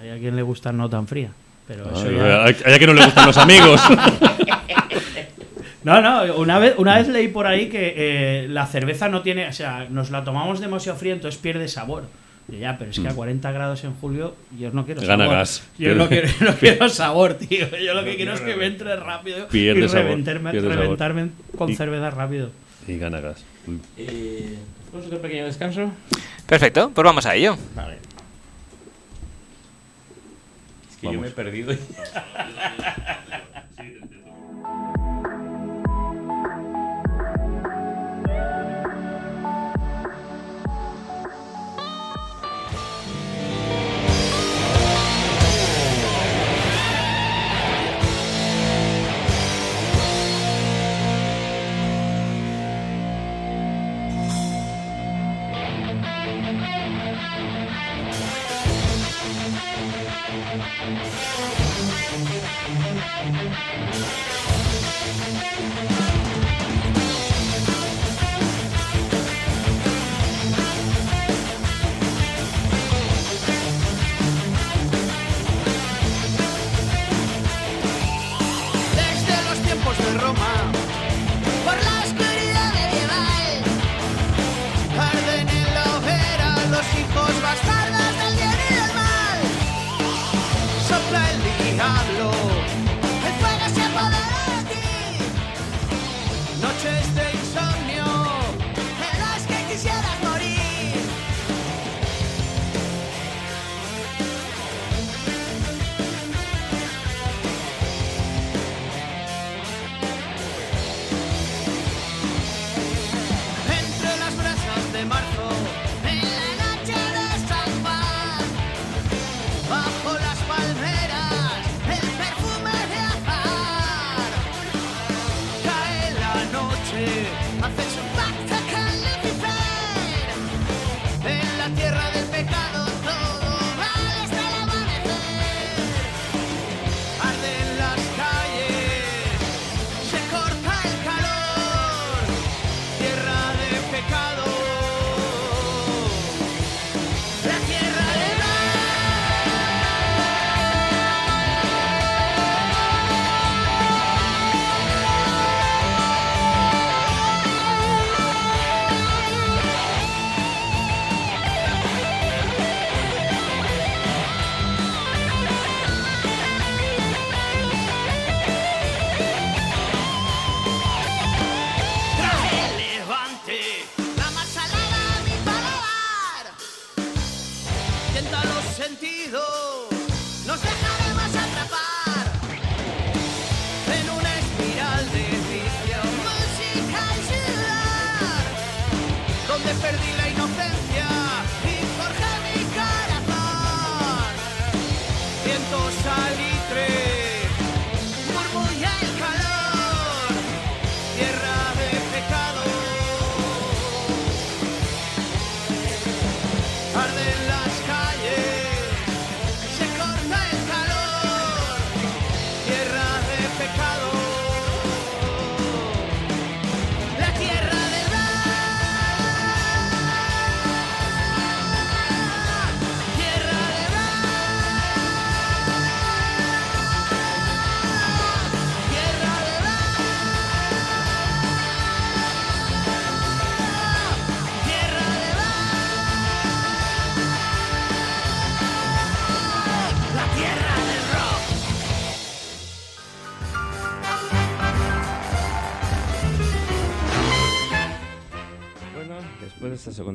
Hay 0.00 0.10
a 0.10 0.18
quien 0.18 0.36
le 0.36 0.42
gusta 0.42 0.72
no 0.72 0.88
tan 0.88 1.06
fría. 1.06 1.30
Pero 1.66 1.84
Hay 1.94 2.54
a 2.54 2.78
quien 2.78 2.86
no 2.86 2.94
le 2.94 3.04
gustan 3.04 3.26
los 3.26 3.36
amigos. 3.36 3.80
No, 5.84 6.02
no, 6.02 6.34
una 6.34 6.58
vez, 6.58 6.74
una 6.76 6.98
vez 6.98 7.08
leí 7.08 7.28
por 7.28 7.46
ahí 7.46 7.70
que 7.70 7.94
eh, 7.96 8.48
la 8.48 8.66
cerveza 8.66 9.08
no 9.08 9.22
tiene, 9.22 9.48
o 9.48 9.52
sea, 9.54 9.86
nos 9.88 10.10
la 10.10 10.22
tomamos 10.22 10.60
demasiado 10.60 10.98
fría, 10.98 11.14
entonces 11.14 11.40
pierde 11.40 11.66
sabor. 11.66 12.04
Y 12.50 12.58
ya, 12.58 12.76
pero 12.76 12.90
es 12.90 12.98
que 12.98 13.08
a 13.08 13.14
40 13.14 13.48
mm. 13.48 13.54
grados 13.54 13.84
en 13.84 13.94
julio 13.94 14.34
yo 14.58 14.70
no 14.70 14.84
quiero 14.84 15.00
Gana 15.00 15.26
gas. 15.28 15.66
Yo 15.78 15.94
no 15.94 16.08
quiero, 16.08 16.88
sabor, 16.90 17.34
tío. 17.34 17.68
Yo 17.78 17.94
lo 17.94 18.04
que 18.04 18.16
quiero 18.16 18.34
es 18.34 18.40
que 18.40 18.56
me 18.56 18.66
entre 18.66 18.96
rápido 18.96 19.48
pierde 19.48 19.80
y 19.80 19.86
reventarme, 19.86 20.52
reventarme 20.52 21.28
con 21.56 21.74
cerveza 21.74 22.10
rápido. 22.10 22.50
Y 22.86 22.98
gana 22.98 23.20
gas. 23.20 23.44
Eh, 23.96 24.58
¿Vamos 24.92 25.04
a 25.04 25.06
hacer 25.06 25.14
un 25.14 25.22
pequeño 25.22 25.44
descanso? 25.46 25.92
Perfecto, 26.46 26.90
pues 26.94 27.04
vamos 27.04 27.24
a 27.24 27.34
ello. 27.34 27.56
Vale 27.74 28.08
que 31.00 31.12
yo 31.12 31.20
me 31.20 31.28
he 31.28 31.30
perdido. 31.30 31.74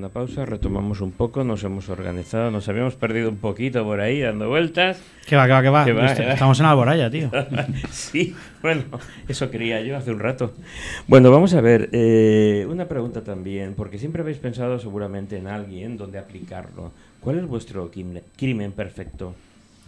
Segunda 0.04 0.20
pausa, 0.20 0.45
retomamos 0.45 0.99
un 0.99 1.12
poco, 1.12 1.45
nos 1.45 1.64
hemos 1.64 1.88
organizado, 1.88 2.51
nos 2.51 2.68
habíamos 2.68 2.95
perdido 2.95 3.30
un 3.30 3.38
poquito 3.38 3.86
por 3.86 4.01
ahí 4.01 4.20
dando 4.20 4.49
vueltas. 4.49 5.01
Que 5.26 5.38
va, 5.38 5.45
que 5.45 5.70
va, 5.70 5.86
que 5.86 5.93
va. 5.93 6.06
Estamos 6.12 6.60
en 6.60 6.66
Alboraya, 6.66 7.10
tío. 7.10 7.32
sí, 7.89 8.36
bueno, 8.62 8.84
eso 9.30 9.49
quería 9.49 9.82
yo 9.82 9.95
hace 9.95 10.12
un 10.12 10.20
rato. 10.20 10.56
Bueno, 11.08 11.32
vamos 11.32 11.54
a 11.54 11.62
ver, 11.62 11.88
eh, 11.93 12.68
una 12.70 12.89
pregunta 12.89 13.24
también, 13.24 13.76
porque 13.76 13.97
siempre 13.97 14.24
habéis 14.24 14.39
pensado 14.39 14.78
seguramente 14.78 15.38
en 15.38 15.47
alguien 15.47 15.95
donde 15.95 16.20
aplicarlo. 16.20 16.91
¿Cuál 17.22 17.39
es 17.39 17.45
vuestro 17.47 17.89
crimen 18.36 18.74
perfecto? 18.74 19.36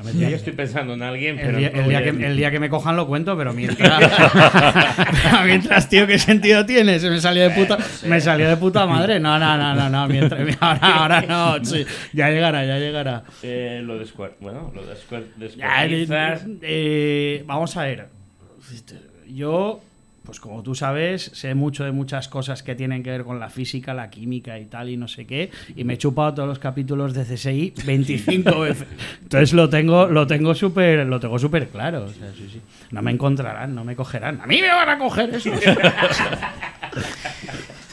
Yo 0.04 0.28
estoy 0.28 0.54
pensando 0.54 0.94
en 0.94 1.02
alguien, 1.02 1.38
pero. 1.38 1.58
El 1.58 2.38
día, 2.38 2.52
que, 2.52 2.60
me 2.60 2.70
cojan 2.70 2.96
lo 2.96 3.08
cuento, 3.08 3.38
pero 3.38 3.54
mientras. 3.54 3.90
mientras, 5.46 5.88
tío, 5.88 6.06
¿qué 6.06 6.20
sentido 6.20 6.66
tiene? 6.66 7.00
Se 7.00 7.10
me 7.10 7.22
salió 7.22 7.44
de 7.44 7.52
puta, 7.52 7.78
me 8.06 8.20
salió 8.20 8.50
de 8.50 8.58
puta 8.58 8.86
madre. 8.86 9.20
No, 9.20 9.40
no, 9.40 9.58
no, 9.58 9.74
no, 9.74 9.90
no. 9.90 10.08
Mientras, 10.08 10.58
ahora, 10.82 11.22
no. 11.22 11.58
ya 12.14 12.30
llegará, 12.30 12.66
ya 12.66 12.78
llegará. 12.78 13.24
Eh, 13.42 13.82
lo 13.84 13.98
de 13.98 14.06
Square. 14.06 14.36
Bueno, 14.42 14.72
lo 14.76 14.86
de 14.86 14.96
Square. 14.96 15.28
eh, 16.62 17.44
vamos 17.46 17.78
a 17.78 17.84
ver. 17.84 18.10
Yo 19.28 19.82
pues 20.26 20.40
como 20.40 20.64
tú 20.64 20.76
sabes, 20.76 21.32
sé 21.34 21.56
mucho 21.56 21.86
de 21.86 21.92
muchas 21.92 22.28
cosas 22.28 22.64
que 22.64 22.76
tienen 22.76 23.04
que 23.04 23.12
ver 23.12 23.24
con 23.24 23.40
la 23.40 23.50
física, 23.50 23.94
la 23.94 24.10
química 24.10 24.60
y 24.60 24.66
tal 24.66 24.90
y 24.90 24.98
no 24.98 25.08
sé 25.08 25.26
qué, 25.26 25.52
y 25.76 25.84
me 25.84 25.94
he 25.94 25.98
chupado 25.98 26.34
todos 26.34 26.50
los 26.50 26.60
capítulos 26.60 27.14
de 27.14 27.24
CSI 27.24 27.74
25 27.86 28.60
veces. 28.62 28.88
Entonces 29.22 29.54
lo 29.54 29.70
tengo 29.70 30.08
lo 30.08 30.28
tengo 30.28 30.54
súper 30.56 31.06
lo 31.06 31.20
tengo 31.20 31.40
súper 31.40 31.70
claro, 31.70 32.08
No 32.92 33.02
me 33.02 33.12
encontrarán, 33.12 33.74
no 33.76 33.84
me 33.84 33.96
cogerán. 33.96 34.42
A 34.42 34.48
mí 34.48 34.62
me 34.62 34.68
van 34.70 34.90
a 34.90 34.98
coger 34.98 35.34
eso. 35.34 35.52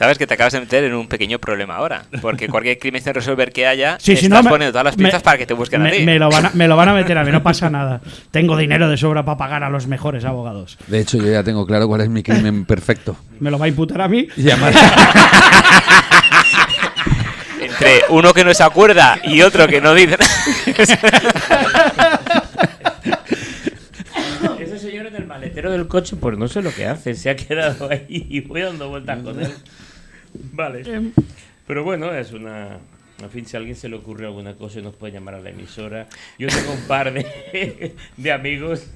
Sabes 0.03 0.19
que 0.19 0.27
te 0.27 0.35
acabas 0.35 0.53
de 0.53 0.59
meter 0.59 0.83
en 0.83 0.95
un 0.95 1.07
pequeño 1.07 1.39
problema 1.39 1.77
ahora, 1.77 2.03
porque 2.21 2.49
cualquier 2.49 2.77
crimen 2.77 3.01
sin 3.01 3.15
resolver 3.15 3.53
que 3.53 3.69
haya, 3.69 3.99
sí, 4.01 4.15
estás 4.15 4.45
poniendo 4.45 4.73
todas 4.73 4.87
las 4.87 4.97
pistas 4.97 5.23
para 5.23 5.39
que 5.39 5.47
te 5.47 5.55
busquen 5.55 5.87
a 5.87 5.93
ti. 5.93 6.03
Me 6.05 6.19
lo, 6.19 6.29
van 6.29 6.47
a, 6.47 6.51
me 6.55 6.67
lo 6.67 6.77
van 6.77 6.89
a 6.89 6.95
meter 6.95 7.17
a 7.17 7.23
mí, 7.23 7.31
no 7.31 7.41
pasa 7.45 7.71
nada. 7.71 8.01
Tengo 8.33 8.57
dinero 8.57 8.89
de 8.89 8.97
sobra 8.97 9.25
para 9.25 9.39
pagar 9.39 9.63
a 9.63 9.71
los 9.71 9.87
mejores 9.87 10.25
abogados. 10.25 10.77
De 10.89 10.99
hecho, 10.99 11.19
yo 11.19 11.31
ya 11.31 11.45
tengo 11.45 11.65
claro 11.69 11.87
cuál 11.87 12.01
es 12.01 12.09
mi 12.09 12.25
crimen 12.25 12.65
perfecto. 12.67 13.17
¿Me 13.39 13.49
lo 13.49 13.61
va 13.61 13.67
a 13.67 13.69
imputar 13.69 14.01
a 14.01 14.09
mí? 14.09 14.27
Entre 17.61 18.01
uno 18.09 18.35
que 18.35 18.45
no 18.45 18.53
se 18.55 18.65
acuerda 18.65 19.21
y 19.23 19.43
otro 19.43 19.69
que 19.69 19.81
no 19.81 19.95
dice. 19.95 20.17
Ese 24.59 24.79
señor 24.81 25.07
en 25.07 25.15
el 25.15 25.29
maletero 25.29 25.71
del 25.71 25.87
coche, 25.87 26.17
pues 26.17 26.37
no 26.37 26.49
sé 26.49 26.61
lo 26.61 26.75
que 26.75 26.87
hace, 26.87 27.15
se 27.15 27.31
ha 27.31 27.37
quedado 27.37 27.89
ahí 27.89 28.27
y 28.29 28.41
voy 28.41 28.63
dando 28.63 28.89
vueltas 28.89 29.23
con 29.23 29.41
él. 29.41 29.53
Vale. 30.53 30.83
Em. 30.87 31.13
Pero 31.67 31.85
bueno, 31.85 32.13
es 32.13 32.33
una. 32.33 32.79
En 33.21 33.31
fin, 33.31 33.47
si 33.47 33.57
a 33.57 33.59
alguien 33.59 33.77
se 33.77 33.89
le 33.89 33.97
ocurre 33.97 34.27
alguna 34.27 34.55
cosa, 34.55 34.81
nos 34.81 34.95
puede 34.95 35.13
llamar 35.13 35.35
a 35.35 35.41
la 35.41 35.51
emisora. 35.51 36.09
Yo 36.39 36.49
tengo 36.49 36.73
un 36.73 36.83
par 36.89 37.13
de, 37.13 37.95
de 38.17 38.33
amigos 38.33 38.87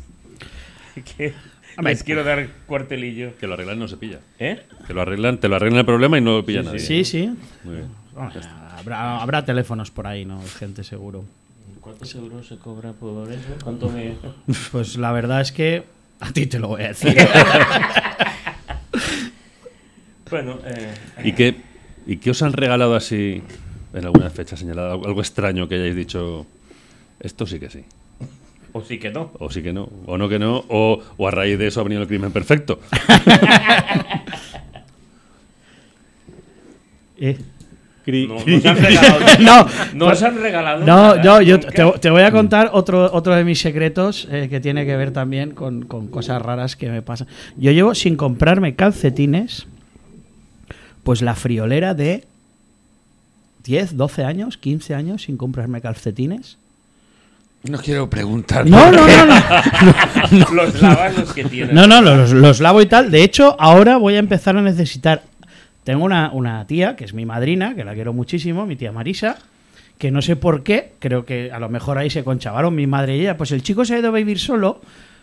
que 1.16 1.34
les 1.82 2.02
quiero 2.02 2.24
dar 2.24 2.48
cuartelillo. 2.66 3.36
Que 3.38 3.46
lo 3.46 3.54
arreglan 3.54 3.78
no 3.78 3.88
se 3.88 3.96
pilla. 3.96 4.18
¿Eh? 4.38 4.62
Que 4.86 4.94
lo 4.94 5.02
arreglan, 5.02 5.38
te 5.38 5.48
lo 5.48 5.56
arreglan 5.56 5.80
el 5.80 5.86
problema 5.86 6.18
y 6.18 6.20
no 6.20 6.38
lo 6.38 6.44
pilla 6.44 6.62
nadie. 6.62 6.78
Sí, 6.80 7.04
sí. 7.04 7.34
habrá, 8.78 9.20
habrá, 9.20 9.44
teléfonos 9.44 9.90
por 9.90 10.06
ahí, 10.06 10.24
¿no? 10.24 10.40
Gente 10.58 10.84
seguro. 10.84 11.24
¿Cuántos 11.80 12.14
euros 12.16 12.48
se 12.48 12.56
cobra 12.56 12.92
por 12.92 13.30
eso? 13.30 13.48
¿Cuánto 13.62 13.88
me.? 13.88 14.16
Pues 14.72 14.96
la 14.96 15.12
verdad 15.12 15.40
es 15.40 15.52
que 15.52 15.84
a 16.20 16.32
ti 16.32 16.46
te 16.46 16.58
lo 16.58 16.68
voy 16.68 16.82
a 16.82 16.88
decir. 16.88 17.16
Bueno, 20.30 20.58
eh, 20.64 20.92
¿Y, 21.22 21.32
qué, 21.32 21.54
¿Y 22.06 22.16
qué 22.16 22.30
os 22.30 22.42
han 22.42 22.52
regalado 22.52 22.96
así 22.96 23.42
en 23.94 24.04
alguna 24.04 24.28
fecha 24.30 24.56
señalada? 24.56 24.94
Algo 24.94 25.20
extraño 25.20 25.68
que 25.68 25.76
hayáis 25.76 25.94
dicho, 25.94 26.46
esto 27.20 27.46
sí 27.46 27.60
que 27.60 27.70
sí. 27.70 27.84
O 28.72 28.82
sí 28.82 28.98
que 28.98 29.10
no. 29.10 29.30
O 29.38 29.48
sí 29.50 29.62
que 29.62 29.72
no. 29.72 29.88
O 30.06 30.18
no 30.18 30.28
que 30.28 30.40
no. 30.40 30.64
O, 30.68 31.00
a 31.26 31.30
raíz 31.30 31.58
de 31.58 31.68
eso 31.68 31.80
ha 31.80 31.84
venido 31.84 32.02
el 32.02 32.08
crimen 32.08 32.32
perfecto. 32.32 32.80
¿Eh? 37.18 37.38
No, 38.06 38.36
nos 38.46 38.64
han 38.66 38.76
regalado. 38.76 39.20
no, 39.40 39.66
nos 39.94 40.22
han 40.22 40.40
regalado. 40.40 40.84
No, 40.84 41.16
no 41.16 41.40
yo 41.40 41.58
te, 41.58 42.10
voy 42.10 42.22
a 42.22 42.30
contar 42.30 42.70
otro, 42.72 43.10
otro 43.12 43.34
de 43.34 43.42
mis 43.44 43.58
secretos 43.60 44.28
eh, 44.30 44.48
que 44.48 44.60
tiene 44.60 44.86
que 44.86 44.96
ver 44.96 45.12
también 45.12 45.52
con, 45.52 45.86
con, 45.86 46.06
cosas 46.08 46.40
raras 46.42 46.76
que 46.76 46.88
me 46.90 47.02
pasan. 47.02 47.26
Yo 47.56 47.72
llevo 47.72 47.94
sin 47.96 48.16
comprarme 48.16 48.76
calcetines 48.76 49.66
pues 51.06 51.22
la 51.22 51.36
friolera 51.36 51.94
de 51.94 52.24
10, 53.62 53.96
12 53.96 54.24
años, 54.24 54.58
15 54.58 54.92
años 54.92 55.22
sin 55.22 55.36
comprarme 55.36 55.80
calcetines. 55.80 56.58
No 57.62 57.78
quiero 57.78 58.10
preguntar. 58.10 58.66
No, 58.66 58.90
no, 58.90 59.06
no, 59.06 59.26
no, 59.26 60.50
Los 60.52 60.82
lavas 60.82 61.16
los 61.16 61.32
que 61.32 61.44
tienes. 61.44 61.72
No, 61.72 61.86
no, 61.86 62.02
los, 62.02 62.58
lavo 62.58 62.82
y 62.82 62.86
tal. 62.86 63.12
De 63.12 63.22
hecho, 63.22 63.54
ahora 63.60 63.98
voy 63.98 64.16
a 64.16 64.18
empezar 64.18 64.56
a 64.56 64.62
necesitar. 64.62 65.22
Tengo 65.84 66.04
una, 66.04 66.32
una 66.32 66.66
tía 66.66 66.96
que 66.96 67.04
es 67.04 67.14
mi 67.14 67.24
madrina, 67.24 67.76
que 67.76 67.84
la 67.84 67.94
quiero 67.94 68.12
muchísimo, 68.12 68.66
mi 68.66 68.74
tía 68.74 68.90
Marisa, 68.90 69.38
que 69.98 70.10
no 70.10 70.22
sé 70.22 70.34
por 70.34 70.64
qué, 70.64 70.94
creo 70.98 71.24
que 71.24 71.52
a 71.52 71.60
lo 71.60 71.68
mejor 71.68 71.98
ahí 71.98 72.10
se 72.10 72.24
conchavaron 72.24 72.74
mi 72.74 72.88
madre 72.88 73.16
y 73.16 73.20
ella. 73.20 73.36
Pues 73.36 73.52
el 73.52 73.62
chico 73.62 73.84
se 73.84 73.94
ha 73.94 74.00
ido 74.00 74.08
a 74.08 74.10
vivir 74.12 74.40
solo 74.40 74.80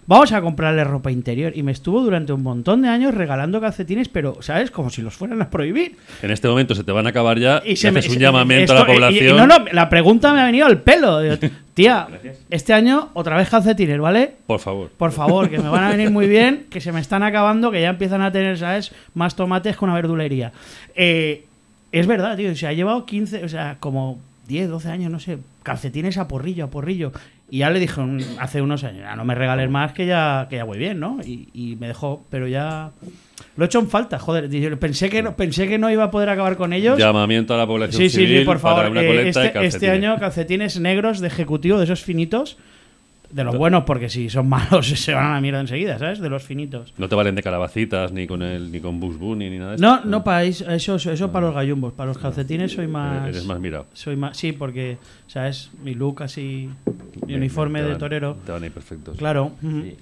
vamos 0.08 0.32
a 0.32 0.41
comprarle 0.41 0.84
ropa 0.84 1.12
interior. 1.12 1.54
Y 1.56 1.64
me 1.64 1.72
estuvo 1.72 2.01
durante 2.01 2.34
un 2.34 2.43
montón 2.43 2.82
de 2.82 2.89
años 2.89 3.14
regalando 3.14 3.62
calcetines, 3.62 4.10
pero, 4.10 4.38
¿sabes? 4.41 4.72
Como 4.72 4.89
si 4.89 5.01
los 5.01 5.14
fueran 5.14 5.41
a 5.41 5.49
prohibir. 5.49 5.95
En 6.22 6.32
este 6.32 6.47
momento 6.47 6.76
se 6.76 6.84
te 6.84 6.91
van 6.91 7.06
a 7.08 7.10
acabar 7.10 7.39
ya 7.39 7.62
y, 7.66 7.76
se 7.76 7.91
me, 7.91 7.99
haces 7.99 8.12
un 8.12 8.20
llamamiento 8.20 8.74
a 8.74 8.80
la 8.80 8.86
población. 8.86 9.38
no, 9.38 9.47
no, 9.47 9.66
la 9.72 9.89
pregunta 9.89 10.34
me 10.34 10.41
ha 10.41 10.45
venido 10.45 10.66
al 10.66 10.82
pelo. 10.82 11.20
Tía, 11.74 12.08
este 12.51 12.72
año 12.72 13.10
otra 13.14 13.36
vez 13.36 13.49
calcetines, 13.49 13.99
¿vale? 13.99 14.32
Por 14.45 14.60
favor. 14.60 14.89
Por 14.95 15.12
favor, 15.12 15.49
que 15.49 15.58
me 15.58 15.70
van 15.70 15.84
a 15.84 15.89
venir 15.89 16.12
muy 16.12 16.28
bien, 16.28 16.68
que 16.70 16.80
se 16.80 16.91
me 16.91 17.01
están 17.01 17.24
acabando, 17.24 17.72
que 17.72 17.82
ya 17.82 17.89
empiezan 17.89 18.22
a 18.22 18.32
tener, 18.32 18.60
¿sabes? 18.60 18.91
Más 19.16 19.36
tomates 19.36 19.76
que 19.76 19.86
una 19.86 19.95
verdulería. 19.95 20.51
Eh, 20.93 21.45
es 21.91 22.08
verdad, 22.08 22.38
tío, 22.38 22.56
se 22.56 22.68
ha 22.68 22.74
llevado 22.74 23.06
15, 23.06 23.43
o 23.43 23.49
sea, 23.49 23.78
como 23.80 24.20
10, 24.47 24.70
12 24.70 24.89
años, 24.89 25.12
no 25.12 25.20
sé, 25.20 25.38
calcetines 25.64 26.18
a 26.18 26.28
porrillo, 26.28 26.66
a 26.66 26.70
porrillo. 26.70 27.12
Y 27.54 27.60
ya 27.60 27.70
le 27.70 27.80
dije 27.80 28.01
hace 28.39 28.64
unos 28.64 28.84
años, 28.84 29.01
ya 29.01 29.16
no 29.16 29.26
me 29.26 29.36
regales 29.36 29.70
más 29.70 29.93
que 29.93 30.08
ya, 30.08 30.47
que 30.49 30.56
ya 30.56 30.64
voy 30.64 30.80
bien, 30.80 30.99
¿no? 30.99 31.20
Y, 31.24 31.78
me 31.80 31.86
dejó, 31.86 32.26
pero 32.32 32.47
ya 32.47 32.93
lo 33.56 33.64
he 33.64 33.68
hecho 33.68 33.78
en 33.78 33.89
falta, 33.89 34.18
joder. 34.18 34.49
Pensé 34.80 35.08
que 35.08 35.22
no, 35.22 35.36
pensé 35.36 35.68
que 35.68 35.78
no 35.78 35.91
iba 35.91 36.06
a 36.06 36.10
poder 36.10 36.30
acabar 36.30 36.58
con 36.58 36.74
ellos. 36.74 36.97
Llamamiento 36.97 37.54
a 37.54 37.58
la 37.58 37.68
población 37.68 38.01
sí, 38.01 38.10
sí, 38.10 38.26
sí, 38.26 38.43
por 38.43 38.58
favor. 38.58 38.97
Eh, 38.97 39.30
este, 39.30 39.66
este, 39.68 39.91
año 39.91 40.18
calcetines 40.18 40.80
negros 40.80 41.20
de 41.20 41.28
ejecutivo, 41.28 41.78
de 41.78 41.84
esos 41.84 42.01
finitos, 42.01 42.58
de 43.34 43.44
los 43.44 43.58
buenos, 43.58 43.84
porque 43.84 44.10
si 44.10 44.30
son 44.30 44.48
malos 44.48 44.88
se 45.00 45.14
van 45.14 45.26
a 45.26 45.34
la 45.34 45.42
mierda 45.42 45.60
enseguida, 45.60 45.98
¿sabes? 45.98 46.20
De 46.20 46.30
los 46.30 46.44
finitos. 46.44 46.94
No 46.98 47.10
te 47.10 47.16
valen 47.16 47.36
de 47.36 47.42
calabacitas, 47.42 48.12
ni 48.12 48.28
con 48.28 48.44
el, 48.44 48.72
ni 48.72 48.80
con 48.80 49.00
Bugs 49.00 49.18
Bunny, 49.18 49.50
ni 49.50 49.58
nada 49.58 49.72
de 49.72 49.76
eso. 49.78 49.84
No, 49.84 50.06
no, 50.06 50.24
para 50.24 50.44
eso, 50.44 50.70
eso, 50.72 51.32
para 51.32 51.48
los 51.48 51.56
gallumbos. 51.56 51.94
Para 51.94 52.10
los 52.10 52.18
calcetines 52.18 52.72
soy 52.72 52.88
más. 52.88 53.28
Eres 53.28 53.46
más 53.46 53.60
mirado. 53.60 53.88
Soy 53.94 54.16
más, 54.16 54.38
sí, 54.38 54.52
porque, 54.52 54.98
¿sabes? 55.28 55.72
Mi 55.84 55.96
look 55.96 56.22
así, 56.24 56.70
mi 57.26 57.34
uniforme 57.34 57.82
de 57.82 57.96
torero. 57.96 58.38
Te 58.46 58.52
van 58.52 58.64
a 58.64 58.66
ir 58.68 58.72
perfectos. 58.72 59.18
Claro. 59.18 59.54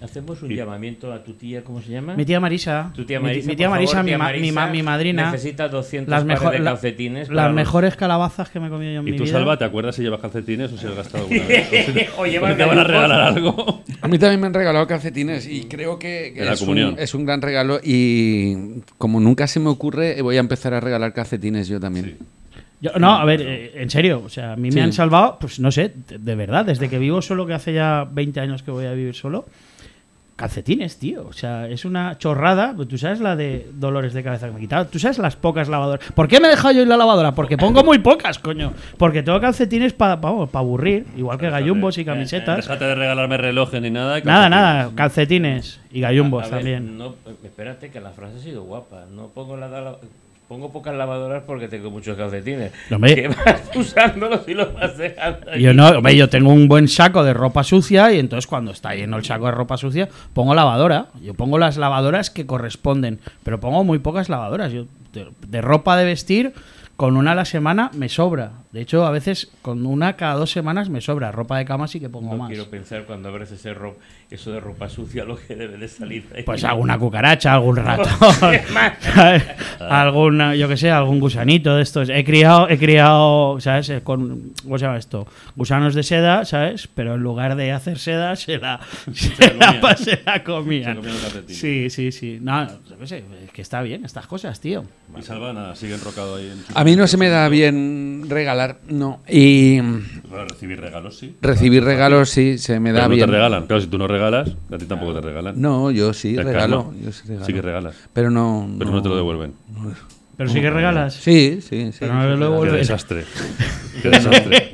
Hacemos 0.01 0.41
un 0.41 0.49
llamamiento 0.49 1.13
a 1.13 1.23
tu 1.23 1.33
tía, 1.33 1.63
¿cómo 1.63 1.81
se 1.81 1.91
llama? 1.91 2.15
Mi 2.15 2.25
tía 2.25 2.39
Marisa. 2.39 2.91
Tu 2.93 3.05
tía 3.05 3.19
Marisa. 3.19 3.47
Mi, 3.47 3.55
tía 3.55 3.69
Marisa, 3.69 4.03
mi, 4.03 4.11
mi, 4.11 4.83
madrina. 4.83 5.31
Necesita 5.31 5.69
200 5.69 6.09
las 6.09 6.23
pares 6.39 6.59
de 6.59 6.65
calcetines. 6.65 7.29
las 7.29 7.53
mejores 7.53 7.95
calabazas 7.95 8.49
que 8.49 8.59
me 8.59 8.67
he 8.67 8.69
comido 8.69 8.91
yo 8.91 8.99
en 8.99 9.05
mi 9.05 9.11
vida. 9.11 9.23
¿Y 9.23 9.25
tú, 9.25 9.31
Salva, 9.31 9.57
te 9.57 9.63
acuerdas 9.63 9.95
si 9.95 10.03
llevas 10.03 10.19
calcetines 10.19 10.71
o 10.73 10.77
si 10.77 10.85
has 10.85 10.95
gastado 10.95 11.23
alguna 11.23 11.47
vez? 11.47 12.09
o 12.17 12.25
llevas 12.25 12.57
te 12.57 12.65
van 12.65 12.79
a 12.79 12.83
regalar 12.83 13.20
algo. 13.21 13.83
A 14.01 14.07
mí 14.07 14.17
también 14.17 14.41
me 14.41 14.47
han 14.47 14.53
regalado 14.53 14.87
calcetines 14.87 15.47
y 15.47 15.65
creo 15.65 15.97
que, 15.99 16.33
es, 16.35 16.61
un, 16.61 16.77
es, 16.97 17.13
un, 17.13 17.25
gran 17.25 17.41
regalo 17.41 17.79
y 17.83 18.81
como 18.97 19.19
nunca 19.19 19.47
se 19.47 19.59
me 19.59 19.69
ocurre 19.69 20.21
voy 20.21 20.37
a 20.37 20.39
empezar 20.39 20.73
a 20.73 20.79
regalar 20.79 21.13
calcetines 21.13 21.67
yo 21.67 21.79
también. 21.79 22.17
no, 22.97 23.11
a 23.11 23.25
ver, 23.25 23.41
eh, 23.41 23.71
en 23.75 23.89
serio, 23.89 24.23
o 24.25 24.29
sea, 24.29 24.53
a 24.53 24.55
mí 24.55 24.71
me 24.71 24.81
han 24.81 24.93
salvado, 24.93 25.37
pues 25.39 25.59
no 25.59 25.71
sé, 25.71 25.93
de 25.95 26.35
verdad, 26.35 26.65
desde 26.65 26.89
que 26.89 26.99
vivo 26.99 27.21
solo, 27.21 27.45
que 27.45 27.53
hace 27.53 27.73
ya 27.73 28.07
20 28.11 28.39
años 28.39 28.63
que 28.63 28.71
voy 28.71 28.85
a 28.85 28.93
vivir 28.93 29.15
solo, 29.15 29.45
calcetines, 30.41 30.97
tío. 30.97 31.27
O 31.27 31.33
sea, 31.33 31.67
es 31.67 31.85
una 31.85 32.17
chorrada. 32.17 32.75
Tú 32.89 32.97
sabes 32.97 33.19
la 33.19 33.35
de 33.35 33.69
dolores 33.73 34.13
de 34.13 34.23
cabeza 34.23 34.47
que 34.47 34.53
me 34.53 34.57
he 34.57 34.61
quitado. 34.61 34.87
Tú 34.87 34.97
sabes 34.97 35.19
las 35.19 35.35
pocas 35.35 35.69
lavadoras. 35.69 36.11
¿Por 36.13 36.27
qué 36.27 36.39
me 36.39 36.47
he 36.47 36.49
dejado 36.49 36.73
yo 36.73 36.81
en 36.81 36.89
la 36.89 36.97
lavadora? 36.97 37.35
Porque 37.35 37.57
pongo 37.57 37.83
muy 37.83 37.99
pocas, 37.99 38.39
coño. 38.39 38.73
Porque 38.97 39.21
tengo 39.21 39.39
calcetines 39.39 39.93
para 39.93 40.13
aburrir, 40.13 41.05
igual 41.15 41.37
que 41.37 41.49
gallumbos 41.51 41.99
y 41.99 42.05
camisetas. 42.05 42.57
Déjate 42.57 42.85
de 42.85 42.95
regalarme 42.95 43.37
relojes 43.37 43.79
ni 43.81 43.91
nada. 43.91 44.19
Nada, 44.21 44.49
nada. 44.49 44.91
Calcetines 44.95 45.79
y 45.91 46.01
gallumbos 46.01 46.49
también. 46.49 46.97
no, 46.97 47.15
espérate, 47.43 47.91
que 47.91 48.01
la 48.01 48.09
frase 48.09 48.37
ha 48.37 48.39
sido 48.39 48.63
guapa. 48.63 49.05
No 49.11 49.27
pongo 49.27 49.57
la, 49.57 49.97
Pongo 50.51 50.69
pocas 50.69 50.93
lavadoras 50.93 51.43
porque 51.43 51.69
tengo 51.69 51.89
muchos 51.89 52.17
calcetines. 52.17 52.73
No 52.89 52.99
que 52.99 53.29
vas 53.29 53.71
usándolos 53.73 54.45
y 54.49 54.53
los 54.53 54.73
vas 54.73 54.97
dejando. 54.97 55.55
Yo 55.55 55.73
no, 55.73 55.87
hombre, 55.87 56.13
yo 56.17 56.27
tengo 56.27 56.51
un 56.51 56.67
buen 56.67 56.89
saco 56.89 57.23
de 57.23 57.33
ropa 57.33 57.63
sucia 57.63 58.11
y 58.11 58.19
entonces 58.19 58.47
cuando 58.47 58.71
está 58.71 58.93
lleno 58.93 59.15
el 59.15 59.23
saco 59.23 59.45
de 59.45 59.53
ropa 59.53 59.77
sucia, 59.77 60.09
pongo 60.33 60.53
lavadora. 60.53 61.05
Yo 61.21 61.35
pongo 61.35 61.57
las 61.57 61.77
lavadoras 61.77 62.29
que 62.29 62.45
corresponden, 62.45 63.21
pero 63.43 63.61
pongo 63.61 63.85
muy 63.85 63.99
pocas 63.99 64.27
lavadoras. 64.27 64.73
Yo 64.73 64.87
de 65.13 65.61
ropa 65.61 65.95
de 65.95 66.03
vestir 66.03 66.53
con 67.01 67.17
una 67.17 67.31
a 67.31 67.35
la 67.35 67.45
semana 67.45 67.89
me 67.95 68.09
sobra. 68.09 68.51
De 68.71 68.79
hecho, 68.79 69.07
a 69.07 69.09
veces 69.09 69.51
con 69.63 69.87
una 69.87 70.15
cada 70.15 70.35
dos 70.35 70.51
semanas 70.51 70.87
me 70.87 71.01
sobra. 71.01 71.31
Ropa 71.31 71.57
de 71.57 71.65
cama 71.65 71.87
sí 71.87 71.99
que 71.99 72.09
pongo 72.09 72.37
más. 72.37 72.49
quiero 72.49 72.69
pensar 72.69 73.05
cuando 73.05 73.27
abres 73.29 73.51
ese 73.51 73.73
eso 74.29 74.51
de 74.51 74.59
ropa 74.59 74.87
sucia 74.87 75.25
lo 75.25 75.35
que 75.35 75.55
debe 75.55 75.79
de 75.79 75.87
salir 75.87 76.27
ahí. 76.35 76.43
Pues 76.43 76.63
alguna 76.63 76.99
cucaracha, 76.99 77.55
algún 77.55 77.75
ratón, 77.77 78.07
alguna, 79.79 80.55
yo 80.55 80.67
que 80.67 80.77
sé, 80.77 80.91
algún 80.91 81.19
gusanito 81.19 81.75
de 81.75 81.81
estos. 81.81 82.09
He 82.09 82.23
criado, 82.23 82.69
he 82.69 82.77
criado, 82.77 83.59
¿sabes? 83.59 83.89
Eh, 83.89 84.01
con, 84.03 84.53
¿Cómo 84.61 84.77
se 84.77 84.85
llama 84.85 84.97
esto? 84.97 85.27
Gusanos 85.55 85.95
de 85.95 86.03
seda, 86.03 86.45
¿sabes? 86.45 86.87
Pero 86.87 87.15
en 87.15 87.21
lugar 87.23 87.55
de 87.55 87.71
hacer 87.71 87.97
seda, 87.97 88.35
se 88.35 88.59
la, 88.59 88.79
se, 89.11 89.53
la, 89.55 89.97
se 89.97 90.21
la 90.23 90.43
comían. 90.43 91.01
sí, 91.47 91.89
sí, 91.89 92.11
sí. 92.11 92.37
No, 92.39 92.67
yo 92.67 93.07
sé, 93.07 93.23
es 93.43 93.51
que 93.51 93.63
está 93.63 93.81
bien 93.81 94.05
estas 94.05 94.27
cosas, 94.27 94.59
tío. 94.59 94.85
Y 95.17 95.23
Salvana 95.23 95.75
sigue 95.75 95.95
enrocado 95.95 96.35
ahí 96.35 96.47
en 96.47 96.63
A 96.73 96.83
mí 96.83 96.90
no 96.95 97.07
se 97.07 97.17
me 97.17 97.29
da 97.29 97.47
bien 97.49 98.25
regalar, 98.27 98.79
no. 98.87 99.19
Y. 99.29 99.79
recibir 100.49 100.79
regalos, 100.79 101.17
sí. 101.17 101.35
Recibir 101.41 101.83
regalos, 101.83 102.29
sí, 102.29 102.57
se 102.57 102.79
me 102.79 102.91
da 102.91 103.03
no 103.03 103.09
bien. 103.09 103.25
te 103.25 103.31
regalan. 103.31 103.67
Claro, 103.67 103.81
si 103.81 103.87
tú 103.87 103.97
no 103.97 104.07
regalas, 104.07 104.49
a 104.71 104.77
ti 104.77 104.85
tampoco 104.85 105.13
te 105.13 105.21
regalan. 105.21 105.59
No, 105.59 105.91
yo 105.91 106.13
sí 106.13 106.35
regalo, 106.37 106.93
yo 107.03 107.11
sí 107.11 107.23
regalo. 107.27 107.45
Sí 107.45 107.53
que 107.53 107.61
regalas. 107.61 107.95
Pero 108.13 108.31
no. 108.31 108.69
Pero 108.79 108.91
no, 108.91 109.01
te 109.01 109.09
lo 109.09 109.15
devuelven. 109.15 109.53
¿Pero 110.37 110.49
sí 110.49 110.61
que 110.61 110.69
regalas? 110.69 111.13
Sí, 111.13 111.59
sí, 111.61 111.91
sí. 111.91 111.97
Pero 111.99 112.13
no 112.15 112.35
lo 112.35 112.51
devuelven. 112.51 112.75
Qué 112.75 112.79
desastre. 112.79 113.25
Qué 114.01 114.09
desastre. 114.09 114.71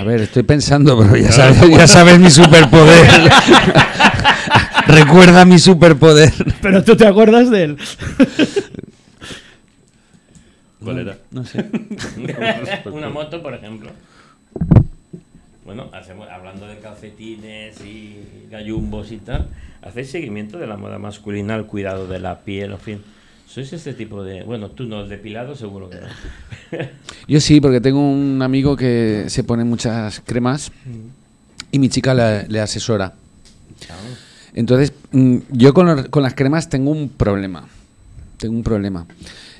A 0.00 0.04
ver, 0.04 0.20
estoy 0.20 0.42
pensando, 0.42 0.98
pero 0.98 1.16
ya 1.16 1.32
sabes, 1.32 1.68
ya 1.70 1.86
sabes 1.86 2.18
mi 2.18 2.30
superpoder. 2.30 3.06
Recuerda 4.86 5.44
mi 5.44 5.58
superpoder. 5.58 6.32
Pero 6.62 6.84
tú 6.84 6.96
te 6.96 7.06
acuerdas 7.06 7.50
de 7.50 7.64
él. 7.64 7.76
¿Cuál 10.86 11.00
era? 11.00 11.18
No 11.32 11.44
sé. 11.44 11.64
Una 12.92 13.10
moto, 13.10 13.42
por 13.42 13.54
ejemplo. 13.54 13.90
Bueno, 15.64 15.90
hacemos, 15.92 16.28
hablando 16.28 16.68
de 16.68 16.78
calcetines 16.78 17.80
y 17.80 18.46
gallumbos 18.48 19.10
y 19.10 19.16
tal, 19.16 19.48
¿hacéis 19.82 20.10
seguimiento 20.10 20.58
de 20.58 20.68
la 20.68 20.76
moda 20.76 21.00
masculina, 21.00 21.56
el 21.56 21.66
cuidado 21.66 22.06
de 22.06 22.20
la 22.20 22.38
piel, 22.38 22.70
en 22.70 22.78
fin? 22.78 23.02
¿Sois 23.48 23.72
este 23.72 23.94
tipo 23.94 24.22
de...? 24.22 24.44
Bueno, 24.44 24.70
tú 24.70 24.84
no, 24.84 25.00
el 25.00 25.08
depilado 25.08 25.56
seguro 25.56 25.90
que 25.90 25.96
no. 25.96 26.86
Yo 27.26 27.40
sí, 27.40 27.60
porque 27.60 27.80
tengo 27.80 27.98
un 27.98 28.40
amigo 28.42 28.76
que 28.76 29.24
se 29.26 29.42
pone 29.42 29.64
muchas 29.64 30.20
cremas 30.20 30.70
y 31.72 31.80
mi 31.80 31.88
chica 31.88 32.14
le, 32.14 32.60
asesora. 32.60 33.14
Entonces, 34.54 34.92
mm, 35.10 35.38
yo 35.50 35.74
con, 35.74 36.04
con 36.04 36.22
las 36.22 36.34
cremas 36.34 36.68
tengo 36.68 36.92
un 36.92 37.08
problema. 37.08 37.66
Tengo 38.38 38.54
un 38.54 38.62
problema. 38.62 39.04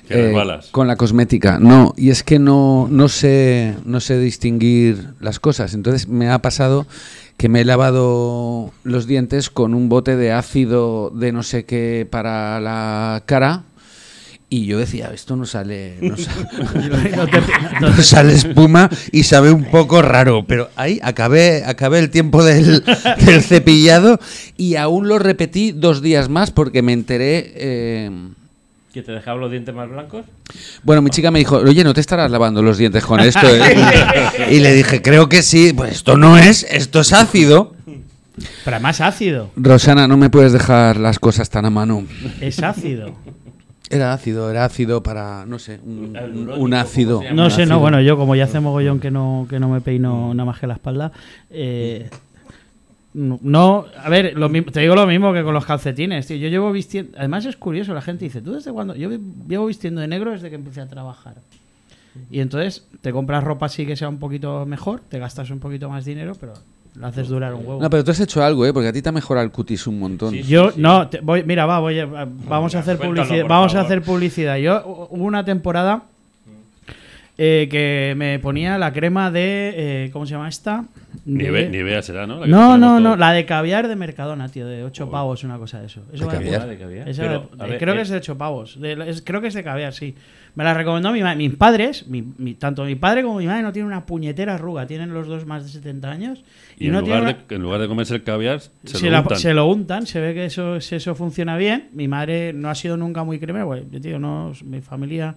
Eh, 0.09 0.32
con 0.70 0.86
la 0.86 0.96
cosmética, 0.96 1.59
no, 1.59 1.92
y 1.96 2.11
es 2.11 2.22
que 2.22 2.38
no, 2.38 2.86
no, 2.90 3.09
sé, 3.09 3.74
no 3.84 4.00
sé 4.00 4.18
distinguir 4.18 5.14
las 5.20 5.40
cosas. 5.40 5.74
Entonces 5.74 6.07
me 6.07 6.30
ha 6.30 6.38
pasado 6.40 6.86
que 7.36 7.48
me 7.48 7.62
he 7.62 7.64
lavado 7.64 8.72
los 8.84 9.07
dientes 9.07 9.50
con 9.50 9.74
un 9.74 9.88
bote 9.88 10.16
de 10.16 10.32
ácido 10.32 11.11
de 11.11 11.32
no 11.32 11.42
sé 11.42 11.64
qué 11.64 12.07
para 12.09 12.61
la 12.61 13.22
cara. 13.26 13.64
Y 14.48 14.66
yo 14.66 14.78
decía, 14.78 15.11
esto 15.12 15.34
no 15.34 15.44
sale, 15.44 15.96
no 16.00 16.16
sale, 18.02 18.32
espuma 18.32 18.88
y 19.11 19.24
sabe 19.24 19.50
un 19.50 19.64
poco 19.64 20.02
raro. 20.02 20.44
Pero 20.46 20.70
ahí 20.76 21.00
acabé, 21.02 21.64
acabé 21.64 21.98
el 21.98 22.11
tiempo 22.11 22.44
del, 22.44 22.84
del 23.26 23.42
cepillado 23.42 24.20
y 24.57 24.76
aún 24.76 25.09
lo 25.09 25.18
repetí 25.18 25.72
dos 25.72 26.00
días 26.00 26.28
más 26.28 26.52
porque 26.52 26.82
me 26.82 26.92
enteré 26.92 27.52
eh, 27.57 28.11
¿Que 28.97 29.03
te 29.03 29.12
dejaba 29.12 29.38
los 29.38 29.51
dientes 29.51 29.74
más 29.74 29.90
blancos? 29.90 30.24
Bueno, 30.82 31.03
mi 31.03 31.11
chica 31.11 31.30
me 31.30 31.38
dijo, 31.38 31.57
oye, 31.57 31.84
¿no 31.84 31.92
te 31.92 32.01
estarás 32.01 32.30
lavando 32.30 32.62
los 32.62 32.78
dientes 32.78 33.05
con 33.05 33.20
esto? 33.20 33.47
y 34.51 34.59
le 34.59 34.72
dije, 34.72 35.03
creo 35.03 35.28
que 35.28 35.42
sí. 35.42 35.74
Pues 35.74 35.97
esto 35.97 36.16
no 36.16 36.38
es, 36.38 36.62
esto 36.62 37.01
es 37.01 37.12
ácido. 37.12 37.74
Pero 38.64 38.80
más 38.80 39.03
ácido. 39.03 39.51
Rosana, 39.55 40.09
no 40.09 40.16
me 40.16 40.30
puedes 40.30 40.55
dejar 40.55 40.97
las 40.97 41.18
cosas 41.18 41.51
tan 41.51 41.66
a 41.66 41.70
mano. 41.70 42.07
Es 42.40 42.62
ácido. 42.62 43.12
Era 43.90 44.14
ácido, 44.14 44.51
era 44.51 44.64
ácido 44.64 45.03
para, 45.03 45.44
no 45.44 45.59
sé, 45.59 45.78
un, 45.84 46.72
ácido. 46.72 47.22
No 47.34 47.51
sé, 47.51 47.66
no, 47.66 47.78
bueno, 47.78 48.01
yo 48.01 48.16
como 48.16 48.34
ya 48.34 48.44
hace 48.44 48.61
mogollón 48.61 48.99
que 48.99 49.11
no, 49.11 49.47
que 49.51 49.61
no 49.61 49.68
me 49.68 49.82
peino 49.82 50.32
nada 50.32 50.47
más 50.47 50.59
que 50.59 50.66
la 50.66 50.74
espalda, 50.74 51.12
eh, 51.51 52.09
no, 53.17 53.87
a 53.97 54.11
ver, 54.11 54.35
te 54.73 54.81
digo 54.81 54.95
lo 54.95 55.07
mismo 55.07 55.33
que 55.33 55.43
con 55.43 55.55
los 55.55 55.64
calcetines, 55.64 56.27
tío. 56.27 56.37
Yo 56.37 56.49
llevo 56.49 56.71
vistiendo. 56.71 57.17
Además, 57.17 57.47
es 57.47 57.57
curioso, 57.57 57.95
la 57.95 58.03
gente 58.03 58.27
dice, 58.27 58.43
¿tú 58.43 58.53
desde 58.53 58.71
cuándo? 58.73 58.95
Yo 58.95 59.09
llevo 59.49 59.67
vistiendo 59.67 60.03
de 60.03 60.07
negro 60.07 60.33
desde 60.33 60.51
que 60.51 60.57
empecé 60.57 60.83
a 60.83 60.87
trabajar. 60.87 61.35
Y 62.31 62.41
entonces 62.41 62.87
te 63.01 63.12
compras 63.12 63.43
ropa 63.43 63.67
así 63.67 63.87
que 63.87 63.97
sea 63.97 64.11
un 64.11 64.19
poquito 64.19 64.67
mejor, 64.67 65.01
te 65.09 65.19
gastas 65.19 65.51
un 65.51 65.61
poquito 65.61 65.89
más 65.89 66.05
dinero, 66.05 66.35
pero 66.39 66.53
lo 66.95 67.07
haces 67.07 67.29
durar 67.29 67.55
un 67.55 67.67
huevo. 67.67 67.81
No, 67.81 67.89
pero 67.89 68.05
tú 68.05 68.11
has 68.11 68.21
hecho 68.21 68.45
algo, 68.45 68.67
¿eh? 68.67 68.73
Porque 68.75 68.89
a 68.89 68.93
ti 68.93 69.01
te 69.01 69.09
ha 69.09 69.12
mejorado 69.12 69.47
el 69.47 69.51
cutis 69.51 69.87
un 69.87 69.99
montón. 69.99 70.35
yo, 70.35 70.73
no, 70.77 71.09
voy, 71.23 71.43
mira, 71.43 71.64
va, 71.64 71.79
voy 71.79 71.99
vamos 72.47 72.75
a 72.75 72.81
hacer 72.81 72.99
publicidad. 72.99 73.47
Vamos 73.47 73.75
a 73.75 73.81
hacer 73.81 74.03
publicidad. 74.03 74.59
Yo 74.59 75.09
hubo 75.11 75.25
una 75.25 75.43
temporada 75.43 76.03
eh, 77.39 77.68
que 77.70 78.14
me 78.16 78.39
ponía 78.39 78.78
la 78.78 78.93
crema 78.93 79.30
de. 79.30 79.74
Eh, 79.76 80.11
¿Cómo 80.11 80.24
se 80.24 80.32
llama 80.32 80.49
esta? 80.49 80.87
De... 81.24 81.68
Nivea, 81.68 82.03
será, 82.03 82.26
¿no? 82.26 82.47
no, 82.47 82.78
no, 82.78 82.99
no, 82.99 83.16
la 83.16 83.32
de 83.32 83.45
caviar 83.45 83.89
de 83.89 83.97
Mercadona, 83.97 84.49
tío, 84.49 84.66
de 84.66 84.84
8 84.84 85.11
pavos, 85.11 85.45
una 85.45 85.59
cosa 85.59 85.80
de 85.80 85.87
eso. 85.87 86.03
¿De 86.11 86.18
caviar? 86.18 86.66
De 86.66 86.78
caviar? 86.78 87.78
creo 87.78 87.95
que 87.95 88.01
es 88.01 88.09
de 88.09 88.16
8 88.16 88.39
pavos. 88.39 88.78
creo 89.24 89.41
que 89.41 89.49
es 89.49 89.55
de 89.55 89.64
caviar, 89.64 89.93
sí. 89.93 90.14
Me 90.55 90.64
la 90.64 90.72
recomendó 90.72 91.12
mi 91.12 91.22
Mis 91.37 91.55
padres, 91.57 92.07
mi, 92.09 92.55
tanto 92.55 92.84
mi 92.84 92.95
padre 92.95 93.22
como 93.22 93.39
mi 93.39 93.47
madre 93.47 93.62
no 93.62 93.72
tienen 93.72 93.89
una 93.89 94.07
puñetera 94.07 94.55
arruga. 94.55 94.87
Tienen 94.87 95.12
los 95.12 95.26
dos 95.26 95.45
más 95.45 95.64
de 95.64 95.68
70 95.68 96.11
años. 96.11 96.45
Y, 96.78 96.87
en, 96.87 96.95
no 96.95 97.03
lugar 97.03 97.26
de, 97.26 97.55
en 97.55 97.62
lugar 97.62 97.80
de 97.82 97.89
comerse 97.89 98.14
el 98.14 98.22
caviar, 98.22 98.61
se, 98.61 99.11
lo 99.11 99.18
untan. 99.18 99.39
se 99.39 99.53
lo 99.53 99.66
untan. 99.66 100.07
Se 100.07 100.20
ve 100.20 100.32
que 100.32 100.47
eso, 100.47 100.76
eso 100.76 101.14
funciona 101.14 101.59
bien. 101.59 101.91
Mi 101.93 102.09
madre 102.09 102.55
no 102.55 102.70
ha 102.70 102.74
sido 102.74 102.97
nunca 102.97 103.22
muy 103.22 103.39
cremera. 103.39 103.66
Pues, 103.66 103.84
tío, 104.01 104.18
no, 104.18 104.53
mi 104.64 104.80
familia 104.80 105.37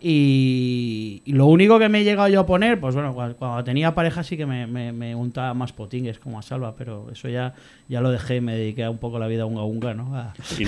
y, 0.00 1.22
lo 1.26 1.46
único 1.46 1.78
que 1.78 1.88
me 1.88 2.00
he 2.00 2.04
llegado 2.04 2.28
yo 2.28 2.40
a 2.40 2.46
poner, 2.46 2.80
pues 2.80 2.94
bueno, 2.94 3.14
cuando, 3.14 3.64
tenía 3.64 3.94
pareja 3.94 4.24
sí 4.24 4.36
que 4.36 4.44
me, 4.44 4.66
me, 4.66 5.14
untaba 5.14 5.54
más 5.54 5.72
potingues 5.72 6.18
como 6.18 6.38
a 6.38 6.42
Salva, 6.42 6.74
pero 6.76 7.08
eso 7.12 7.28
ya, 7.28 7.54
ya 7.88 8.00
lo 8.00 8.10
dejé 8.10 8.36
y 8.36 8.40
me 8.40 8.56
dediqué 8.56 8.88
un 8.88 8.98
poco 8.98 9.18
a 9.18 9.20
la 9.20 9.28
vida 9.28 9.46
unga 9.46 9.62
unga, 9.62 9.94
¿no? 9.94 10.32
¿Y 10.58 10.64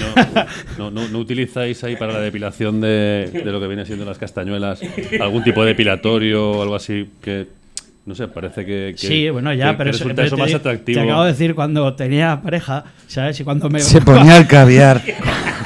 no, 0.78 0.90
no, 0.90 1.18
utilizáis 1.18 1.82
ahí 1.82 1.96
para 1.96 2.12
la 2.12 2.20
depilación 2.20 2.80
de, 2.80 3.30
de, 3.32 3.50
lo 3.50 3.60
que 3.60 3.66
viene 3.66 3.84
siendo 3.84 4.04
las 4.04 4.18
castañuelas 4.18 4.80
algún 5.20 5.42
tipo 5.42 5.62
de 5.62 5.68
depilatorio 5.68 6.52
o 6.52 6.62
algo 6.62 6.76
así 6.76 7.08
que 7.20 7.60
no 8.06 8.14
sé, 8.14 8.28
parece 8.28 8.64
que, 8.64 8.94
sí, 8.96 9.28
bueno, 9.28 9.52
ya, 9.52 9.76
pero 9.76 9.92
resulta 9.92 10.24
eso, 10.24 10.36
más 10.36 10.52
atractivo. 10.54 11.00
Te 11.00 11.06
acabo 11.06 11.24
de 11.24 11.32
decir 11.32 11.54
cuando 11.54 11.94
tenía 11.94 12.40
pareja, 12.42 12.84
¿sabes? 13.06 13.38
Y 13.38 13.44
cuando 13.44 13.68
me 13.68 13.78
se 13.80 14.00
ponía 14.00 14.38
el 14.38 14.46
caviar. 14.46 15.00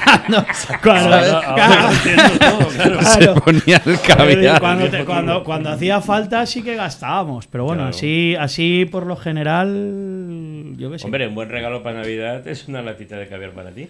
se 3.01 3.29
ponía 3.41 3.83
el 3.85 4.01
caviar. 4.01 4.61
Cuando, 5.05 5.45
cuando, 5.45 5.71
hacía 5.71 6.01
falta 6.01 6.47
sí 6.47 6.63
que 6.63 6.77
gastábamos, 6.77 7.47
pero 7.47 7.65
bueno, 7.65 7.85
así 7.87 8.35
así 8.37 8.87
por 8.91 9.07
lo 9.07 9.17
general 9.17 10.75
yo 10.77 10.91
qué 10.91 10.99
sé. 10.99 11.07
Hombre, 11.07 11.29
un 11.29 11.35
buen 11.35 11.49
regalo 11.49 11.83
para 11.83 12.01
Navidad 12.01 12.47
es 12.47 12.69
una 12.69 12.83
latita 12.83 13.17
de 13.17 13.29
caviar 13.29 13.53
para 13.53 13.71
ti. 13.71 13.89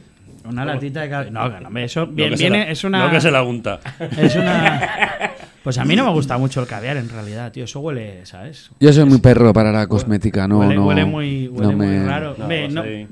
Una 0.48 0.64
latita 0.64 1.00
de 1.02 1.08
caviar. 1.08 1.32
No, 1.32 1.70
no, 1.70 1.78
eso 1.78 2.06
bien, 2.06 2.34
viene, 2.34 2.70
es 2.70 2.84
una 2.84 3.06
No 3.06 3.10
que 3.10 3.20
se 3.20 3.30
la 3.30 3.42
unta. 3.42 3.80
Es 4.16 4.36
una 4.36 5.32
Pues 5.64 5.78
a 5.78 5.84
mí 5.86 5.96
no 5.96 6.04
me 6.04 6.10
gusta 6.10 6.36
mucho 6.36 6.60
el 6.60 6.66
caviar 6.66 6.98
en 6.98 7.08
realidad, 7.08 7.50
tío. 7.50 7.64
Eso 7.64 7.80
huele, 7.80 8.26
¿sabes? 8.26 8.70
Yo 8.80 8.92
soy 8.92 9.06
muy 9.06 9.18
perro 9.18 9.54
para 9.54 9.72
la 9.72 9.86
cosmética, 9.86 10.46
no. 10.46 10.58
Huele, 10.58 10.74
no, 10.74 10.86
huele 10.86 11.06
muy, 11.06 11.48
huele 11.48 11.74
muy 11.74 12.06
raro. 12.06 12.36
me 12.46 13.08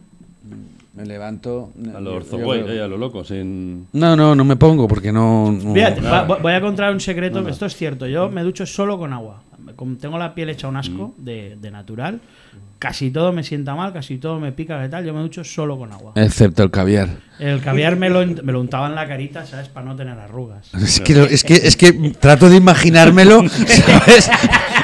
levanto. 0.97 1.73
A 1.95 2.01
lo 2.01 2.17
a 2.19 2.89
lo 2.89 2.97
loco, 2.99 3.25
sin. 3.25 3.87
No, 3.93 4.17
no, 4.17 4.35
no 4.35 4.45
me 4.45 4.57
pongo 4.57 4.87
porque 4.87 5.13
no. 5.13 5.53
voy 5.53 6.53
a 6.53 6.61
contar 6.61 6.93
un 6.93 7.01
secreto. 7.01 7.47
Esto 7.49 7.67
es 7.67 7.77
cierto. 7.77 8.07
Yo 8.07 8.29
me 8.29 8.43
ducho 8.43 8.67
solo 8.67 8.99
con 8.99 9.13
agua. 9.13 9.43
tengo 10.01 10.19
la 10.19 10.35
piel 10.35 10.51
hecha 10.51 10.69
un 10.69 10.77
asco 10.77 11.15
mm. 11.17 11.25
de, 11.25 11.57
de 11.61 11.71
natural 11.71 12.21
casi 12.83 13.13
todo 13.13 13.33
me 13.33 13.45
sienta 13.45 13.77
mal, 13.77 13.93
casi 13.93 14.19
todo 14.19 14.41
me 14.41 14.51
pica 14.51 14.85
y 14.85 14.91
tal. 14.91 15.05
Yo 15.05 15.15
me 15.15 15.21
ducho 15.21 15.45
solo 15.45 15.79
con 15.79 15.93
agua. 15.93 16.15
Excepto 16.17 16.65
el 16.65 16.73
caviar. 16.73 17.11
El 17.39 17.61
caviar 17.61 17.95
me 17.95 18.11
lo, 18.11 18.27
me 18.27 18.53
lo 18.53 18.61
untaba 18.61 18.89
en 18.89 18.97
la 18.97 19.07
carita, 19.07 19.47
¿sabes? 19.47 19.69
Para 19.69 19.87
no 19.87 19.95
tener 19.95 20.19
arrugas. 20.19 20.69
Es 20.75 21.01
que, 21.01 21.13
es 21.31 21.45
que, 21.45 21.55
es 21.55 21.77
que 21.77 21.93
trato 22.19 22.51
de 22.51 22.57
imaginármelo, 22.57 23.49
¿sabes? 23.49 24.29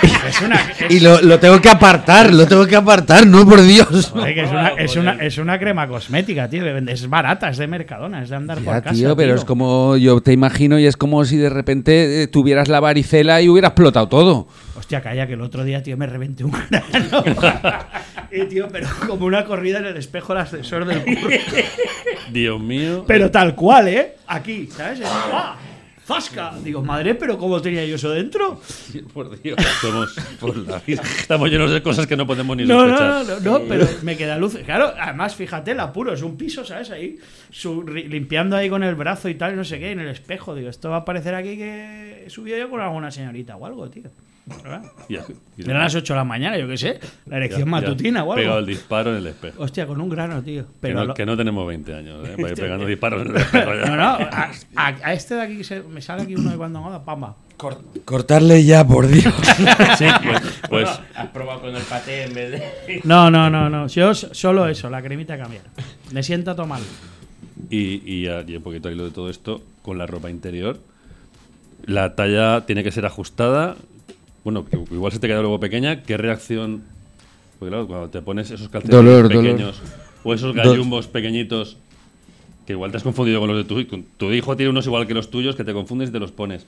y 0.90 1.00
lo, 1.00 1.20
lo, 1.20 1.38
tengo 1.38 1.60
que 1.60 1.68
apartar, 1.68 2.32
lo 2.32 2.46
tengo 2.46 2.66
que 2.66 2.76
apartar, 2.76 3.26
no 3.26 3.46
por 3.46 3.62
Dios. 3.62 3.88
es, 3.90 4.12
una, 4.12 4.68
es, 4.70 4.96
una, 4.96 5.12
es, 5.14 5.38
una, 5.38 5.58
crema 5.58 5.86
cosmética, 5.88 6.48
tío. 6.48 6.66
Es 6.66 7.08
barata, 7.08 7.48
es 7.48 7.58
de 7.58 7.66
Mercadona, 7.66 8.22
es 8.22 8.30
de 8.30 8.36
andar 8.36 8.58
por 8.58 8.82
casa. 8.82 8.94
Tío, 8.94 9.16
pero 9.16 9.34
es 9.34 9.44
como, 9.44 9.96
yo 9.96 10.20
te 10.20 10.32
imagino 10.32 10.78
y 10.78 10.86
es 10.86 10.96
como 10.96 11.24
si 11.24 11.36
de 11.36 11.50
repente 11.50 12.22
eh, 12.22 12.26
tuvieras 12.26 12.68
la 12.68 12.80
varicela 12.80 13.40
y 13.42 13.48
hubiera 13.48 13.68
explotado 13.68 14.08
todo. 14.08 14.48
Hostia, 14.76 15.00
calla, 15.00 15.26
que 15.26 15.34
el 15.34 15.40
otro 15.40 15.64
día, 15.64 15.82
tío, 15.82 15.96
me 15.96 16.06
reventé 16.06 16.44
un 16.44 16.52
grano. 16.52 17.24
y, 18.30 18.44
tío, 18.44 18.68
pero 18.68 18.86
como 19.06 19.26
una 19.26 19.44
corrida 19.44 19.78
en 19.78 19.86
el 19.86 19.96
espejo 19.96 20.34
del 20.34 20.42
ascensor 20.42 20.84
del. 20.84 21.02
Dios 22.32 22.60
mío. 22.60 23.04
Pero 23.06 23.30
tal 23.30 23.54
cual, 23.54 23.88
¿eh? 23.88 24.14
Aquí, 24.26 24.68
¿sabes? 24.68 25.00
¡Ah! 25.04 25.56
¡Zasca! 26.08 26.54
Digo, 26.64 26.80
madre, 26.80 27.14
pero 27.16 27.36
¿cómo 27.36 27.60
tenía 27.60 27.84
yo 27.84 27.96
eso 27.96 28.08
dentro? 28.08 28.58
Por 29.12 29.38
Dios, 29.42 29.58
somos, 29.78 30.16
estamos 30.88 31.50
llenos 31.50 31.70
de 31.70 31.82
cosas 31.82 32.06
que 32.06 32.16
no 32.16 32.26
podemos 32.26 32.56
ni 32.56 32.64
no, 32.64 32.80
sospechar. 32.80 33.26
No, 33.26 33.40
no, 33.40 33.58
no, 33.58 33.64
pero 33.68 33.86
me 34.00 34.16
queda 34.16 34.38
luz. 34.38 34.56
Claro, 34.64 34.94
además, 34.98 35.36
fíjate, 35.36 35.72
el 35.72 35.80
apuro, 35.80 36.14
es 36.14 36.22
un 36.22 36.38
piso, 36.38 36.64
¿sabes? 36.64 36.90
Ahí, 36.90 37.18
limpiando 38.08 38.56
ahí 38.56 38.70
con 38.70 38.82
el 38.84 38.94
brazo 38.94 39.28
y 39.28 39.34
tal, 39.34 39.54
no 39.54 39.64
sé 39.64 39.78
qué, 39.78 39.90
en 39.90 40.00
el 40.00 40.08
espejo. 40.08 40.54
Digo, 40.54 40.70
esto 40.70 40.88
va 40.88 40.96
a 40.96 41.04
parecer 41.04 41.34
aquí 41.34 41.58
que 41.58 42.24
he 42.24 42.30
subido 42.30 42.56
yo 42.56 42.70
con 42.70 42.80
alguna 42.80 43.10
señorita 43.10 43.56
o 43.56 43.66
algo, 43.66 43.90
tío. 43.90 44.10
Ya, 45.08 45.24
Eran 45.58 45.82
las 45.82 45.94
8 45.94 46.12
de 46.12 46.16
la 46.16 46.24
mañana, 46.24 46.58
yo 46.58 46.68
qué 46.68 46.76
sé. 46.76 47.00
La 47.26 47.38
erección 47.38 47.68
matutina 47.68 48.24
o 48.24 48.32
algo. 48.32 48.42
Pegado 48.42 48.58
el 48.58 48.66
disparo 48.66 49.10
en 49.10 49.16
el 49.18 49.26
espejo. 49.26 49.62
Hostia, 49.62 49.86
con 49.86 50.00
un 50.00 50.08
grano, 50.08 50.42
tío. 50.42 50.66
Pero 50.80 51.14
que, 51.14 51.26
no, 51.26 51.36
tenemos 51.36 51.66
20 51.66 51.94
años, 51.94 52.28
¿eh? 52.28 52.36
Para 52.36 52.50
ir 52.50 52.54
pegando 52.54 52.86
disparos 52.86 53.22
en 53.22 53.30
el 53.30 53.36
espejo 53.36 53.74
No, 53.86 53.96
no. 53.96 54.18
A, 54.76 55.12
este 55.12 55.34
de 55.34 55.42
aquí 55.42 55.60
me 55.88 56.00
sale 56.00 56.22
aquí 56.22 56.34
uno 56.34 56.50
de 56.50 56.56
cuando 56.56 56.80
moda, 56.80 57.04
pamba. 57.04 57.36
cortarle 58.04 58.64
ya, 58.64 58.86
por 58.86 59.06
Dios. 59.06 59.34
sí, 59.98 60.06
pues. 60.22 60.60
pues. 60.68 61.00
has 61.14 61.28
probado 61.28 61.62
con 61.62 61.74
el 61.74 61.82
paté 61.82 62.24
en 62.24 62.34
vez 62.34 62.50
de. 62.50 63.00
No, 63.04 63.30
no, 63.30 63.48
no, 63.50 63.68
no. 63.68 63.86
Yo 63.88 64.14
solo 64.14 64.68
eso, 64.68 64.90
la 64.90 65.02
cremita 65.02 65.38
cambiar. 65.38 65.64
Me 66.12 66.22
siento 66.22 66.54
todo 66.54 66.66
mal. 66.66 66.82
Y, 67.70 68.02
y, 68.04 68.28
y 68.28 68.56
un 68.56 68.62
poquito 68.62 68.88
ahí 68.88 68.94
lo 68.94 69.04
de 69.04 69.10
todo 69.10 69.30
esto, 69.30 69.62
con 69.82 69.98
la 69.98 70.06
ropa 70.06 70.30
interior. 70.30 70.78
La 71.84 72.14
talla 72.14 72.66
tiene 72.66 72.84
que 72.84 72.92
ser 72.92 73.06
ajustada 73.06 73.76
bueno, 74.50 74.64
que 74.64 74.94
igual 74.94 75.12
se 75.12 75.18
te 75.18 75.26
queda 75.26 75.40
luego 75.40 75.60
pequeña, 75.60 76.02
¿qué 76.02 76.16
reacción? 76.16 76.82
Porque 77.58 77.70
claro, 77.70 77.86
cuando 77.86 78.08
te 78.08 78.22
pones 78.22 78.50
esos 78.50 78.70
calcetines 78.70 79.28
pequeños 79.28 79.82
o 80.24 80.32
esos 80.32 80.54
gallumbos 80.54 81.06
pequeñitos, 81.06 81.76
que 82.64 82.72
igual 82.72 82.90
te 82.90 82.96
has 82.96 83.02
confundido 83.02 83.40
con 83.40 83.48
los 83.50 83.58
de 83.58 83.64
tu 83.64 83.78
hijo. 83.78 83.98
Tu 84.16 84.32
hijo 84.32 84.56
tiene 84.56 84.70
unos 84.70 84.86
igual 84.86 85.06
que 85.06 85.12
los 85.12 85.30
tuyos, 85.30 85.54
que 85.54 85.64
te 85.64 85.74
confundes 85.74 86.08
y 86.08 86.12
te 86.12 86.18
los 86.18 86.32
pones. 86.32 86.64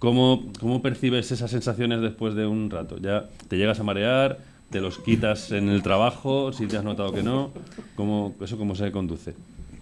¿Cómo, 0.00 0.44
¿Cómo 0.58 0.82
percibes 0.82 1.30
esas 1.30 1.52
sensaciones 1.52 2.00
después 2.00 2.34
de 2.34 2.46
un 2.46 2.68
rato? 2.68 2.98
¿Ya 2.98 3.26
te 3.46 3.56
llegas 3.56 3.78
a 3.78 3.84
marear? 3.84 4.38
¿Te 4.70 4.80
los 4.80 4.98
quitas 4.98 5.52
en 5.52 5.68
el 5.68 5.84
trabajo? 5.84 6.52
Si 6.52 6.66
te 6.66 6.78
has 6.78 6.84
notado 6.84 7.12
que 7.12 7.22
no. 7.22 7.52
¿Cómo, 7.94 8.34
¿Eso 8.40 8.58
cómo 8.58 8.74
se 8.74 8.90
conduce? 8.90 9.34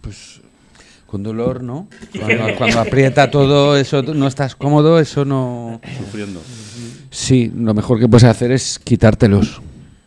Pues 0.02 0.42
con 1.06 1.22
dolor, 1.22 1.62
¿no? 1.62 1.88
Cuando, 2.58 2.80
aprieta 2.80 3.30
todo, 3.30 3.76
eso 3.76 4.02
no 4.02 4.26
estás 4.26 4.54
cómodo, 4.54 4.98
eso 4.98 5.24
no. 5.24 5.80
Sufriendo. 5.98 6.40
Sí, 7.16 7.50
lo 7.56 7.72
mejor 7.72 7.98
que 7.98 8.06
puedes 8.06 8.24
hacer 8.24 8.52
es 8.52 8.78
quitártelos. 8.78 9.62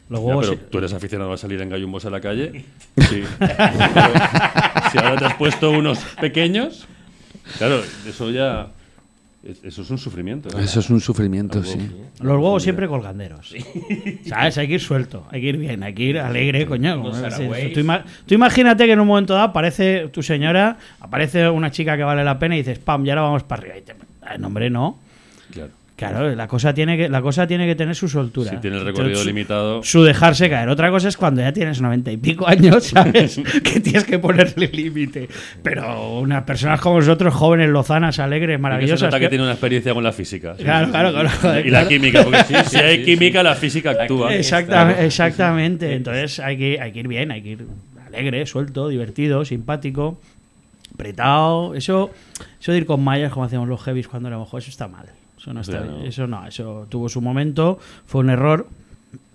pero 0.08 0.58
tú 0.70 0.78
eres 0.78 0.94
aficionado 0.94 1.34
a 1.34 1.38
salir 1.38 1.60
en 1.60 1.68
gallumbos 1.68 2.06
a 2.06 2.12
la 2.12 2.22
calle. 2.22 2.66
Sí. 2.98 3.24
si 4.92 4.98
ahora 5.00 5.16
te 5.18 5.26
has 5.26 5.34
puesto 5.34 5.72
unos 5.72 5.98
pequeños, 6.22 6.86
claro, 7.58 7.82
eso 8.08 8.30
ya 8.30 8.68
eso 9.64 9.82
es 9.82 9.90
un 9.90 9.98
sufrimiento. 9.98 10.56
Eso 10.60 10.82
es 10.82 10.90
un 10.92 11.02
sufrimiento, 11.02 11.64
sí. 11.64 11.80
Los 12.22 12.36
huevos 12.36 12.62
siempre 12.62 12.88
colganderos. 12.88 13.56
¿Sabes? 14.28 14.60
Hay 14.60 14.68
que 14.68 14.76
ir 14.76 14.80
suelto, 14.80 15.26
hay 15.32 15.42
que 15.42 15.48
ir 15.48 15.58
bien, 15.58 15.82
hay 15.82 15.96
que 15.96 16.04
ir 16.04 16.20
alegre, 16.20 16.68
coño. 16.68 17.02
Tú, 18.28 18.36
imagínate 18.36 18.86
que 18.86 18.92
en 18.92 19.00
un 19.00 19.08
momento 19.08 19.34
dado 19.34 19.48
aparece 19.48 20.10
tu 20.10 20.22
señora, 20.22 20.78
aparece 21.00 21.50
una 21.50 21.72
chica 21.72 21.98
que 21.98 22.04
vale 22.04 22.24
la 22.24 22.38
pena 22.38 22.54
y 22.54 22.60
dices, 22.60 22.78
pam, 22.78 23.04
ya 23.04 23.14
ahora 23.14 23.24
vamos 23.24 23.42
para 23.42 23.64
arriba. 23.64 23.78
Y 23.80 23.82
te, 23.82 23.96
no, 24.38 24.46
hombre, 24.46 24.70
no. 24.70 25.00
Claro. 25.50 25.79
Claro, 26.00 26.34
la 26.34 26.48
cosa 26.48 26.74
tiene 26.74 26.96
que, 26.96 27.10
la 27.10 27.22
cosa 27.22 27.46
tiene 27.46 27.68
que 27.68 27.76
tener 27.76 27.94
su 27.94 28.08
soltura. 28.08 28.52
Si 28.52 28.58
tiene 28.58 28.78
el 28.78 28.86
recorrido 28.86 29.22
limitado. 29.26 29.84
Su 29.84 30.02
dejarse 30.02 30.50
caer. 30.50 30.70
Otra 30.70 30.90
cosa 30.92 31.10
es 31.10 31.18
cuando 31.18 31.42
ya 31.42 31.52
tienes 31.52 31.82
noventa 31.82 32.10
y 32.10 32.16
pico 32.16 32.48
años, 32.48 32.84
¿sabes? 32.86 33.42
que 33.62 33.82
tienes 33.82 34.06
que 34.06 34.18
ponerle 34.18 34.70
límite. 34.70 35.28
Pero 35.62 36.20
unas 36.20 36.44
personas 36.44 36.80
como 36.80 37.00
nosotros, 37.00 37.34
jóvenes, 37.34 37.70
lozanas, 37.70 38.18
alegres, 38.20 38.58
maravillosas. 38.62 38.94
Que 38.94 39.00
se 39.00 39.06
nota 39.08 39.20
que, 39.20 39.28
tiene 39.28 39.44
una 39.44 39.52
experiencia 39.52 39.94
con 39.94 40.06
la 40.06 40.14
física. 40.14 40.56
Claro, 40.56 40.90
claro, 40.90 41.12
claro. 41.12 41.60
y 41.60 41.70
la 41.70 41.86
química, 41.86 42.24
porque 42.24 42.46
si, 42.64 42.78
hay 42.78 43.04
química, 43.04 43.44
la 43.44 43.56
física 43.56 43.92
actúa. 43.92 44.34
Exactamente. 44.34 45.06
exactamente. 45.06 45.94
Entonces 45.96 46.40
hay 46.40 46.58
que, 46.58 46.80
hay 46.80 46.94
que 46.94 47.00
ir 47.00 47.10
bien, 47.10 47.32
hay 47.32 47.42
que 47.42 47.50
ir 47.50 47.66
alegre, 48.08 48.46
suelto, 48.46 48.88
divertido, 48.88 49.44
simpático, 49.44 50.18
apretado. 50.94 51.76
Eso, 51.76 52.12
eso 52.62 52.72
de 52.72 52.78
ir 52.78 52.86
con 52.86 53.04
mallas 53.04 53.34
como 53.34 53.44
hacíamos 53.44 53.68
los 53.68 53.82
heavies 53.84 54.08
cuando 54.08 54.30
éramos 54.30 54.48
jóvenes, 54.48 54.70
eso 54.70 54.72
está 54.72 54.88
mal. 54.88 55.08
Eso 55.40 55.54
no, 55.54 55.62
está, 55.62 55.86
eso 56.04 56.28
no, 56.28 56.46
eso 56.46 56.86
tuvo 56.90 57.08
su 57.08 57.22
momento, 57.22 57.80
fue 58.06 58.22
un 58.22 58.30
error, 58.30 58.68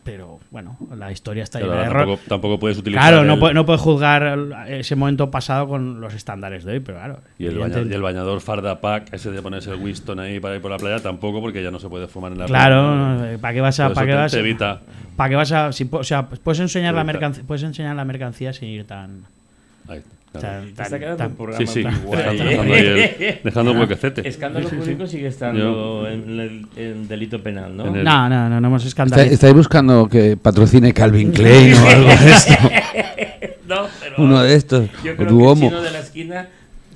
pero 0.04 0.38
bueno, 0.50 0.76
la 0.94 1.10
historia 1.10 1.44
está 1.44 1.60
llena 1.60 1.76
de 1.76 1.84
error. 1.84 2.18
Tampoco 2.28 2.58
puedes 2.58 2.76
utilizar. 2.76 3.08
Claro, 3.08 3.24
no, 3.24 3.38
puede, 3.38 3.54
no 3.54 3.64
puedes 3.64 3.80
juzgar 3.80 4.38
ese 4.68 4.96
momento 4.96 5.30
pasado 5.30 5.66
con 5.66 6.02
los 6.02 6.12
estándares 6.12 6.64
de 6.64 6.72
hoy, 6.72 6.80
pero 6.80 6.98
claro. 6.98 7.18
Y 7.38 7.46
el, 7.46 8.02
bañador, 8.02 8.42
Farda 8.42 8.82
Pack, 8.82 9.14
ese 9.14 9.30
de 9.30 9.40
ponerse 9.40 9.70
el 9.70 9.80
Winston 9.80 10.20
ahí 10.20 10.40
para 10.40 10.56
ir 10.56 10.60
por 10.60 10.70
la 10.70 10.76
playa, 10.76 11.00
tampoco, 11.00 11.40
porque 11.40 11.62
ya 11.62 11.70
no 11.70 11.80
se 11.80 11.88
puede 11.88 12.06
fumar 12.06 12.32
en 12.32 12.38
la 12.38 12.46
playa. 12.46 12.66
Claro, 12.66 13.38
¿para 13.40 13.54
qué 13.54 13.60
vas 13.62 13.80
a.? 13.80 13.94
¿Para 13.94 14.06
qué 14.06 14.14
vas, 14.14 14.34
evita. 14.34 14.82
¿Para 15.16 15.30
qué 15.30 15.36
vas 15.36 15.52
a.? 15.52 15.72
Si, 15.72 15.88
o 15.90 16.04
sea, 16.04 16.28
puedes 16.28 16.60
enseñar, 16.60 16.92
la 16.92 17.04
mercancía, 17.04 17.42
puedes 17.46 17.62
enseñar 17.62 17.96
la 17.96 18.04
mercancía 18.04 18.52
sin 18.52 18.68
ir 18.68 18.86
tan 18.86 19.22
Ahí. 19.88 20.02
O 20.34 20.40
sea, 20.40 20.62
está 20.64 20.98
quedando 20.98 21.26
un 21.26 21.36
programa 21.36 21.58
sí, 21.66 21.66
sí. 21.66 21.82
guay, 22.04 22.22
Dejando, 22.38 22.74
ahí 22.74 22.80
el, 22.80 23.38
dejando 23.44 23.70
el 23.72 23.78
huequecete. 23.78 24.28
Escándalo 24.28 24.68
público 24.68 25.06
sigue 25.06 25.28
estando 25.28 26.08
en 26.08 26.40
el 26.40 26.66
en 26.76 27.06
delito 27.08 27.40
penal, 27.40 27.76
¿no? 27.76 27.94
El- 27.94 28.02
No, 28.02 28.28
no, 28.28 28.48
no, 28.48 28.60
no 28.60 28.66
hemos 28.66 28.82
Está- 28.84 28.88
escandalizado. 28.88 29.32
¿Estáis 29.34 29.54
buscando 29.54 30.08
que 30.08 30.36
patrocine 30.36 30.92
Calvin 30.92 31.30
Klein 31.30 31.74
o 31.74 31.88
algo 31.88 32.08
de 32.08 32.14
esto? 32.30 32.52
No, 33.66 33.86
pero 33.98 34.14
Uno 34.18 34.42
de 34.42 34.54
estos. 34.56 34.88
Yo 35.02 35.12
O 35.12 35.16
creo 35.16 35.28
tu 35.28 35.38
que 35.38 35.42
el 35.44 35.48
homo. 35.50 35.68
chino 35.70 35.80
de 35.82 35.90
la 35.90 35.98
esquina, 36.00 36.48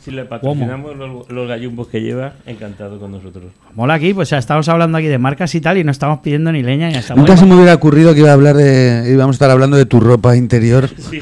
si 0.04 0.10
le 0.10 0.24
patrocinamos 0.26 0.96
los, 0.96 1.30
los 1.30 1.48
gallumbos 1.48 1.88
que 1.88 2.00
lleva, 2.02 2.34
encantado 2.44 2.98
con 3.00 3.10
nosotros. 3.10 3.44
Mola 3.74 3.94
aquí, 3.94 4.12
pues 4.12 4.28
ya 4.28 4.36
estamos 4.38 4.68
hablando 4.68 4.98
aquí 4.98 5.06
de 5.06 5.16
marcas 5.16 5.54
y 5.54 5.62
tal 5.62 5.78
y 5.78 5.84
no 5.84 5.90
estamos 5.90 6.18
pidiendo 6.20 6.52
ni 6.52 6.62
leña 6.62 6.88
ni. 6.90 6.96
Nunca 7.16 7.38
se 7.38 7.46
me 7.46 7.54
hubiera 7.54 7.72
ocurrido 7.74 8.12
que 8.12 8.20
iba 8.20 8.28
a 8.30 8.34
hablar 8.34 8.54
de. 8.56 9.10
íbamos 9.10 9.34
a 9.34 9.36
estar 9.36 9.50
hablando 9.50 9.76
de 9.78 9.86
tu 9.86 9.98
ropa 10.00 10.36
interior. 10.36 10.88
Sí. 10.98 11.20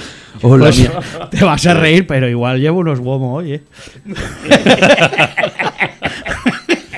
Pues, 0.49 0.91
te 1.31 1.45
vas 1.45 1.67
a 1.67 1.75
reír, 1.75 2.07
pero 2.07 2.29
igual 2.29 2.61
llevo 2.61 2.81
unos 2.81 3.01
gomos, 3.01 3.39
oye. 3.43 3.63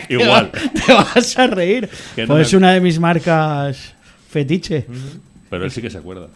Igual. 0.08 0.50
Te 0.50 0.92
vas 0.92 1.38
a 1.38 1.46
reír. 1.48 1.88
No 2.16 2.26
Pues 2.28 2.52
me- 2.52 2.58
una 2.58 2.72
de 2.72 2.80
mis 2.80 2.98
marcas 2.98 3.94
fetiche. 4.30 4.86
Pero 5.50 5.64
él 5.64 5.70
sí 5.70 5.82
que 5.82 5.90
se 5.90 5.98
acuerda. 5.98 6.28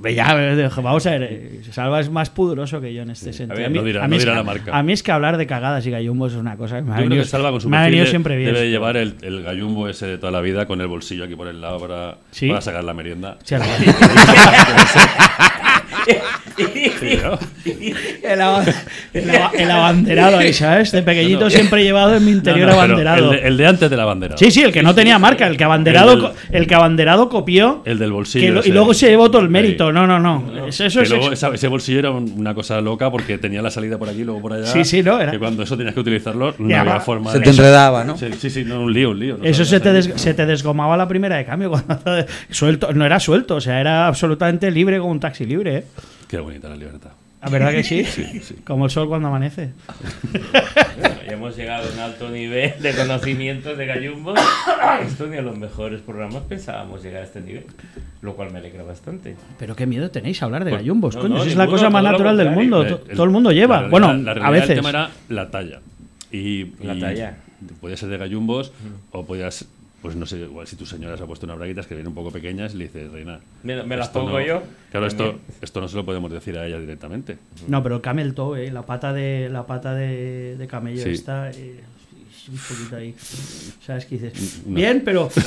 Ve 0.00 0.14
Ya, 0.14 0.34
eh, 0.54 0.70
vamos 0.82 1.04
a 1.06 1.10
ver, 1.10 1.22
eh, 1.24 1.60
Salva 1.72 2.00
es 2.00 2.08
más 2.10 2.30
pudoroso 2.30 2.80
que 2.80 2.92
yo 2.94 3.02
en 3.02 3.10
este 3.10 3.34
sentido. 3.34 3.60
ver, 3.60 3.70
mí- 3.70 3.78
no 3.78 3.84
dirá- 3.84 4.02
mí 4.04 4.08
no 4.10 4.16
es 4.16 4.22
dirá 4.22 4.34
la 4.34 4.42
marca. 4.42 4.76
A 4.76 4.82
mí 4.82 4.92
es 4.94 5.02
que 5.02 5.12
hablar 5.12 5.36
de 5.36 5.46
cagadas 5.46 5.86
y 5.86 5.90
gallumbos 5.90 6.32
es 6.32 6.38
una 6.38 6.56
cosa 6.56 6.76
que 6.76 6.82
me 6.82 6.92
ha 6.92 6.94
creo 6.96 7.08
venido, 7.08 7.22
que 7.24 7.28
Salva 7.28 7.50
con 7.50 7.60
su 7.60 7.68
me 7.68 7.76
ha 7.76 7.80
perfil 7.80 7.90
venido 7.92 8.04
de- 8.04 8.10
siempre 8.10 8.36
bien. 8.36 8.46
debe 8.54 8.64
de 8.64 8.70
llevar 8.70 8.96
el, 8.96 9.16
el 9.20 9.42
gallumbo 9.42 9.86
ese 9.88 10.06
de 10.06 10.16
toda 10.18 10.32
la 10.32 10.40
vida 10.40 10.64
con 10.66 10.80
el 10.80 10.86
bolsillo 10.86 11.24
aquí 11.24 11.34
por 11.36 11.48
el 11.48 11.60
lado 11.60 11.78
para, 11.80 12.16
¿Sí? 12.30 12.48
para 12.48 12.62
sacar 12.62 12.82
la 12.84 12.94
merienda. 12.94 13.36
Sí. 13.44 13.56
el, 18.22 18.40
aba- 18.40 18.64
el 19.12 19.30
aba- 19.30 19.50
el 19.56 19.70
abanderado 19.70 20.38
ahí, 20.38 20.52
¿sabes? 20.52 20.92
De 20.92 21.02
pequeñito 21.02 21.40
No, 21.40 21.44
no. 21.46 21.50
siempre 21.50 21.80
he 21.80 21.84
llevado 21.84 22.14
en 22.16 22.24
mi 22.24 22.32
interior 22.32 22.68
No, 22.68 22.74
no, 22.74 22.80
pero 22.80 22.92
abanderado. 22.92 23.32
El 23.32 23.40
de, 23.40 23.48
el 23.48 23.56
de 23.56 23.66
antes 23.66 23.90
de 23.90 23.96
la 23.96 24.04
bandera. 24.04 24.36
Sí, 24.36 24.50
sí, 24.50 24.62
el 24.62 24.72
que 24.72 24.82
no 24.82 24.94
tenía 24.94 25.18
marca, 25.18 25.46
el 25.46 25.56
que 25.56 25.64
abanderado, 25.64 26.12
El 26.12 26.20
del- 26.20 26.30
co- 26.30 26.36
el 26.50 26.66
que 26.66 26.74
abanderado 26.74 27.28
copió 27.28 27.82
El 27.84 27.98
del 27.98 28.12
bolsillo. 28.12 28.52
lo- 28.54 28.64
y 28.64 28.70
luego 28.70 28.94
se 28.94 29.08
llevó 29.08 29.30
todo 29.30 29.42
el 29.42 29.48
mérito. 29.48 29.92
No, 29.92 30.06
no, 30.06 30.18
no. 30.18 30.66
Eso, 30.66 30.84
eso 30.84 31.00
Que 31.00 31.04
es 31.04 31.10
luego 31.10 31.32
esa- 31.32 31.48
ese 31.54 31.68
bolsillo 31.68 31.98
era 31.98 32.10
un- 32.10 32.32
una 32.36 32.54
cosa 32.54 32.80
loca 32.80 33.10
porque 33.10 33.38
tenía 33.38 33.62
la 33.62 33.70
salida 33.70 33.98
por 33.98 34.08
aquí 34.08 34.20
y 34.20 34.24
luego 34.24 34.40
por 34.40 34.52
allá. 34.52 34.66
Sí, 34.66 34.84
sí, 34.84 35.02
no, 35.02 35.20
era- 35.20 35.30
Que 35.32 35.38
cuando 35.38 35.62
eso 35.62 35.76
tenías 35.76 35.94
que 35.94 36.00
utilizarlo, 36.00 36.54
no 36.58 36.76
había 36.76 37.00
forma 37.00 37.32
Se 37.32 37.38
de. 37.38 37.44
te 37.44 37.50
enredaba, 37.50 38.04
¿no? 38.04 38.16
Sí, 38.16 38.50
sí, 38.50 38.64
no, 38.64 38.80
un 38.82 38.92
lío, 38.92 39.10
un 39.10 39.18
lío. 39.18 39.38
no 39.38 39.44
Eso 39.44 39.64
se 39.64 39.80
te, 39.80 39.92
des- 39.92 40.10
se 40.16 40.34
te 40.34 40.46
desgomaba 40.46 40.96
la 40.96 41.06
primera 41.08 41.36
de 41.36 41.44
cambio. 41.44 41.70
Cuando, 41.78 42.00
suelto, 42.50 42.92
no 42.92 43.04
era 43.04 43.20
suelto, 43.20 43.56
o 43.56 43.60
sea, 43.60 43.80
era 43.80 44.06
absolutamente 44.06 44.70
libre 44.70 44.98
como 44.98 45.10
un 45.12 45.20
taxi 45.20 45.44
libre. 45.44 45.76
¿eh? 45.78 45.84
Qué 46.28 46.38
bonita 46.38 46.68
la 46.68 46.76
libertad. 46.76 47.10
¿La 47.42 47.50
verdad 47.50 47.70
que 47.70 47.84
sí? 47.84 48.04
Sí, 48.06 48.40
sí. 48.40 48.56
Como 48.66 48.86
el 48.86 48.90
sol 48.90 49.08
cuando 49.08 49.28
amanece. 49.28 49.70
Bueno, 50.32 51.16
ya 51.26 51.32
hemos 51.32 51.56
llegado 51.56 51.88
a 51.88 51.92
un 51.92 51.98
alto 52.00 52.28
nivel 52.30 52.80
de 52.82 52.94
conocimiento 52.94 53.76
de 53.76 53.86
gallumbos. 53.86 54.38
Esto 55.06 55.26
ni 55.28 55.36
a 55.36 55.42
los 55.42 55.56
mejores 55.56 56.00
programas 56.00 56.42
pensábamos 56.48 57.02
llegar 57.02 57.22
a 57.22 57.24
este 57.26 57.40
nivel, 57.40 57.64
lo 58.22 58.34
cual 58.34 58.52
me 58.52 58.58
alegra 58.58 58.82
bastante. 58.82 59.36
Pero 59.58 59.76
qué 59.76 59.86
miedo 59.86 60.10
tenéis 60.10 60.42
a 60.42 60.46
hablar 60.46 60.64
de 60.64 60.70
Pues, 60.72 60.82
gallumbos, 60.82 61.14
no, 61.14 61.20
coño. 61.22 61.34
no, 61.36 61.44
si 61.44 61.50
es 61.50 61.56
la 61.56 61.66
cosa 61.68 61.90
más 61.90 62.02
natural 62.02 62.36
del 62.36 62.50
mundo. 62.50 62.84
Eh, 62.84 62.98
el- 63.08 63.14
todo 63.14 63.24
el 63.24 63.30
mundo 63.30 63.50
la 63.50 63.54
lleva. 63.54 63.74
realidad- 63.82 63.90
bueno, 63.90 64.14
la 64.14 64.30
a 64.30 64.34
realidad 64.34 64.52
veces. 64.52 64.70
El 64.70 64.76
tema 64.76 64.88
era 64.90 65.10
la 65.28 65.50
talla. 65.50 65.80
Y, 66.32 66.64
La 66.84 66.94
y 66.94 67.00
talla. 67.00 67.36
Podía 67.80 67.96
ser 67.96 68.08
de 68.08 68.18
gallumbos 68.18 68.72
o 69.12 69.24
podías, 69.24 69.64
pues 70.02 70.14
no 70.14 70.26
sé, 70.26 70.38
igual 70.38 70.66
si 70.66 70.76
tu 70.76 70.86
señora 70.86 71.16
se 71.16 71.24
ha 71.24 71.26
puesto 71.26 71.46
unas 71.46 71.58
braguitas 71.58 71.86
que 71.86 71.94
vienen 71.94 72.08
un 72.08 72.14
poco 72.14 72.30
pequeñas, 72.30 72.74
le 72.74 72.84
dices, 72.84 73.10
reina. 73.10 73.40
Me- 73.64 73.82
me 73.82 73.96
las 73.96 74.08
esto 74.08 74.20
pongo 74.20 74.38
no- 74.38 74.44
yo. 74.46 74.62
Claro, 74.90 75.06
esto, 75.06 75.40
esto 75.60 75.80
no 75.80 75.88
se 75.88 75.96
lo 75.96 76.04
podemos 76.04 76.30
decir 76.30 76.56
a 76.56 76.66
ella 76.66 76.78
directamente. 76.78 77.38
No, 77.66 77.82
pero 77.82 77.96
el 77.96 78.00
camel 78.00 78.34
toe, 78.34 78.66
eh, 78.66 78.70
la 78.72 78.82
pata 78.82 79.12
de 79.12 79.48
la 79.50 79.66
pata 79.66 79.94
de, 79.94 80.56
de 80.56 80.66
camello 80.68 81.02
Sí. 81.02 81.10
está 81.10 81.50
eh, 81.50 81.80
un 82.48 82.58
poquito 82.58 82.96
ahí. 82.96 83.14
¿Sabes 83.86 84.06
qué 84.06 84.18
dices? 84.18 84.62
No. 84.66 84.76
Bien, 84.76 85.02
pero 85.04 85.28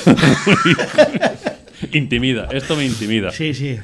Intimida, 1.94 2.48
esto 2.52 2.76
me 2.76 2.86
intimida. 2.86 3.32
sí, 3.32 3.54
sí. 3.54 3.78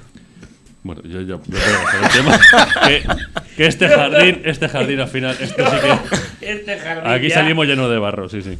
Bueno, 0.84 1.02
yo, 1.04 1.22
yo, 1.22 1.26
yo 1.26 1.40
puedo 1.42 1.60
dejar 1.60 2.04
el 2.04 2.10
tema. 2.12 2.40
que, 2.88 3.04
que 3.58 3.66
este 3.66 3.90
jardín, 3.90 4.42
este 4.46 4.70
jardín 4.70 5.00
al 5.02 5.08
final, 5.10 5.36
esto 5.42 5.64
sí 5.66 5.78
que. 6.40 6.52
Este 6.52 6.78
jardín 6.78 7.12
Aquí 7.12 7.28
ya 7.30 7.36
salimos 7.36 7.68
llenos 7.68 7.90
de 7.90 7.98
barro, 7.98 8.30
sí, 8.30 8.42
sí. 8.42 8.58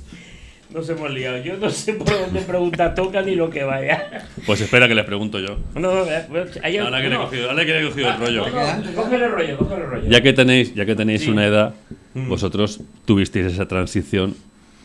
Nos 0.74 0.90
hemos 0.90 1.10
liado. 1.12 1.38
Yo 1.38 1.56
no 1.58 1.70
sé 1.70 1.94
por 1.94 2.10
dónde 2.10 2.42
pregunta 2.42 2.94
toca 2.94 3.22
ni 3.22 3.36
lo 3.36 3.50
que 3.50 3.64
vaya. 3.64 4.28
Pues 4.46 4.60
espera 4.62 4.88
que 4.88 4.96
les 4.96 5.06
pregunto 5.06 5.40
yo. 5.40 5.58
No, 5.76 6.04
eh, 6.04 6.26
pues, 6.30 6.60
hay 6.62 6.78
Ahora 6.78 7.02
que 7.02 7.08
le 7.10 7.16
he 7.16 7.18
no. 7.18 7.24
cogido, 7.26 7.50
ahora 7.50 7.66
que 7.66 7.72
le 7.74 7.82
he 7.84 7.88
cogido 7.88 8.10
el 8.10 8.18
rollo. 8.20 8.50
No, 8.50 8.78
no, 8.84 8.92
cógele 8.96 9.26
el 9.26 9.32
rollo, 9.32 9.58
cógele 9.58 9.82
el 9.84 9.90
rollo. 9.90 10.10
Ya 10.10 10.22
que 10.22 10.34
tenéis, 10.34 10.76
ya 10.76 10.86
que 10.86 10.96
tenéis 10.96 11.22
Sí. 11.22 11.30
una 11.32 11.46
edad, 11.46 11.74
Mm. 12.14 12.28
vosotros 12.30 12.82
tuvisteis 13.06 13.46
esa 13.48 13.68
transición 13.68 14.36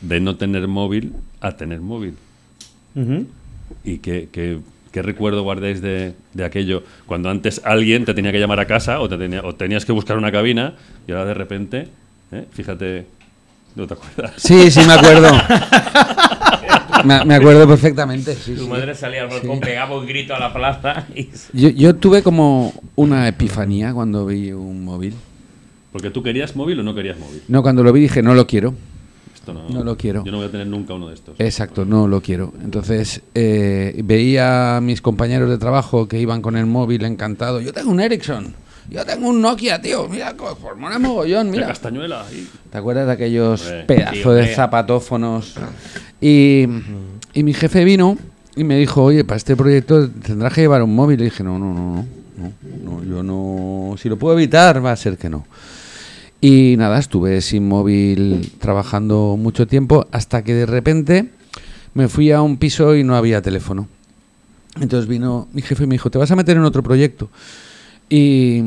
de 0.00 0.20
no 0.20 0.36
tener 0.36 0.68
móvil 0.68 1.12
a 1.40 1.56
tener 1.56 1.80
móvil. 1.80 2.14
¿Y 3.84 3.98
qué, 3.98 4.28
qué- 4.30 4.58
qué 4.92 5.02
recuerdo 5.02 5.42
guardáis 5.42 5.80
de, 5.80 6.12
de 6.34 6.44
aquello? 6.44 6.82
Cuando 7.06 7.30
antes 7.30 7.60
alguien 7.64 8.04
te 8.04 8.12
tenía 8.14 8.30
que 8.32 8.38
llamar 8.38 8.60
a 8.60 8.66
casa 8.66 9.00
o, 9.00 9.08
te 9.08 9.16
tenía, 9.16 9.42
o 9.42 9.54
tenías 9.54 9.84
que 9.84 9.92
buscar 9.92 10.16
una 10.18 10.30
cabina 10.30 10.74
y 11.08 11.12
ahora 11.12 11.24
de 11.24 11.34
repente, 11.34 11.88
¿eh? 12.32 12.44
fíjate, 12.52 13.06
¿no 13.74 13.86
te 13.86 13.94
acuerdas? 13.94 14.34
Sí, 14.36 14.70
sí, 14.70 14.80
me 14.86 14.92
acuerdo. 14.94 15.28
me, 17.04 17.24
me 17.24 17.34
acuerdo 17.34 17.66
perfectamente. 17.66 18.34
sí, 18.34 18.54
Tu 18.54 18.64
sí. 18.64 18.68
madre 18.68 18.94
salía 18.94 19.22
al 19.22 19.28
balcón, 19.28 19.60
pegaba 19.60 19.98
un 19.98 20.06
grito 20.06 20.34
a 20.34 20.38
la 20.38 20.52
plaza 20.52 21.06
y... 21.14 21.28
Yo, 21.52 21.68
yo 21.70 21.96
tuve 21.96 22.22
como 22.22 22.72
una 22.96 23.28
epifanía 23.28 23.92
cuando 23.92 24.26
vi 24.26 24.52
un 24.52 24.84
móvil. 24.84 25.14
Porque 25.92 26.10
tú 26.10 26.22
querías 26.22 26.56
móvil 26.56 26.80
o 26.80 26.82
no 26.82 26.94
querías 26.94 27.18
móvil. 27.18 27.42
No, 27.48 27.62
cuando 27.62 27.82
lo 27.82 27.92
vi 27.92 28.00
dije, 28.00 28.22
no 28.22 28.34
lo 28.34 28.46
quiero. 28.46 28.74
Esto 29.34 29.52
no, 29.52 29.68
No 29.68 29.82
lo 29.84 29.96
quiero. 29.96 30.24
Yo 30.24 30.30
no 30.32 30.38
voy 30.38 30.46
a 30.46 30.50
tener 30.50 30.66
nunca 30.68 30.94
uno 30.94 31.08
de 31.08 31.14
estos. 31.14 31.34
Exacto, 31.38 31.84
no 31.84 32.06
lo 32.06 32.20
quiero. 32.20 32.52
Entonces 32.62 33.20
eh, 33.34 34.00
veía 34.04 34.76
a 34.76 34.80
mis 34.80 35.02
compañeros 35.02 35.50
de 35.50 35.58
trabajo 35.58 36.06
que 36.08 36.18
iban 36.20 36.40
con 36.40 36.56
el 36.56 36.66
móvil 36.66 37.04
encantado. 37.04 37.60
Yo 37.60 37.72
tengo 37.72 37.90
un 37.90 38.00
Ericsson. 38.00 38.54
Yo 38.90 39.04
tengo 39.06 39.28
un 39.28 39.40
Nokia, 39.40 39.80
tío. 39.80 40.08
Mira, 40.08 40.34
mola 40.76 40.98
mogollón, 40.98 41.46
La 41.46 41.52
mira. 41.52 41.66
castañuela. 41.68 42.26
ahí. 42.26 42.48
¿Te 42.70 42.78
acuerdas 42.78 43.06
de 43.06 43.12
aquellos 43.12 43.62
Hombre. 43.62 43.84
pedazos 43.84 44.34
de 44.36 44.54
zapatófonos? 44.54 45.54
Y, 46.20 46.66
y 47.32 47.42
mi 47.42 47.54
jefe 47.54 47.84
vino 47.84 48.18
y 48.56 48.64
me 48.64 48.76
dijo, 48.76 49.02
oye, 49.04 49.24
para 49.24 49.36
este 49.38 49.56
proyecto 49.56 50.08
tendrás 50.10 50.52
que 50.52 50.62
llevar 50.62 50.82
un 50.82 50.94
móvil. 50.94 51.20
Y 51.20 51.24
dije, 51.24 51.42
no, 51.42 51.58
no, 51.58 51.72
no, 51.72 52.06
no, 52.36 52.52
no, 52.84 53.00
no, 53.00 53.04
yo 53.04 53.22
no, 53.22 53.96
si 53.96 54.08
lo 54.08 54.18
puedo 54.18 54.36
evitar, 54.36 54.84
va 54.84 54.92
a 54.92 54.96
ser 54.96 55.16
que 55.16 55.28
no. 55.30 55.46
Y 56.40 56.74
nada, 56.76 56.98
estuve 56.98 57.40
sin 57.40 57.68
móvil 57.68 58.52
trabajando 58.58 59.36
mucho 59.38 59.66
tiempo 59.68 60.06
hasta 60.10 60.42
que 60.42 60.54
de 60.54 60.66
repente 60.66 61.30
me 61.94 62.08
fui 62.08 62.32
a 62.32 62.42
un 62.42 62.56
piso 62.56 62.96
y 62.96 63.04
no 63.04 63.14
había 63.16 63.40
teléfono. 63.42 63.86
Entonces 64.80 65.08
vino 65.08 65.46
mi 65.52 65.62
jefe 65.62 65.84
y 65.84 65.86
me 65.86 65.94
dijo, 65.94 66.10
te 66.10 66.18
vas 66.18 66.30
a 66.32 66.36
meter 66.36 66.56
en 66.56 66.64
otro 66.64 66.82
proyecto. 66.82 67.30
Y, 68.08 68.62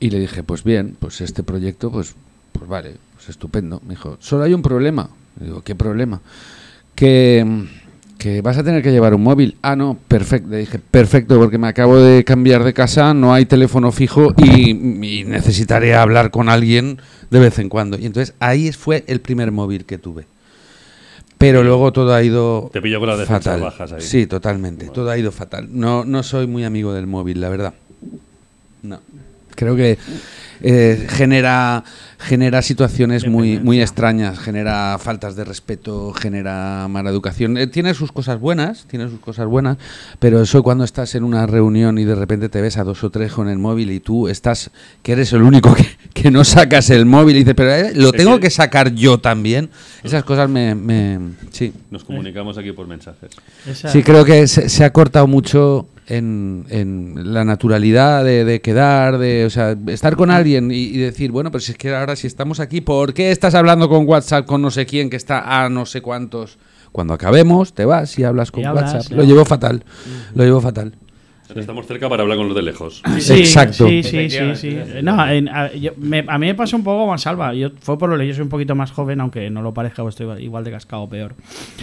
y 0.00 0.10
le 0.10 0.18
dije, 0.20 0.42
pues 0.42 0.64
bien, 0.64 0.96
pues 0.98 1.20
este 1.20 1.42
proyecto, 1.42 1.90
pues, 1.90 2.14
pues 2.52 2.68
vale, 2.68 2.96
pues 3.14 3.28
estupendo. 3.28 3.80
Me 3.86 3.90
dijo, 3.94 4.16
solo 4.20 4.44
hay 4.44 4.54
un 4.54 4.62
problema. 4.62 5.08
Le 5.40 5.46
digo, 5.46 5.62
¿qué 5.62 5.74
problema? 5.74 6.20
Que, 6.94 7.64
que 8.18 8.40
vas 8.42 8.58
a 8.58 8.62
tener 8.64 8.82
que 8.82 8.92
llevar 8.92 9.14
un 9.14 9.22
móvil. 9.22 9.56
Ah, 9.62 9.76
no, 9.76 9.98
perfecto. 10.08 10.50
Le 10.50 10.58
dije, 10.58 10.78
perfecto, 10.78 11.38
porque 11.38 11.58
me 11.58 11.68
acabo 11.68 11.96
de 11.98 12.22
cambiar 12.24 12.64
de 12.64 12.72
casa, 12.74 13.14
no 13.14 13.32
hay 13.34 13.46
teléfono 13.46 13.90
fijo 13.92 14.34
y, 14.36 14.70
y 14.70 15.24
necesitaré 15.24 15.94
hablar 15.94 16.30
con 16.30 16.48
alguien 16.48 16.98
de 17.30 17.40
vez 17.40 17.58
en 17.58 17.68
cuando. 17.68 17.98
Y 17.98 18.06
entonces 18.06 18.34
ahí 18.40 18.70
fue 18.72 19.04
el 19.08 19.20
primer 19.20 19.50
móvil 19.52 19.84
que 19.86 19.98
tuve. 19.98 20.26
Pero 21.36 21.64
luego 21.64 21.92
todo 21.92 22.14
ha 22.14 22.22
ido 22.22 22.70
Te 22.72 22.80
pilló 22.80 23.00
con 23.00 23.08
las 23.08 23.26
fatal. 23.26 23.60
bajas 23.60 23.92
ahí. 23.92 24.00
Sí, 24.00 24.26
totalmente. 24.26 24.88
Todo 24.90 25.10
ha 25.10 25.18
ido 25.18 25.32
fatal. 25.32 25.68
No, 25.70 26.04
no 26.04 26.22
soy 26.22 26.46
muy 26.46 26.64
amigo 26.64 26.92
del 26.94 27.06
móvil, 27.08 27.40
la 27.40 27.48
verdad. 27.48 27.74
No. 28.82 29.00
Creo 29.56 29.76
que 29.76 29.98
eh, 30.62 31.06
genera, 31.10 31.84
genera 32.18 32.60
situaciones 32.60 33.24
muy, 33.28 33.60
muy 33.60 33.80
extrañas, 33.80 34.36
genera 34.40 34.98
faltas 34.98 35.36
de 35.36 35.44
respeto, 35.44 36.12
genera 36.12 36.88
mala 36.88 37.08
educación. 37.10 37.56
Eh, 37.56 37.68
tiene 37.68 37.94
sus 37.94 38.10
cosas 38.10 38.40
buenas, 38.40 38.84
tiene 38.88 39.08
sus 39.08 39.20
cosas 39.20 39.46
buenas, 39.46 39.76
pero 40.18 40.42
eso 40.42 40.64
cuando 40.64 40.82
estás 40.82 41.14
en 41.14 41.22
una 41.22 41.46
reunión 41.46 41.98
y 41.98 42.04
de 42.04 42.16
repente 42.16 42.48
te 42.48 42.60
ves 42.60 42.78
a 42.78 42.82
dos 42.84 43.04
o 43.04 43.10
tres 43.10 43.30
con 43.32 43.48
el 43.48 43.58
móvil 43.58 43.92
y 43.92 44.00
tú 44.00 44.26
estás, 44.26 44.72
que 45.04 45.12
eres 45.12 45.32
el 45.32 45.42
único 45.42 45.72
que, 45.72 45.86
que 46.12 46.32
no 46.32 46.42
sacas 46.42 46.90
el 46.90 47.06
móvil 47.06 47.36
y 47.36 47.38
dices, 47.40 47.54
pero 47.56 47.72
eh, 47.72 47.92
lo 47.94 48.10
tengo 48.10 48.34
que- 48.36 48.40
que 48.46 48.50
sacar 48.50 48.92
yo 48.92 49.18
también. 49.18 49.70
Esas 50.02 50.24
cosas 50.24 50.50
me... 50.50 50.74
me 50.74 51.20
sí. 51.52 51.72
Nos 51.92 52.02
comunicamos 52.02 52.58
aquí 52.58 52.72
por 52.72 52.88
mensajes. 52.88 53.30
Esa- 53.68 53.88
Sí, 53.88 54.02
creo 54.02 54.24
que 54.24 54.48
se, 54.48 54.68
se 54.68 54.82
ha 54.82 54.92
cortado 54.92 55.28
mucho 55.28 55.86
en, 56.06 56.66
en 56.68 57.32
la 57.32 57.44
naturalidad 57.44 58.24
de, 58.24 58.44
de 58.44 58.60
quedar, 58.60 59.18
de 59.18 59.44
o 59.46 59.50
sea, 59.50 59.76
estar 59.86 60.16
con 60.16 60.30
alguien 60.30 60.70
y, 60.70 60.74
y 60.84 60.98
decir, 60.98 61.30
bueno, 61.32 61.50
pero 61.50 61.60
si 61.60 61.72
es 61.72 61.78
que 61.78 61.94
ahora 61.94 62.16
si 62.16 62.26
estamos 62.26 62.60
aquí, 62.60 62.80
¿por 62.80 63.14
qué 63.14 63.30
estás 63.30 63.54
hablando 63.54 63.88
con 63.88 64.06
WhatsApp 64.06 64.46
con 64.46 64.62
no 64.62 64.70
sé 64.70 64.86
quién 64.86 65.10
que 65.10 65.16
está 65.16 65.64
a 65.64 65.68
no 65.68 65.86
sé 65.86 66.00
cuántos? 66.00 66.58
Cuando 66.92 67.14
acabemos, 67.14 67.72
te 67.74 67.84
vas 67.84 68.16
y 68.18 68.24
hablas 68.24 68.52
con 68.52 68.62
Y 68.62 68.66
hablas, 68.66 68.94
WhatsApp. 68.94 69.12
Lo 69.16 69.24
llevo 69.24 69.44
fatal, 69.44 69.84
lo 70.34 70.44
llevo 70.44 70.60
fatal. 70.60 70.94
Estamos 71.54 71.86
cerca 71.86 72.08
para 72.08 72.22
hablar 72.22 72.38
con 72.38 72.48
los 72.48 72.56
de 72.56 72.62
lejos. 72.62 73.02
Sí, 73.18 73.40
Exacto. 73.40 73.86
Sí, 73.86 74.02
sí, 74.02 74.30
sí. 74.30 74.54
sí. 74.54 74.78
No, 75.02 75.20
a, 75.20 75.28
mí 75.28 76.46
me 76.46 76.54
pasó 76.54 76.76
un 76.76 76.84
poco 76.84 77.06
más 77.06 77.22
salva. 77.22 77.52
Yo, 77.52 77.70
fue 77.80 77.98
por 77.98 78.08
lo 78.08 78.18
que 78.18 78.26
yo 78.26 78.34
soy 78.34 78.42
un 78.42 78.48
poquito 78.48 78.74
más 78.74 78.90
joven, 78.92 79.20
aunque 79.20 79.50
no 79.50 79.60
lo 79.60 79.74
parezca, 79.74 80.02
estoy 80.08 80.42
igual 80.42 80.64
de 80.64 80.70
cascado 80.70 81.08
peor. 81.08 81.34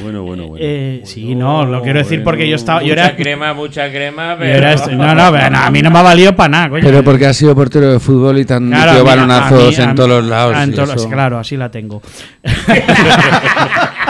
Bueno, 0.01 0.23
bueno, 0.23 0.47
bueno. 0.47 0.65
Eh, 0.65 1.01
sí, 1.05 1.35
no, 1.35 1.65
lo 1.65 1.81
quiero 1.83 1.99
decir 1.99 2.23
porque 2.23 2.49
yo 2.49 2.55
estaba. 2.55 2.79
Mucha 2.79 2.87
yo 2.87 2.93
era, 2.93 3.15
crema, 3.15 3.53
mucha 3.53 3.89
crema, 3.89 4.35
pero. 4.37 4.67
Este, 4.67 4.95
no, 4.95 5.13
no, 5.13 5.23
a 5.23 5.71
mí 5.71 5.81
no 5.81 5.91
me 5.91 5.99
ha 5.99 6.03
valido 6.03 6.35
para 6.35 6.49
nada, 6.49 6.69
coño. 6.69 6.83
Pero 6.83 7.03
porque 7.03 7.27
has 7.27 7.37
sido 7.37 7.55
portero 7.55 7.91
de 7.91 7.99
fútbol 7.99 8.39
y 8.39 8.45
tan 8.45 8.67
claro, 8.69 9.03
balonazos 9.03 9.77
en 9.77 9.95
todos 9.95 10.09
los 10.09 10.25
lados. 10.25 11.07
claro, 11.07 11.37
así 11.37 11.55
la 11.55 11.69
tengo. 11.69 12.01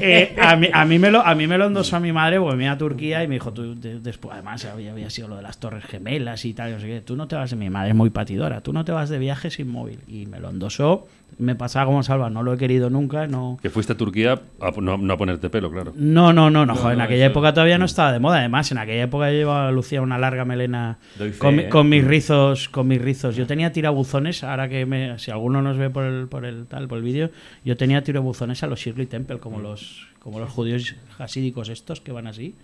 Eh, 0.00 0.34
a, 0.40 0.56
mí, 0.56 0.68
a, 0.72 0.84
mí 0.84 0.98
me 0.98 1.10
lo, 1.10 1.24
a 1.24 1.34
mí 1.34 1.46
me 1.46 1.58
lo 1.58 1.66
endosó 1.66 1.96
a 1.96 2.00
mi 2.00 2.12
madre 2.12 2.38
porque 2.38 2.56
me 2.56 2.68
a 2.68 2.76
Turquía 2.76 3.22
y 3.22 3.28
me 3.28 3.34
dijo, 3.34 3.52
tú, 3.52 3.74
después, 3.74 4.34
además 4.34 4.64
había, 4.64 4.92
había, 4.92 5.10
sido 5.10 5.28
lo 5.28 5.36
de 5.36 5.42
las 5.42 5.58
Torres 5.58 5.84
Gemelas 5.84 6.44
y 6.44 6.54
tal, 6.54 6.72
no 6.72 6.80
sé 6.80 6.86
qué, 6.86 7.00
tú 7.00 7.16
no 7.16 7.28
te 7.28 7.36
vas 7.36 7.50
de 7.50 7.56
mi 7.56 7.70
madre, 7.70 7.90
es 7.90 7.94
muy 7.94 8.10
patidora, 8.10 8.60
tú 8.60 8.72
no 8.72 8.84
te 8.84 8.92
vas 8.92 9.08
de 9.08 9.18
viaje 9.18 9.50
sin 9.50 9.68
móvil. 9.68 10.00
Y 10.06 10.26
me 10.26 10.40
lo 10.40 10.50
endosó 10.50 11.06
me 11.38 11.54
pasaba 11.54 11.86
como 11.86 12.02
salva, 12.02 12.30
no 12.30 12.42
lo 12.42 12.52
he 12.52 12.56
querido 12.56 12.90
nunca. 12.90 13.26
no 13.26 13.58
Que 13.60 13.70
fuiste 13.70 13.92
a 13.92 13.96
Turquía 13.96 14.40
a 14.60 14.70
no, 14.80 15.12
a 15.12 15.16
ponerte 15.16 15.50
pelo, 15.50 15.70
claro. 15.70 15.92
No, 15.96 16.32
no, 16.32 16.50
no, 16.50 16.66
no, 16.66 16.90
en 16.90 17.00
aquella 17.00 17.26
época 17.26 17.52
todavía 17.52 17.78
no 17.78 17.84
estaba 17.84 18.12
de 18.12 18.18
moda. 18.18 18.38
Además, 18.38 18.70
en 18.72 18.78
aquella 18.78 19.04
época 19.04 19.30
yo 19.30 19.36
llevaba 19.36 19.70
lucía 19.70 20.02
una 20.02 20.18
larga 20.18 20.44
melena 20.44 20.98
con, 21.38 21.60
¿eh? 21.60 21.68
con, 21.68 21.88
mis 21.88 22.04
rizos, 22.04 22.68
con 22.68 22.88
mis 22.88 23.00
rizos. 23.00 23.36
Yo 23.36 23.46
tenía 23.46 23.72
tirabuzones, 23.72 24.44
ahora 24.44 24.68
que 24.68 24.86
me, 24.86 25.18
si 25.18 25.30
alguno 25.30 25.62
nos 25.62 25.76
ve 25.76 25.90
por 25.90 26.04
el, 26.04 26.28
por 26.28 26.44
el 26.44 26.66
tal, 26.66 26.88
por 26.88 26.98
el 26.98 27.04
vídeo, 27.04 27.30
yo 27.64 27.76
tenía 27.76 28.02
tirabuzones 28.02 28.62
a 28.62 28.66
los 28.66 28.80
Shirley 28.80 29.06
Temple, 29.06 29.38
como 29.38 29.60
los, 29.60 30.08
como 30.18 30.38
los 30.38 30.50
judíos 30.50 30.94
hasídicos 31.18 31.68
estos 31.68 32.00
que 32.00 32.12
van 32.12 32.26
así. 32.26 32.54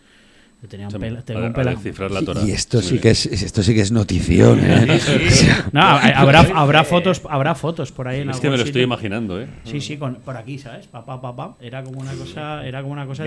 Tenía 0.68 0.88
un, 0.88 1.52
la 1.54 2.44
Y 2.46 2.50
esto 2.50 2.82
sí 2.82 2.98
que 2.98 3.10
es 3.10 3.24
esto 3.24 3.62
sí 3.62 3.74
que 3.74 3.80
es 3.80 3.92
notición, 3.92 4.60
¿eh? 4.62 5.00
no, 5.72 5.80
habrá, 5.80 6.40
habrá 6.54 6.84
fotos 6.84 7.22
habrá 7.28 7.54
fotos 7.54 7.90
por 7.92 8.06
ahí 8.06 8.20
en 8.20 8.30
Es 8.30 8.40
que 8.40 8.50
me 8.50 8.58
lo 8.58 8.64
estoy 8.64 8.82
imaginando, 8.82 9.40
¿eh? 9.40 9.48
Sí, 9.64 9.80
sí, 9.80 9.96
por 9.96 10.36
aquí, 10.36 10.58
¿sabes? 10.58 10.86
Pa, 10.86 11.04
pa, 11.04 11.56
Era 11.60 11.82
como 11.82 12.00
una 12.00 12.12
cosa, 12.12 12.66
era 12.66 12.82
como 12.82 12.92
una 12.92 13.06
cosa 13.06 13.24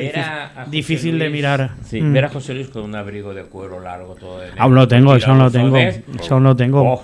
difícil, 0.67 1.17
de 1.17 1.29
mirar. 1.29 1.71
Sí, 1.85 2.01
mm. 2.01 2.13
ver 2.13 2.25
a 2.25 2.29
José 2.29 2.53
Luis 2.53 2.69
con 2.69 2.83
un 2.83 2.95
abrigo 2.95 3.33
de 3.33 3.43
cuero 3.45 3.79
largo 3.79 4.15
todo 4.15 4.39
Aún 4.57 4.75
lo 4.75 4.87
tengo, 4.87 5.15
eso 5.15 5.33
lo 5.33 5.49
tengo. 5.49 5.77
Eso 5.77 6.39
lo 6.39 6.55
tengo. 6.55 6.81
Oh. 6.81 7.03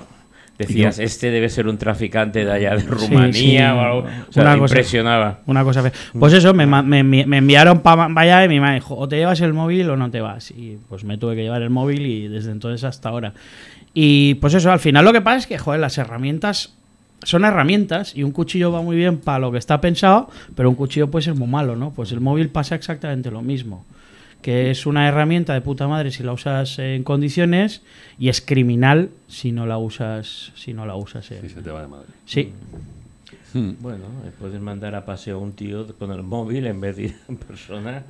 Decías, 0.59 0.99
este 0.99 1.31
debe 1.31 1.47
ser 1.47 1.69
un 1.69 1.77
traficante 1.77 2.43
de 2.43 2.51
allá 2.51 2.75
de 2.75 2.83
Rumanía 2.83 3.73
o 3.75 3.79
algo. 3.79 3.99
una 4.35 4.57
cosa, 4.57 4.75
impresionaba. 4.75 5.39
Una 5.45 5.63
cosa 5.63 5.89
Pues 6.19 6.33
eso, 6.33 6.53
me, 6.53 6.65
me, 6.67 7.03
me 7.03 7.37
enviaron 7.37 7.79
para 7.79 8.11
allá 8.13 8.43
y 8.43 8.49
mi 8.49 8.59
madre 8.59 8.75
dijo, 8.75 8.97
o 8.97 9.07
te 9.07 9.15
llevas 9.15 9.39
el 9.39 9.53
móvil 9.53 9.89
o 9.89 9.95
no 9.95 10.11
te 10.11 10.19
vas. 10.19 10.51
Y 10.51 10.77
pues 10.89 11.05
me 11.05 11.17
tuve 11.17 11.37
que 11.37 11.43
llevar 11.43 11.61
el 11.61 11.69
móvil 11.69 12.05
y 12.05 12.27
desde 12.27 12.51
entonces 12.51 12.83
hasta 12.83 13.07
ahora. 13.07 13.31
Y 13.93 14.33
pues 14.35 14.53
eso, 14.53 14.69
al 14.69 14.81
final 14.81 15.05
lo 15.05 15.13
que 15.13 15.21
pasa 15.21 15.37
es 15.37 15.47
que, 15.47 15.57
joder, 15.57 15.79
las 15.79 15.97
herramientas 15.97 16.73
son 17.23 17.45
herramientas 17.45 18.13
y 18.13 18.23
un 18.23 18.31
cuchillo 18.31 18.69
va 18.69 18.81
muy 18.81 18.97
bien 18.97 19.17
para 19.17 19.39
lo 19.39 19.53
que 19.53 19.59
está 19.59 19.79
pensado, 19.79 20.29
pero 20.55 20.69
un 20.69 20.75
cuchillo 20.75 21.09
puede 21.09 21.23
ser 21.23 21.35
muy 21.35 21.47
malo, 21.47 21.77
¿no? 21.77 21.91
Pues 21.91 22.11
el 22.11 22.19
móvil 22.19 22.49
pasa 22.49 22.75
exactamente 22.75 23.31
lo 23.31 23.41
mismo 23.41 23.85
que 24.41 24.71
es 24.71 24.85
una 24.85 25.07
herramienta 25.07 25.53
de 25.53 25.61
puta 25.61 25.87
madre 25.87 26.11
si 26.11 26.23
la 26.23 26.33
usas 26.33 26.79
en 26.79 27.03
condiciones 27.03 27.81
y 28.17 28.29
es 28.29 28.41
criminal 28.41 29.09
si 29.27 29.51
no 29.51 29.65
la 29.65 29.77
usas 29.77 30.51
si 30.55 30.73
no 30.73 30.85
la 30.85 30.95
usas 30.95 31.29
en... 31.31 31.49
se 31.49 31.61
te 31.61 31.71
va 31.71 31.81
de 31.81 31.87
madre. 31.87 32.07
Sí. 32.25 32.53
Hmm. 33.53 33.71
Bueno, 33.79 34.05
puedes 34.39 34.61
mandar 34.61 34.93
a 34.95 35.05
paseo 35.05 35.37
a 35.37 35.39
un 35.39 35.53
tío 35.53 35.87
con 35.97 36.11
el 36.11 36.23
móvil 36.23 36.67
en 36.67 36.79
vez 36.79 36.95
de 36.97 37.03
ir 37.03 37.15
en 37.27 37.37
persona. 37.37 38.03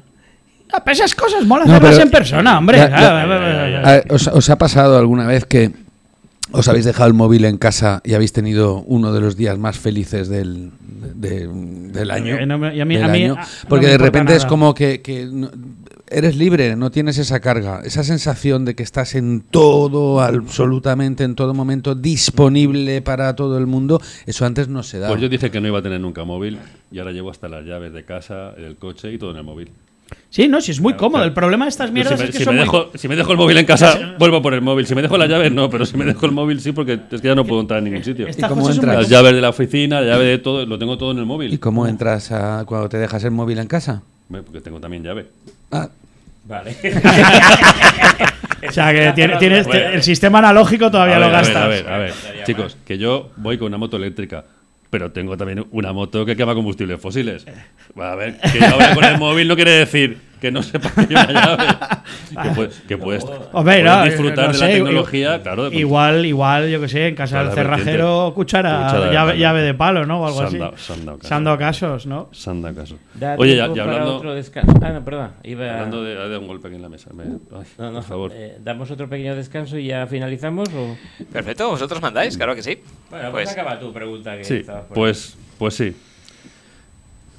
Ah, 0.71 0.83
esas 0.85 1.15
cosas 1.15 1.45
mola 1.45 1.63
hacerlas 1.63 1.99
en 1.99 2.11
persona, 2.11 2.57
hombre. 2.57 2.79
¿Os, 4.09 4.49
ha 4.49 4.57
pasado 4.57 4.99
alguna 4.99 5.25
vez 5.25 5.45
que 5.45 5.71
os 6.51 6.67
habéis 6.67 6.85
dejado 6.85 7.07
el 7.07 7.13
móvil 7.13 7.45
en 7.45 7.57
casa 7.57 8.01
y 8.03 8.13
habéis 8.13 8.33
tenido 8.33 8.81
uno 8.81 9.13
de 9.13 9.21
los 9.21 9.35
días 9.35 9.57
más 9.57 9.77
felices 9.77 10.29
del, 10.29 10.71
del 11.15 12.11
año? 12.11 12.37
Porque 13.67 13.87
de 13.87 13.97
repente 13.97 14.35
es 14.35 14.45
como 14.45 14.73
que, 14.73 15.01
que 15.01 15.29
eres 16.09 16.35
libre, 16.35 16.75
no 16.75 16.91
tienes 16.91 17.17
esa 17.17 17.39
carga, 17.39 17.81
esa 17.83 18.03
sensación 18.03 18.65
de 18.65 18.75
que 18.75 18.83
estás 18.83 19.15
en 19.15 19.41
todo, 19.41 20.21
absolutamente 20.21 21.23
en 21.23 21.35
todo 21.35 21.53
momento, 21.53 21.95
disponible 21.95 23.01
para 23.01 23.35
todo 23.35 23.57
el 23.57 23.67
mundo, 23.67 24.01
eso 24.25 24.45
antes 24.45 24.67
no 24.67 24.83
se 24.83 24.99
da. 24.99 25.07
Pues 25.07 25.21
yo 25.21 25.29
dije 25.29 25.51
que 25.51 25.61
no 25.61 25.67
iba 25.67 25.79
a 25.79 25.81
tener 25.81 26.01
nunca 26.01 26.23
móvil 26.23 26.59
y 26.91 26.99
ahora 26.99 27.11
llevo 27.11 27.29
hasta 27.29 27.47
las 27.47 27.65
llaves 27.65 27.93
de 27.93 28.03
casa, 28.05 28.51
el 28.57 28.75
coche 28.77 29.13
y 29.13 29.17
todo 29.17 29.31
en 29.31 29.37
el 29.37 29.43
móvil. 29.43 29.71
Sí, 30.29 30.47
no, 30.47 30.61
si 30.61 30.71
es 30.71 30.79
muy 30.79 30.93
cómodo. 30.93 31.23
El 31.23 31.33
problema 31.33 31.65
de 31.65 31.69
estas 31.69 31.91
mierdas 31.91 32.19
es 32.21 32.31
que 32.31 32.43
si 32.43 32.49
me, 32.49 32.55
dejo, 32.55 32.91
si 32.95 33.07
me 33.07 33.15
dejo 33.15 33.31
el 33.31 33.37
móvil 33.37 33.57
en 33.57 33.65
casa, 33.65 34.15
vuelvo 34.19 34.41
por 34.41 34.53
el 34.53 34.61
móvil. 34.61 34.85
Si 34.85 34.93
me 34.95 35.01
dejo 35.01 35.17
la 35.17 35.25
llave, 35.25 35.49
no, 35.49 35.69
pero 35.69 35.85
si 35.85 35.97
me 35.97 36.05
dejo 36.05 36.25
el 36.25 36.31
móvil, 36.31 36.61
sí, 36.61 36.71
porque 36.71 36.99
es 37.11 37.21
que 37.21 37.27
ya 37.27 37.35
no 37.35 37.45
puedo 37.45 37.61
entrar 37.61 37.79
en 37.79 37.85
ningún 37.85 38.03
sitio. 38.03 38.27
¿Y 38.29 38.41
cómo 38.41 38.69
entras? 38.69 38.95
Las 38.95 39.09
llaves 39.09 39.33
de 39.33 39.41
la 39.41 39.49
oficina, 39.49 40.01
la 40.01 40.07
llave 40.07 40.25
de 40.25 40.37
todo, 40.37 40.65
lo 40.65 40.77
tengo 40.77 40.97
todo 40.97 41.11
en 41.11 41.19
el 41.19 41.25
móvil. 41.25 41.53
¿Y 41.53 41.57
cómo 41.57 41.87
entras 41.87 42.29
cuando 42.65 42.89
te 42.89 42.97
dejas 42.97 43.23
el 43.23 43.31
móvil 43.31 43.59
en 43.59 43.67
casa? 43.67 44.01
Porque 44.29 44.61
tengo 44.61 44.79
también 44.79 45.03
llave. 45.03 45.27
Ah, 45.71 45.89
Vale. 46.49 46.71
o 48.67 48.71
sea, 48.71 48.91
que 48.91 49.13
tienes, 49.39 49.67
el 49.67 50.01
sistema 50.01 50.39
analógico 50.39 50.89
todavía 50.89 51.19
lo 51.19 51.29
gastas. 51.29 51.57
A 51.57 51.67
ver, 51.67 51.87
a 51.87 51.97
ver, 51.99 52.11
a 52.11 52.31
ver. 52.31 52.43
Chicos, 52.43 52.75
que 52.85 52.97
yo 52.97 53.29
voy 53.37 53.59
con 53.59 53.67
una 53.67 53.77
moto 53.77 53.97
eléctrica 53.97 54.45
pero 54.89 55.11
tengo 55.11 55.37
también 55.37 55.65
una 55.71 55.93
moto 55.93 56.25
que 56.25 56.35
quema 56.35 56.55
combustibles 56.55 56.99
fósiles. 56.99 57.45
A 57.95 58.15
ver, 58.15 58.39
que 58.39 58.59
vaya 58.59 58.95
con 58.95 59.03
el 59.03 59.17
móvil 59.17 59.47
no 59.47 59.55
quiere 59.55 59.71
decir 59.71 60.28
que 60.39 60.51
no 60.51 60.63
sepa 60.63 60.89
que 60.93 61.15
hay 61.15 61.25
una 61.25 61.31
llave. 61.31 61.67
que, 62.87 62.97
puedes, 62.97 63.23
disfrutar 63.25 64.53
de 64.53 64.59
la 64.59 64.67
tecnología, 64.67 65.41
claro. 65.41 65.71
igual, 65.71 66.25
igual, 66.25 66.69
yo 66.69 66.79
que 66.79 66.87
sé, 66.87 67.07
en 67.07 67.15
casa 67.15 67.43
del 67.43 67.53
cerrajero, 67.53 68.31
cuchara, 68.33 69.33
llave, 69.35 69.61
de 69.61 69.73
palo, 69.73 70.05
¿no? 70.05 70.21
O 70.21 70.27
algo 70.27 70.41
así. 70.41 70.59
Sando 71.21 71.57
casos, 71.57 72.05
¿no? 72.05 72.29
Sanda 72.31 72.73
casos. 72.73 72.99
Oye, 73.37 73.55
ya, 73.55 73.65
hablando. 73.65 74.17
Otro 74.17 74.31
ah, 74.31 74.89
no, 74.91 75.03
perdón. 75.03 75.31
Iba... 75.43 75.73
Hablando 75.73 76.03
de, 76.03 76.37
un 76.37 76.47
golpe 76.47 76.67
aquí 76.67 76.75
en 76.75 76.81
la 76.81 76.89
mesa. 76.89 77.09
no, 77.13 77.91
no, 77.91 77.93
por 77.93 78.03
favor. 78.03 78.31
Eh, 78.33 78.57
¿Damos 78.63 78.89
otro 78.91 79.09
pequeño 79.09 79.35
descanso 79.35 79.77
y 79.77 79.87
ya 79.87 80.07
finalizamos? 80.07 80.69
O? 80.69 80.97
Perfecto, 81.31 81.69
vosotros 81.69 82.01
mandáis, 82.01 82.37
claro 82.37 82.55
que 82.55 82.63
sí. 82.63 82.79
Bueno, 83.09 83.31
pues, 83.31 83.49
pues 83.49 83.57
acaba 83.57 83.79
tu 83.79 83.91
pregunta. 83.91 84.37
Que 84.37 84.43
sí, 84.43 84.65
pues, 84.93 85.37
pues 85.57 85.73
sí. 85.75 85.95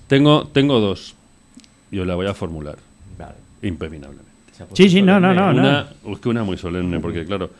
Tengo, 0.06 0.46
tengo 0.48 0.80
dos. 0.80 1.14
Yo 1.90 2.04
la 2.04 2.14
voy 2.14 2.26
a 2.26 2.34
formular. 2.34 2.76
Impepinablemente. 3.62 4.30
Sí, 4.74 4.90
sí, 4.90 5.02
no, 5.02 5.18
no, 5.18 5.32
no. 5.32 5.50
Una, 5.50 5.88
Es 6.06 6.18
que 6.18 6.28
una 6.28 6.44
muy 6.44 6.56
solemne, 6.58 7.00
porque 7.00 7.24
claro, 7.24 7.50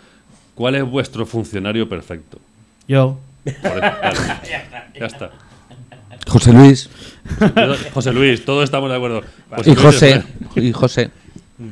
¿cuál 0.55 0.75
es 0.75 0.85
vuestro 0.85 1.25
funcionario 1.25 1.89
perfecto? 1.89 2.39
Yo. 2.87 3.19
ya 3.45 5.07
está. 5.07 5.31
José 6.27 6.53
Luis. 6.53 6.91
José 7.95 8.13
Luis, 8.13 8.45
todos 8.45 8.65
estamos 8.65 8.91
de 8.91 8.97
acuerdo. 8.97 9.23
y 9.65 9.75
José. 9.75 10.23
Y 10.57 10.73
José. 10.73 11.11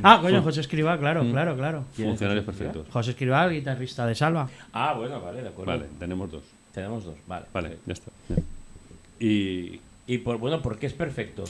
Ah, 0.02 0.18
coño, 0.20 0.42
José 0.42 0.60
Escribá, 0.60 0.98
claro, 0.98 1.24
mm. 1.24 1.30
claro, 1.32 1.56
claro. 1.56 1.84
Funcionarios 1.94 2.44
perfectos. 2.44 2.86
José 2.90 3.10
Escribá, 3.10 3.48
guitarrista 3.48 4.06
de 4.06 4.14
Salva. 4.14 4.48
Ah, 4.72 4.94
bueno, 4.94 5.20
vale, 5.20 5.42
de 5.42 5.48
acuerdo. 5.48 5.72
Vale, 5.72 5.86
tenemos 5.98 6.30
dos. 6.30 6.42
Tenemos 6.72 7.04
dos, 7.04 7.14
vale. 7.26 7.46
Vale, 7.52 7.78
ya 7.86 7.92
está. 7.92 8.10
Y... 9.20 9.80
Y 10.06 10.18
por, 10.18 10.38
bueno, 10.38 10.62
¿por 10.62 10.78
qué 10.78 10.86
es 10.86 10.94
perfecto? 10.94 11.44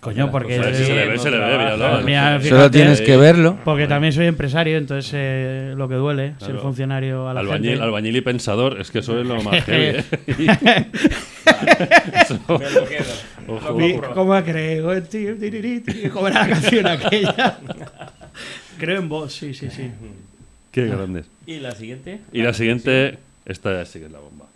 Coño, 0.00 0.30
porque. 0.30 0.54
se 0.54 0.94
le 0.94 1.06
ve, 1.08 1.18
se 1.18 1.30
le 1.30 1.38
ve, 1.38 2.48
Solo 2.48 2.70
tienes 2.70 3.02
que 3.02 3.18
verlo. 3.18 3.58
Porque 3.64 3.86
también 3.86 4.14
soy 4.14 4.26
empresario, 4.26 4.78
entonces 4.78 5.12
eh, 5.14 5.74
lo 5.76 5.88
que 5.88 5.96
duele, 5.96 6.34
ser 6.38 6.56
funcionario 6.56 7.28
a 7.28 7.34
la 7.34 7.40
albañil, 7.40 7.72
gente. 7.72 7.84
Albañil 7.84 8.16
y 8.16 8.20
pensador, 8.22 8.80
es 8.80 8.90
que 8.90 9.00
eso 9.00 9.20
es 9.20 9.26
lo 9.26 9.42
más 9.42 9.62
heavy. 9.64 10.02
¿Cómo 14.14 14.42
creo 14.42 14.94
en 14.94 15.06
ti? 15.06 15.26
¿Cómo 16.10 16.28
era 16.28 16.46
la 16.46 16.48
canción 16.48 16.86
aquella? 16.86 17.58
creo 18.78 19.00
en 19.00 19.08
vos, 19.08 19.34
sí, 19.34 19.52
sí, 19.52 19.68
sí. 19.70 19.90
Qué 20.72 20.86
grandes. 20.86 21.26
¿Y 21.46 21.58
la 21.58 21.72
siguiente? 21.72 22.20
Y 22.32 22.40
la 22.40 22.54
siguiente, 22.54 23.18
esta 23.44 23.84
sigue 23.84 24.08
la 24.08 24.18
bomba. 24.18 24.46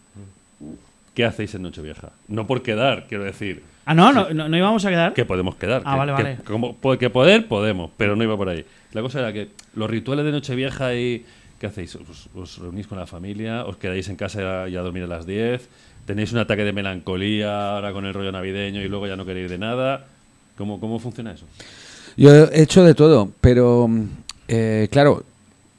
¿Qué 1.14 1.26
hacéis 1.26 1.54
en 1.54 1.62
Nochevieja? 1.62 2.12
No 2.28 2.46
por 2.46 2.62
quedar, 2.62 3.06
quiero 3.08 3.24
decir 3.24 3.73
Ah, 3.86 3.94
no, 3.94 4.12
no, 4.12 4.32
no, 4.32 4.56
íbamos 4.56 4.84
a 4.84 4.90
quedar. 4.90 5.12
Que 5.12 5.24
podemos 5.24 5.56
quedar. 5.56 5.82
Ah, 5.84 5.96
vale, 5.96 6.12
vale. 6.12 6.38
como, 6.44 6.76
que 6.98 7.10
poder, 7.10 7.46
podemos, 7.48 7.90
pero 7.96 8.16
no 8.16 8.24
iba 8.24 8.36
por 8.36 8.48
ahí. 8.48 8.64
La 8.92 9.02
cosa 9.02 9.20
era 9.20 9.32
que 9.32 9.48
los 9.74 9.90
rituales 9.90 10.24
de 10.24 10.32
Nochevieja 10.32 10.94
y. 10.94 11.24
¿Qué 11.58 11.66
hacéis? 11.66 11.96
¿Os, 12.34 12.58
reunís 12.58 12.86
con 12.86 12.98
la 12.98 13.06
familia? 13.06 13.64
¿Os 13.64 13.76
quedáis 13.76 14.08
en 14.08 14.16
casa 14.16 14.68
y 14.68 14.76
a 14.76 14.80
dormir 14.80 15.04
a 15.04 15.06
las 15.06 15.26
10? 15.26 15.68
¿Tenéis 16.04 16.32
un 16.32 16.38
ataque 16.38 16.64
de 16.64 16.72
melancolía 16.72 17.76
ahora 17.76 17.92
con 17.92 18.04
el 18.04 18.12
rollo 18.12 18.32
navideño 18.32 18.82
y 18.82 18.88
luego 18.88 19.06
ya 19.06 19.16
no 19.16 19.24
queréis 19.24 19.50
de 19.50 19.58
nada? 19.58 20.06
¿Cómo, 20.58 20.78
cómo 20.80 20.98
funciona 20.98 21.32
eso? 21.32 21.46
Yo 22.16 22.30
he 22.30 22.62
hecho 22.62 22.84
de 22.84 22.94
todo, 22.94 23.30
pero 23.40 23.88
eh, 24.48 24.88
claro, 24.90 25.24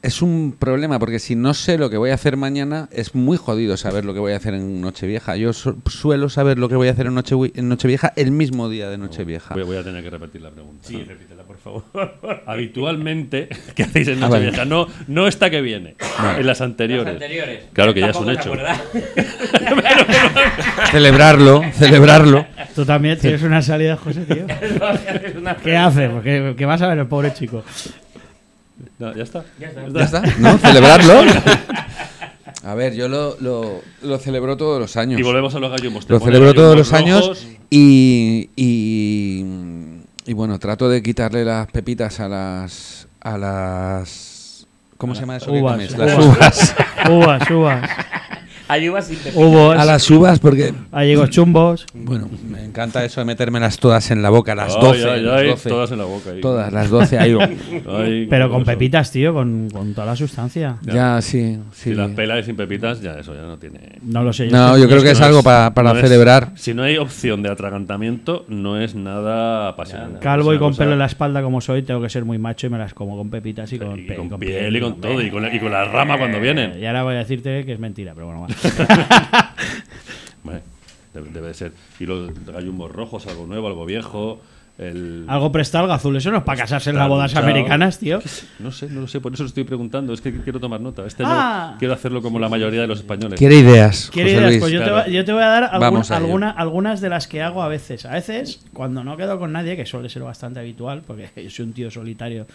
es 0.06 0.22
un 0.22 0.56
problema 0.58 1.00
porque 1.00 1.18
si 1.18 1.36
no 1.36 1.56
sé 1.56 1.80
lo 1.80 1.90
que 1.90 1.98
voy 1.98 2.12
a 2.12 2.14
hacer 2.14 2.38
mañana, 2.38 2.88
es 2.92 3.16
muy 3.16 3.38
jodido 3.38 3.76
saber 3.76 4.06
lo 4.06 4.14
que 4.14 4.20
voy 4.20 4.34
a 4.34 4.38
hacer 4.38 4.54
en 4.54 4.80
Nochevieja. 4.80 5.36
Yo 5.36 5.52
suelo 5.52 6.30
saber 6.30 6.60
lo 6.60 6.70
que 6.70 6.76
voy 6.76 6.90
a 6.90 6.92
hacer 6.92 7.08
en, 7.08 7.16
Noche 7.16 7.36
en 7.56 7.70
Nochevieja 7.70 8.14
el 8.16 8.30
mismo 8.32 8.70
día 8.70 8.88
de 8.90 9.00
Nochevieja. 9.00 9.56
Voy, 9.56 9.64
voy 9.64 9.78
a 9.78 9.84
tener 9.84 10.04
que 10.04 10.12
repetir 10.12 10.42
la 10.42 10.52
pregunta. 10.52 10.88
Sí, 10.88 11.04
repítela, 11.04 11.42
por 11.44 11.58
favor. 11.58 11.84
Habitualmente, 12.46 13.50
¿qué 13.74 13.82
hacéis 13.84 14.10
en 14.10 14.24
ah, 14.24 14.30
Nochevieja? 14.30 14.66
No, 14.66 14.88
no 15.08 15.28
esta 15.28 15.50
que 15.50 15.62
viene, 15.62 15.96
en 16.38 16.46
las 16.46 16.62
anteriores. 16.62 17.16
Las 17.16 17.24
anteriores. 17.24 17.64
Claro 17.74 17.94
que 17.94 18.02
ya 18.02 18.12
es 18.12 18.18
un 18.18 18.30
hecho. 18.30 18.54
celebrarlo, 20.92 21.64
celebrarlo. 21.74 22.46
Tú 22.76 22.86
también 22.86 23.18
tienes 23.18 23.42
una 23.42 23.64
salida, 23.64 23.98
José, 23.98 24.22
tío. 24.22 24.46
¿Qué 25.64 25.76
haces? 25.76 26.12
¿Qué 26.24 26.66
vas 26.66 26.82
a 26.84 26.90
ver 26.90 27.00
el 27.00 27.08
pobre 27.08 27.34
chico? 27.34 27.64
Ya 29.00 29.24
está. 29.24 29.46
Ya 29.60 30.04
está. 30.04 30.22
¿No? 30.40 30.58
Celebrarlo. 30.58 31.24
A 32.66 32.74
ver, 32.74 32.96
yo 32.96 33.08
lo, 33.08 33.38
lo, 34.02 34.18
celebro 34.18 34.58
todos 34.58 34.80
los 34.80 34.98
años. 34.98 35.20
Y 35.20 35.24
volvemos 35.24 35.54
a 35.54 35.60
los 35.60 35.70
gallos. 35.70 36.10
Lo 36.10 36.20
celebro 36.20 36.52
todos 36.56 36.76
los 36.76 36.94
años 36.94 37.48
y, 37.70 38.50
y, 38.56 40.34
bueno, 40.34 40.58
trato 40.58 40.90
de 40.90 41.04
quitarle 41.04 41.46
las 41.46 41.68
pepitas 41.68 42.20
a 42.20 42.28
las 42.28 43.08
a 43.22 43.38
las 43.38 44.66
¿cómo 44.98 45.14
se 45.14 45.22
llama 45.22 45.38
eso? 45.38 45.52
Uvas, 45.52 45.92
Las 45.92 46.18
uvas. 46.18 46.76
uvas, 47.08 47.50
uvas. 47.52 47.90
Hay 48.68 48.90
uvas 48.90 49.12
A 49.78 49.86
las 49.86 50.10
uvas 50.10 50.40
porque... 50.40 50.74
Hay 50.92 51.16
chumbos. 51.30 51.86
Bueno, 51.94 52.30
me 52.50 52.64
encanta 52.64 53.04
eso 53.06 53.22
de 53.22 53.26
metérmelas 53.26 53.78
todas 53.78 54.12
en 54.12 54.22
la 54.22 54.30
boca, 54.30 54.56
las 54.56 54.74
12. 54.74 55.02
Todas 55.70 55.92
en 55.92 55.98
la 56.00 56.06
boca. 56.06 56.32
Todas, 56.42 56.74
las 56.74 56.90
12 56.90 57.20
ahí. 57.20 58.28
Pero 58.30 58.50
con 58.50 58.64
pepitas, 58.64 59.12
tío, 59.12 59.34
con, 59.34 59.70
con, 59.72 59.94
toda 59.94 60.08
la 60.08 60.16
sustancia. 60.16 60.78
Ya, 60.84 61.22
sí, 61.22 61.58
sí. 61.72 61.92
Si 61.92 61.96
las 61.96 62.12
pelas 62.12 62.40
y 62.42 62.44
sin 62.44 62.56
pepitas, 62.56 63.02
ya 63.02 63.20
eso 63.20 63.34
ya 63.34 63.42
no 63.42 63.58
tiene... 63.58 63.80
No 64.04 64.24
lo 64.24 64.34
sé. 64.34 64.50
Yo 64.50 64.58
no, 64.58 64.78
yo 64.78 64.88
creo 64.88 65.04
que 65.04 65.12
es, 65.12 65.22
algo 65.22 65.44
para, 65.44 65.74
para 65.74 65.94
celebrar. 66.02 66.52
si 66.56 66.74
no 66.74 66.84
hay 66.84 66.98
opción 66.98 67.44
de 67.44 67.50
atragantamiento, 67.50 68.46
no 68.48 68.80
es 68.80 68.96
nada 68.96 69.70
apasionante. 69.70 70.20
Calvo 70.20 70.54
y 70.54 70.60
con 70.60 70.76
pelo 70.76 70.94
en 70.94 71.00
la 71.00 71.06
espalda 71.06 71.42
como 71.42 71.62
soy, 71.62 71.84
tengo 71.84 72.02
que 72.02 72.10
ser 72.10 72.26
muy 72.26 72.38
macho 72.38 72.68
y 72.68 72.70
me 72.70 72.78
las 72.78 72.94
como 72.94 73.18
con 73.18 73.30
pepitas 73.30 73.72
y 73.74 73.80
con, 73.80 74.06
con, 74.30 74.40
piel, 74.40 74.76
y 74.76 74.80
con, 74.80 75.00
todo. 75.00 75.22
Y 75.22 75.30
con, 75.30 75.54
y 75.54 75.60
con 75.60 75.72
la 75.72 75.86
rama 75.86 76.18
cuando 76.18 76.40
vienen. 76.40 76.80
Y 76.80 76.86
ahora 76.86 77.04
voy 77.04 77.16
a 77.16 77.20
decirte 77.20 77.66
que 77.66 77.74
es 77.74 77.80
mentira, 77.80 78.14
pero 78.14 78.28
bueno, 78.28 78.48
debe, 81.14 81.48
de 81.48 81.54
ser. 81.54 81.72
Y 82.00 82.06
los 82.06 82.32
gallumbos 82.46 82.92
rojos, 82.92 83.28
algo 83.28 83.46
nuevo, 83.46 83.68
algo 83.68 83.86
viejo. 83.86 84.42
Algo 84.78 85.54
presta, 85.54 85.80
algo 85.80 85.94
azul. 85.94 86.18
Eso 86.18 86.32
no 86.32 86.40
es 86.40 86.44
para 86.44 86.64
casarse 86.64 86.90
en 86.90 86.98
las 86.98 87.08
bodas 87.08 87.34
americanas, 87.36 87.98
tío. 87.98 88.20
No 88.60 88.74
sé, 88.74 88.90
no 88.90 89.02
lo 89.02 89.08
sé. 89.08 89.22
Por 89.22 89.34
eso 89.34 89.44
lo 89.44 89.48
estoy 89.48 89.64
preguntando. 89.64 90.12
Es 90.12 90.20
que 90.20 90.34
quiero 90.42 90.60
tomar 90.60 90.82
nota. 90.82 91.06
Este 91.06 91.24
ah. 91.26 91.76
quiero 91.80 91.94
hacerlo 91.94 92.22
como 92.22 92.40
la 92.40 92.50
mayoría 92.50 92.82
de 92.82 92.88
los 92.88 93.00
españoles. 93.00 93.40
Quiere 93.40 93.56
ideas. 93.56 94.10
Quiere 94.12 94.34
ideas. 94.34 94.58
pues 94.58 94.74
yo, 94.74 94.84
te 95.24 95.32
voy, 95.32 95.42
a 95.42 95.48
dar 95.48 95.70
algunas 96.58 97.00
de 97.00 97.10
las 97.10 97.28
que 97.28 97.42
hago 97.42 97.64
a 97.64 97.70
veces. 97.70 98.06
A 98.06 98.12
veces, 98.12 98.66
cuando 98.74 99.06
no 99.06 99.16
quedo 99.16 99.40
con 99.40 99.54
nadie, 99.54 99.78
que 99.78 99.86
suele 99.86 100.10
ser 100.10 100.24
bastante 100.24 100.60
habitual, 100.60 101.04
porque 101.08 101.30
yo 101.42 101.50
soy 101.50 101.66
un 101.66 101.74
tío 101.74 101.90
solitario. 101.90 102.46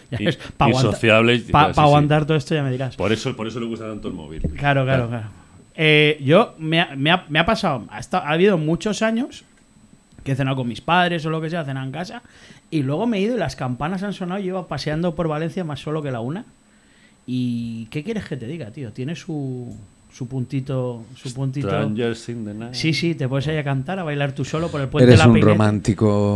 para 0.57 0.71
aguantar, 0.71 1.73
aguantar 1.75 2.25
todo 2.25 2.37
esto 2.37 2.53
ya 2.53 2.61
me 2.61 2.71
dirás. 2.71 2.97
Por 2.97 3.11
eso, 3.11 3.35
por 3.35 3.47
eso 3.47 3.59
le 3.59 3.65
gusta 3.65 3.87
tanto 3.87 4.09
el 4.09 4.13
móvil. 4.13 4.41
Claro, 4.57 4.83
claro, 4.83 5.07
claro. 5.09 5.40
Eh, 5.83 6.19
yo, 6.23 6.53
me, 6.59 6.85
me, 6.95 7.09
ha, 7.09 7.25
me, 7.27 7.39
ha, 7.39 7.45
pasado, 7.47 7.87
ha, 7.89 7.97
ha, 7.97 8.29
habido 8.29 8.59
muchos 8.59 9.01
años 9.01 9.45
que 10.23 10.33
he 10.33 10.35
cenado 10.35 10.57
con 10.57 10.67
mis 10.67 10.79
padres 10.79 11.25
o 11.25 11.31
lo 11.31 11.41
que 11.41 11.49
sea, 11.49 11.65
cenado 11.65 11.87
en 11.87 11.91
casa, 11.91 12.21
y 12.69 12.83
luego 12.83 13.07
me 13.07 13.17
he 13.17 13.21
ido 13.21 13.35
y 13.35 13.39
las 13.39 13.55
campanas 13.55 14.03
han 14.03 14.13
sonado, 14.13 14.39
yo 14.39 14.45
iba 14.45 14.67
paseando 14.67 15.15
por 15.15 15.27
Valencia 15.27 15.63
más 15.63 15.79
solo 15.79 16.03
que 16.03 16.11
la 16.11 16.19
una. 16.19 16.45
¿Y 17.25 17.85
qué 17.85 18.03
quieres 18.03 18.25
que 18.25 18.37
te 18.37 18.45
diga, 18.45 18.69
tío? 18.69 18.93
Tiene 18.93 19.15
su, 19.15 19.75
su 20.13 20.27
puntito. 20.27 21.03
Su 21.15 21.33
puntito. 21.33 21.67
Sí, 22.73 22.93
sí, 22.93 23.15
te 23.15 23.27
puedes 23.27 23.47
ir 23.47 23.57
a 23.57 23.63
cantar, 23.63 23.97
a 23.97 24.03
bailar 24.03 24.33
tú 24.33 24.45
solo 24.45 24.69
por 24.69 24.81
el 24.81 24.87
puente 24.87 25.09
de 25.09 25.17
la 25.17 25.27
un 25.27 25.41
romántico. 25.41 26.35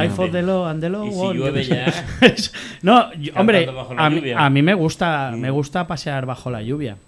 iPhone 0.00 0.32
de 0.32 0.42
lo, 0.42 0.66
andelo. 0.66 1.06
Y 1.06 1.12
si 1.12 1.32
llueve 1.32 1.64
ya. 1.64 1.90
no, 2.82 3.06
hombre, 3.36 3.66
a, 3.96 4.44
a, 4.44 4.50
mí 4.50 4.60
me 4.60 4.74
gusta, 4.74 5.32
me 5.34 5.48
gusta 5.48 5.86
pasear 5.86 6.26
bajo 6.26 6.50
la 6.50 6.60
lluvia. 6.60 6.98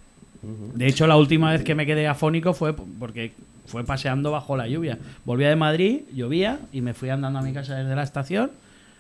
De 0.43 0.87
hecho, 0.87 1.07
la 1.07 1.17
última 1.17 1.53
vez 1.53 1.65
que 1.65 1.75
me 1.75 1.85
quedé 1.85 2.07
afónico 2.07 2.55
fue 2.55 2.75
porque 2.75 3.33
fue 3.67 3.85
paseando 3.85 4.31
bajo 4.31 4.57
la 4.57 4.67
lluvia. 4.67 4.99
Volvía 5.25 5.49
de 5.49 5.57
Madrid, 5.57 6.01
llovía 6.13 6.59
y 6.73 6.81
me 6.81 6.95
fui 6.95 7.11
andando 7.11 7.39
a 7.39 7.43
mi 7.43 7.53
casa 7.53 7.77
desde 7.77 7.95
la 7.95 8.03
estación. 8.03 8.51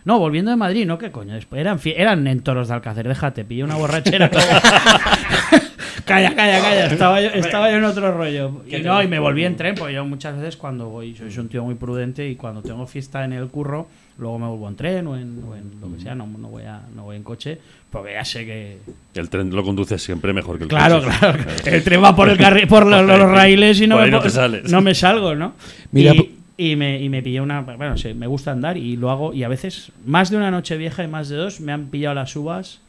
No, 0.04 0.18
volviendo 0.18 0.50
de 0.50 0.56
Madrid, 0.56 0.86
no, 0.86 0.98
qué 0.98 1.10
coño. 1.10 1.38
Eran, 1.52 1.80
eran 1.84 2.26
en 2.26 2.40
toros 2.40 2.68
de 2.68 2.74
Alcácer, 2.74 3.06
déjate, 3.06 3.44
pillé 3.44 3.64
una 3.64 3.76
borrachera. 3.76 4.30
calla, 6.04 6.34
calla, 6.34 6.60
calla. 6.60 6.86
Estaba 6.86 7.20
yo, 7.20 7.28
estaba 7.30 7.70
yo 7.70 7.76
en 7.76 7.84
otro 7.84 8.12
rollo. 8.12 8.62
Y 8.66 8.78
no, 8.78 9.02
y 9.02 9.08
me 9.08 9.18
volví 9.18 9.44
en 9.44 9.56
tren, 9.56 9.74
porque 9.74 9.94
yo 9.94 10.04
muchas 10.04 10.36
veces 10.36 10.56
cuando 10.56 10.88
voy, 10.88 11.14
soy 11.14 11.36
un 11.38 11.48
tío 11.48 11.64
muy 11.64 11.74
prudente 11.74 12.28
y 12.28 12.36
cuando 12.36 12.62
tengo 12.62 12.86
fiesta 12.86 13.24
en 13.24 13.32
el 13.32 13.48
curro, 13.48 13.88
luego 14.18 14.38
me 14.38 14.46
vuelvo 14.48 14.68
en 14.68 14.76
tren 14.76 15.06
o 15.06 15.16
en, 15.16 15.40
lo 15.80 15.94
que 15.94 16.02
sea, 16.02 16.14
no, 16.14 16.26
no, 16.26 16.48
voy 16.48 16.64
a, 16.64 16.82
no 16.94 17.04
voy 17.04 17.16
en 17.16 17.22
coche, 17.22 17.58
porque 17.90 18.12
ya 18.12 18.24
sé 18.24 18.44
que... 18.44 18.78
El 19.14 19.30
tren 19.30 19.50
lo 19.54 19.62
conduce 19.62 19.98
siempre 19.98 20.32
mejor 20.32 20.58
que 20.58 20.64
el 20.64 20.70
coche. 20.70 20.84
Claro, 20.84 21.02
claro. 21.02 21.38
El 21.64 21.82
tren 21.84 22.02
va 22.02 22.14
por, 22.14 22.28
el 22.28 22.68
por 22.68 22.86
los, 22.86 23.06
raíles 23.30 23.80
y 23.80 23.86
no, 23.86 23.98
me, 23.98 24.10
no, 24.10 24.80
me 24.80 24.94
salgo, 24.94 25.34
¿no? 25.34 25.54
Mira, 25.92 26.12
y, 26.56 26.76
me, 26.76 27.00
y 27.00 27.08
me 27.08 27.22
pillé 27.22 27.40
una... 27.40 27.60
Bueno, 27.60 27.96
sí, 27.96 28.12
me 28.14 28.26
gusta 28.26 28.52
andar 28.52 28.76
y 28.76 28.96
lo 28.96 29.10
hago 29.10 29.32
y 29.32 29.44
a 29.44 29.48
veces, 29.48 29.92
más 30.04 30.30
de 30.30 30.36
una 30.36 30.50
noche 30.50 30.76
vieja 30.76 31.04
y 31.04 31.08
más 31.08 31.28
de 31.28 31.36
dos, 31.36 31.60
me 31.60 31.72
han 31.72 31.86
pillado 31.86 32.16
las 32.16 32.34
uvas 32.34 32.80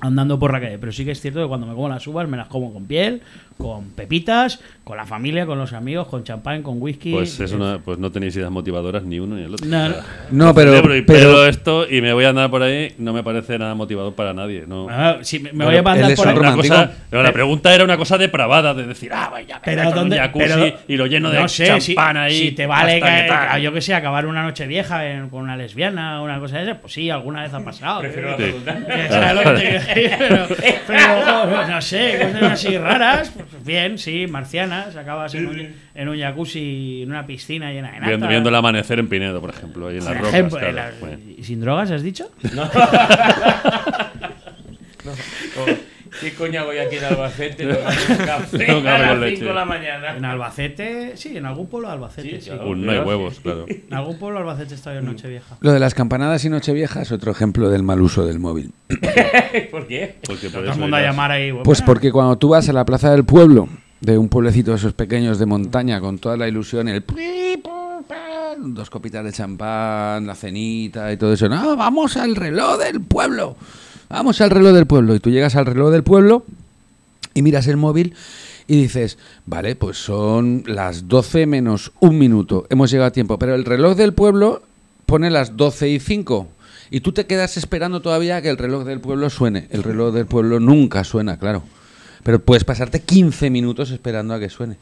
andando 0.00 0.38
por 0.38 0.52
la 0.52 0.60
calle. 0.60 0.78
Pero 0.78 0.92
sí 0.92 1.04
que 1.04 1.12
es 1.12 1.20
cierto 1.20 1.40
que 1.40 1.48
cuando 1.48 1.66
me 1.66 1.74
como 1.74 1.88
las 1.88 2.06
uvas 2.06 2.28
me 2.28 2.36
las 2.36 2.48
como 2.48 2.72
con 2.72 2.86
piel, 2.86 3.22
con 3.56 3.90
pepitas, 3.90 4.60
con 4.84 4.96
la 4.96 5.06
familia, 5.06 5.46
con 5.46 5.58
los 5.58 5.72
amigos, 5.72 6.08
con 6.08 6.24
champán, 6.24 6.62
con 6.62 6.80
whisky. 6.80 7.12
Pues, 7.12 7.40
es 7.40 7.52
una, 7.52 7.78
pues 7.78 7.98
no 7.98 8.12
tenéis 8.12 8.36
ideas 8.36 8.50
motivadoras 8.50 9.04
ni 9.04 9.18
uno 9.18 9.36
ni 9.36 9.44
el 9.44 9.54
otro. 9.54 9.66
No, 10.30 10.54
pero, 10.54 10.82
pero, 11.06 11.46
esto 11.46 11.88
y 11.88 12.02
me 12.02 12.12
voy 12.12 12.24
a 12.24 12.30
andar 12.30 12.50
por 12.50 12.62
ahí 12.62 12.94
no 12.98 13.12
me 13.12 13.22
parece 13.22 13.58
nada 13.58 13.74
motivador 13.74 14.14
para 14.14 14.34
nadie. 14.34 14.64
No. 14.66 14.86
Ah, 14.90 15.18
me 15.52 15.64
voy 15.64 15.76
a 15.76 15.78
andar 15.78 16.14
por 16.14 16.28
ahí. 16.28 16.34
pero 17.08 17.22
la 17.22 17.32
pregunta 17.32 17.74
era 17.74 17.84
una 17.84 17.96
cosa 17.96 18.18
depravada 18.18 18.74
de 18.74 18.86
decir, 18.86 19.12
ah, 19.14 19.30
vaya, 19.30 19.60
pero 19.64 19.90
con 19.92 20.06
un 20.06 20.10
jacuzzi 20.10 20.74
y 20.88 20.96
lo 20.96 21.06
lleno 21.06 21.30
de 21.30 21.46
champán 21.46 22.16
ahí. 22.18 22.38
Si 22.38 22.52
te 22.52 22.66
vale, 22.66 23.00
que, 23.00 23.62
yo 23.62 23.72
que 23.72 23.80
sé, 23.80 23.94
acabar 23.94 24.26
una 24.26 24.42
noche 24.42 24.66
vieja 24.66 25.02
con 25.30 25.42
una 25.42 25.56
lesbiana 25.56 26.20
o 26.20 26.24
una 26.24 26.38
cosa 26.38 26.58
de 26.58 26.64
esa, 26.64 26.80
pues 26.80 26.92
sí, 26.92 27.08
alguna 27.08 27.42
vez 27.42 27.54
ha 27.54 27.64
pasado. 27.64 28.00
Prefiero 28.00 28.30
la 28.30 28.36
pregunta. 28.36 28.76
pero, 30.86 31.66
no 31.66 31.82
sé, 31.82 32.18
cosas 32.20 32.52
así 32.52 32.78
raras. 32.78 33.30
Pues 33.30 33.64
bien, 33.64 33.98
sí, 33.98 34.26
marcianas, 34.26 34.96
acabas 34.96 35.34
en 35.34 35.46
un, 35.46 35.74
en 35.94 36.08
un 36.08 36.18
jacuzzi, 36.18 37.02
en 37.02 37.10
una 37.10 37.26
piscina 37.26 37.72
llena 37.72 37.92
de 37.92 38.00
nata. 38.00 38.28
Viendo, 38.28 38.48
el 38.48 38.54
amanecer 38.54 38.98
en 38.98 39.08
Pinedo, 39.08 39.40
por 39.40 39.50
ejemplo, 39.50 39.88
ahí 39.88 39.98
en 39.98 40.04
las 40.04 40.18
rocas. 40.18 40.34
¿Y 41.36 41.44
sin 41.44 41.60
drogas 41.60 41.90
has 41.90 42.02
dicho? 42.02 42.30
No. 42.54 42.70
¿Qué 46.20 46.34
coña 46.34 46.64
voy 46.64 46.78
aquí 46.78 46.96
en 46.96 47.04
Albacete? 47.04 47.68
café 48.26 48.70
a 48.72 49.14
las 49.14 49.30
5 49.30 49.44
de 49.44 49.54
la 49.54 49.64
mañana. 49.64 50.16
En 50.16 50.24
Albacete, 50.24 51.16
sí, 51.16 51.36
en 51.36 51.46
algún 51.46 51.66
pueblo 51.66 51.88
de 51.88 51.94
Albacete. 51.94 52.40
Sí, 52.40 52.50
no 52.50 52.90
hay 52.90 52.98
huevos, 52.98 53.40
claro. 53.40 53.66
En 53.86 53.94
algún 53.94 54.18
pueblo 54.18 54.38
de 54.38 54.44
Albacete 54.44 54.74
está 54.74 54.96
en 54.96 55.04
Nochevieja. 55.04 55.56
Lo 55.60 55.72
de 55.72 55.80
las 55.80 55.94
campanadas 55.94 56.44
y 56.44 56.48
Nochevieja 56.48 57.02
es 57.02 57.12
otro 57.12 57.32
ejemplo 57.32 57.68
del 57.68 57.82
mal 57.82 58.00
uso 58.00 58.24
del 58.26 58.38
móvil. 58.38 58.72
¿Por 59.70 59.86
qué? 59.86 60.16
Porque 60.26 60.48
todo 60.48 60.64
el 60.64 60.78
mundo 60.78 60.96
a 60.96 61.02
llamar 61.02 61.30
ahí. 61.30 61.52
Pues 61.64 61.82
porque 61.82 62.10
cuando 62.10 62.36
tú 62.36 62.50
vas 62.50 62.68
a 62.68 62.72
la 62.72 62.84
plaza 62.84 63.10
del 63.10 63.24
pueblo, 63.24 63.68
de 64.00 64.16
un 64.18 64.28
pueblecito 64.28 64.70
de 64.70 64.78
esos 64.78 64.94
pequeños 64.94 65.38
de 65.38 65.46
montaña, 65.46 66.00
con 66.00 66.18
toda 66.18 66.36
la 66.36 66.48
ilusión, 66.48 66.88
el 66.88 67.04
dos 68.58 68.88
copitas 68.88 69.24
de 69.24 69.32
champán, 69.32 70.26
la 70.26 70.34
cenita 70.34 71.12
y 71.12 71.16
todo 71.16 71.32
eso. 71.32 71.48
No, 71.48 71.76
vamos 71.76 72.16
al 72.16 72.34
reloj 72.34 72.78
del 72.78 73.00
pueblo 73.02 73.56
vamos 74.08 74.40
al 74.40 74.50
reloj 74.50 74.72
del 74.72 74.86
pueblo. 74.86 75.14
Y 75.14 75.20
tú 75.20 75.30
llegas 75.30 75.56
al 75.56 75.66
reloj 75.66 75.90
del 75.90 76.02
pueblo 76.02 76.44
y 77.34 77.42
miras 77.42 77.66
el 77.66 77.76
móvil 77.76 78.14
y 78.66 78.80
dices, 78.82 79.18
vale, 79.44 79.76
pues 79.76 79.98
son 79.98 80.64
las 80.66 81.08
12 81.08 81.46
menos 81.46 81.92
un 82.00 82.18
minuto, 82.18 82.66
hemos 82.70 82.90
llegado 82.90 83.08
a 83.08 83.12
tiempo. 83.12 83.38
Pero 83.38 83.54
el 83.54 83.64
reloj 83.64 83.96
del 83.96 84.12
pueblo 84.12 84.62
pone 85.06 85.30
las 85.30 85.56
12 85.56 85.88
y 85.88 86.00
5. 86.00 86.48
Y 86.90 87.00
tú 87.00 87.12
te 87.12 87.26
quedas 87.26 87.56
esperando 87.56 88.00
todavía 88.00 88.40
que 88.42 88.48
el 88.48 88.58
reloj 88.58 88.84
del 88.84 89.00
pueblo 89.00 89.28
suene. 89.30 89.68
El 89.70 89.82
reloj 89.82 90.14
del 90.14 90.26
pueblo 90.26 90.60
nunca 90.60 91.04
suena, 91.04 91.38
claro. 91.38 91.62
Pero 92.22 92.40
puedes 92.40 92.64
pasarte 92.64 93.00
15 93.00 93.50
minutos 93.50 93.90
esperando 93.90 94.34
a 94.34 94.40
que 94.40 94.48
suene. 94.48 94.76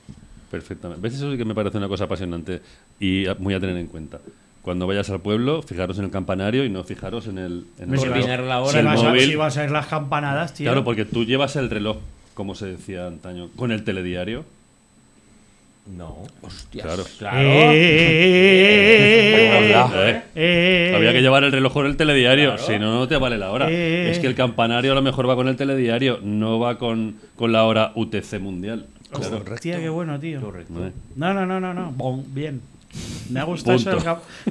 Perfectamente. 0.50 1.02
¿Ves? 1.02 1.14
Eso 1.14 1.36
que 1.36 1.44
me 1.44 1.54
parece 1.54 1.78
una 1.78 1.88
cosa 1.88 2.04
apasionante 2.04 2.60
y 3.00 3.24
muy 3.38 3.54
a 3.54 3.60
tener 3.60 3.76
en 3.76 3.86
cuenta 3.86 4.20
cuando 4.64 4.86
vayas 4.86 5.10
al 5.10 5.20
pueblo, 5.20 5.62
fijaros 5.62 5.98
en 5.98 6.06
el 6.06 6.10
campanario 6.10 6.64
y 6.64 6.70
no 6.70 6.84
fijaros 6.84 7.26
en 7.26 7.36
el, 7.36 7.66
en 7.78 7.92
el, 7.92 8.48
la 8.48 8.62
hora. 8.62 8.80
Si, 8.80 8.84
vas 8.84 9.02
a, 9.02 9.18
si 9.18 9.34
vas 9.36 9.56
a 9.58 9.64
ir 9.64 9.70
las 9.70 9.86
campanadas, 9.86 10.54
tío. 10.54 10.64
Claro, 10.64 10.82
porque 10.84 11.04
tú 11.04 11.26
llevas 11.26 11.54
el 11.56 11.68
reloj, 11.68 11.98
como 12.32 12.54
se 12.54 12.68
decía 12.68 13.06
antaño, 13.06 13.50
con 13.56 13.72
el 13.72 13.84
telediario. 13.84 14.46
No. 15.86 16.16
Hostias. 16.40 16.82
Claro. 16.82 17.04
Claro. 17.18 17.38
Eh, 17.38 17.82
eh, 20.34 20.92
había 20.96 21.12
que 21.12 21.20
llevar 21.20 21.44
el 21.44 21.52
reloj 21.52 21.74
con 21.74 21.84
el 21.84 21.98
telediario, 21.98 22.56
si 22.56 22.78
no, 22.78 22.94
no 22.94 23.06
te 23.06 23.18
vale 23.18 23.36
la 23.36 23.50
hora. 23.50 23.70
Es 23.70 24.18
que 24.18 24.26
el 24.26 24.34
campanario 24.34 24.92
a 24.92 24.94
lo 24.94 25.02
mejor 25.02 25.28
va 25.28 25.36
con 25.36 25.46
el 25.48 25.56
telediario, 25.56 26.20
no 26.22 26.58
va 26.58 26.78
con, 26.78 27.16
con 27.36 27.52
la 27.52 27.64
hora 27.64 27.92
UTC 27.96 28.40
mundial. 28.40 28.86
Claro. 29.10 29.44
Tía, 29.60 29.78
qué 29.78 29.90
bueno, 29.90 30.18
tío. 30.18 30.40
Correcto. 30.40 30.72
No, 31.16 31.34
no, 31.34 31.44
no, 31.44 31.60
no, 31.60 31.74
no. 31.74 31.92
Bon, 31.92 32.24
bien. 32.34 32.62
Me 33.30 33.40
ha 33.40 33.44
gustado 33.44 33.76
eso. 33.76 33.90
Del 33.90 34.02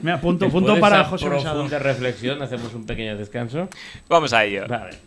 Me 0.02 0.18
punto, 0.18 0.50
punto 0.52 0.80
para 0.80 1.04
José 1.06 1.30
de 1.30 1.80
reflexión, 1.80 2.42
hacemos 2.42 2.74
un 2.74 2.86
pequeño 2.86 3.18
descanso. 3.18 3.68
Vamos 4.10 4.34
a 4.34 4.44
ello. 4.46 4.66
Vale. 4.68 4.98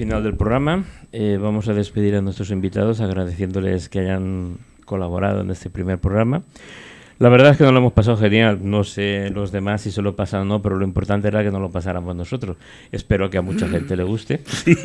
Final 0.00 0.22
del 0.22 0.36
programa. 0.36 0.84
Eh, 1.12 1.38
vamos 1.40 1.68
a 1.68 1.74
despedir 1.74 2.14
a 2.14 2.20
nuestros 2.20 2.50
invitados 2.50 3.00
agradeciéndoles 3.00 3.88
que 3.88 4.00
hayan 4.00 4.58
colaborado 4.84 5.40
en 5.40 5.50
este 5.50 5.70
primer 5.70 5.98
programa. 5.98 6.42
La 7.18 7.28
verdad 7.28 7.52
es 7.52 7.58
que 7.58 7.64
no 7.64 7.72
lo 7.72 7.78
hemos 7.78 7.92
pasado 7.92 8.16
genial. 8.16 8.60
No 8.62 8.84
sé 8.84 9.30
los 9.30 9.52
demás 9.52 9.82
si 9.82 9.90
se 9.90 10.02
lo 10.02 10.16
pasan 10.16 10.42
o 10.42 10.44
no, 10.44 10.62
pero 10.62 10.76
lo 10.76 10.84
importante 10.84 11.28
era 11.28 11.42
que 11.42 11.50
no 11.50 11.60
lo 11.60 11.70
pasáramos 11.70 12.16
nosotros. 12.16 12.56
Espero 12.92 13.30
que 13.30 13.38
a 13.38 13.42
mucha 13.42 13.68
gente 13.68 13.96
le 13.96 14.04
guste. 14.04 14.40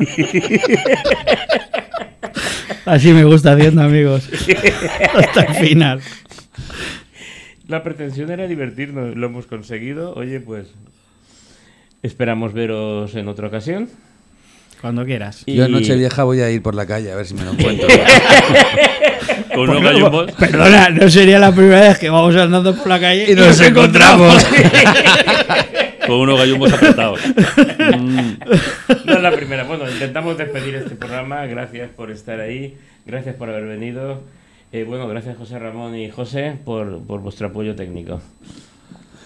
Así 2.84 3.12
me 3.12 3.24
gusta 3.24 3.52
haciendo 3.52 3.82
amigos. 3.82 4.28
Hasta 5.14 5.42
el 5.44 5.54
final. 5.54 6.00
La 7.68 7.82
pretensión 7.82 8.30
era 8.30 8.46
divertirnos, 8.46 9.16
lo 9.16 9.26
hemos 9.26 9.46
conseguido. 9.46 10.14
Oye, 10.14 10.40
pues 10.40 10.68
esperamos 12.02 12.52
veros 12.52 13.14
en 13.14 13.28
otra 13.28 13.48
ocasión. 13.48 13.88
Cuando 14.80 15.04
quieras. 15.04 15.44
Yo 15.46 15.64
en 15.64 15.72
Nochevieja 15.72 16.24
voy 16.24 16.40
a 16.40 16.50
ir 16.50 16.62
por 16.62 16.74
la 16.74 16.86
calle 16.86 17.10
a 17.10 17.16
ver 17.16 17.26
si 17.26 17.34
me 17.34 17.44
lo 17.44 17.52
encuentro. 17.52 17.88
Con 19.54 19.70
unos 19.70 19.82
gallumbos. 19.82 20.32
Perdona, 20.32 20.90
no 20.90 21.08
sería 21.08 21.38
la 21.38 21.52
primera 21.52 21.80
vez 21.80 21.98
que 21.98 22.10
vamos 22.10 22.36
andando 22.36 22.74
por 22.76 22.86
la 22.86 23.00
calle 23.00 23.32
y 23.32 23.34
nos, 23.34 23.60
encontramos. 23.60 24.44
Con 26.06 26.16
unos 26.16 26.38
gallumbos 26.38 26.72
apretados. 26.72 27.20
No 29.04 29.14
es 29.14 29.22
la 29.22 29.32
primera. 29.32 29.64
Bueno, 29.64 29.90
intentamos 29.90 30.36
despedir 30.36 30.74
este 30.76 30.94
programa. 30.94 31.46
Gracias 31.46 31.90
por 31.90 32.10
estar 32.10 32.40
ahí. 32.40 32.76
Gracias 33.06 33.34
por 33.34 33.48
haber 33.48 33.64
venido. 33.64 34.20
Eh, 34.72 34.84
bueno, 34.84 35.08
gracias 35.08 35.36
José 35.36 35.58
Ramón 35.58 35.96
y 35.96 36.10
José 36.10 36.58
por, 36.64 37.00
por 37.02 37.20
vuestro 37.20 37.48
apoyo 37.48 37.74
técnico. 37.74 38.20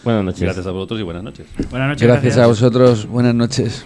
Buenas 0.05 0.25
noches. 0.25 0.43
Gracias 0.43 0.67
a 0.67 0.71
vosotros 0.71 1.01
y 1.01 1.03
buenas 1.03 1.23
noches. 1.23 1.47
Buenas 1.71 1.89
noches. 1.89 2.09
gracias. 2.09 2.39
a 2.39 2.47
vosotros. 2.47 3.07
Buenas 3.07 3.35
noches. 3.35 3.85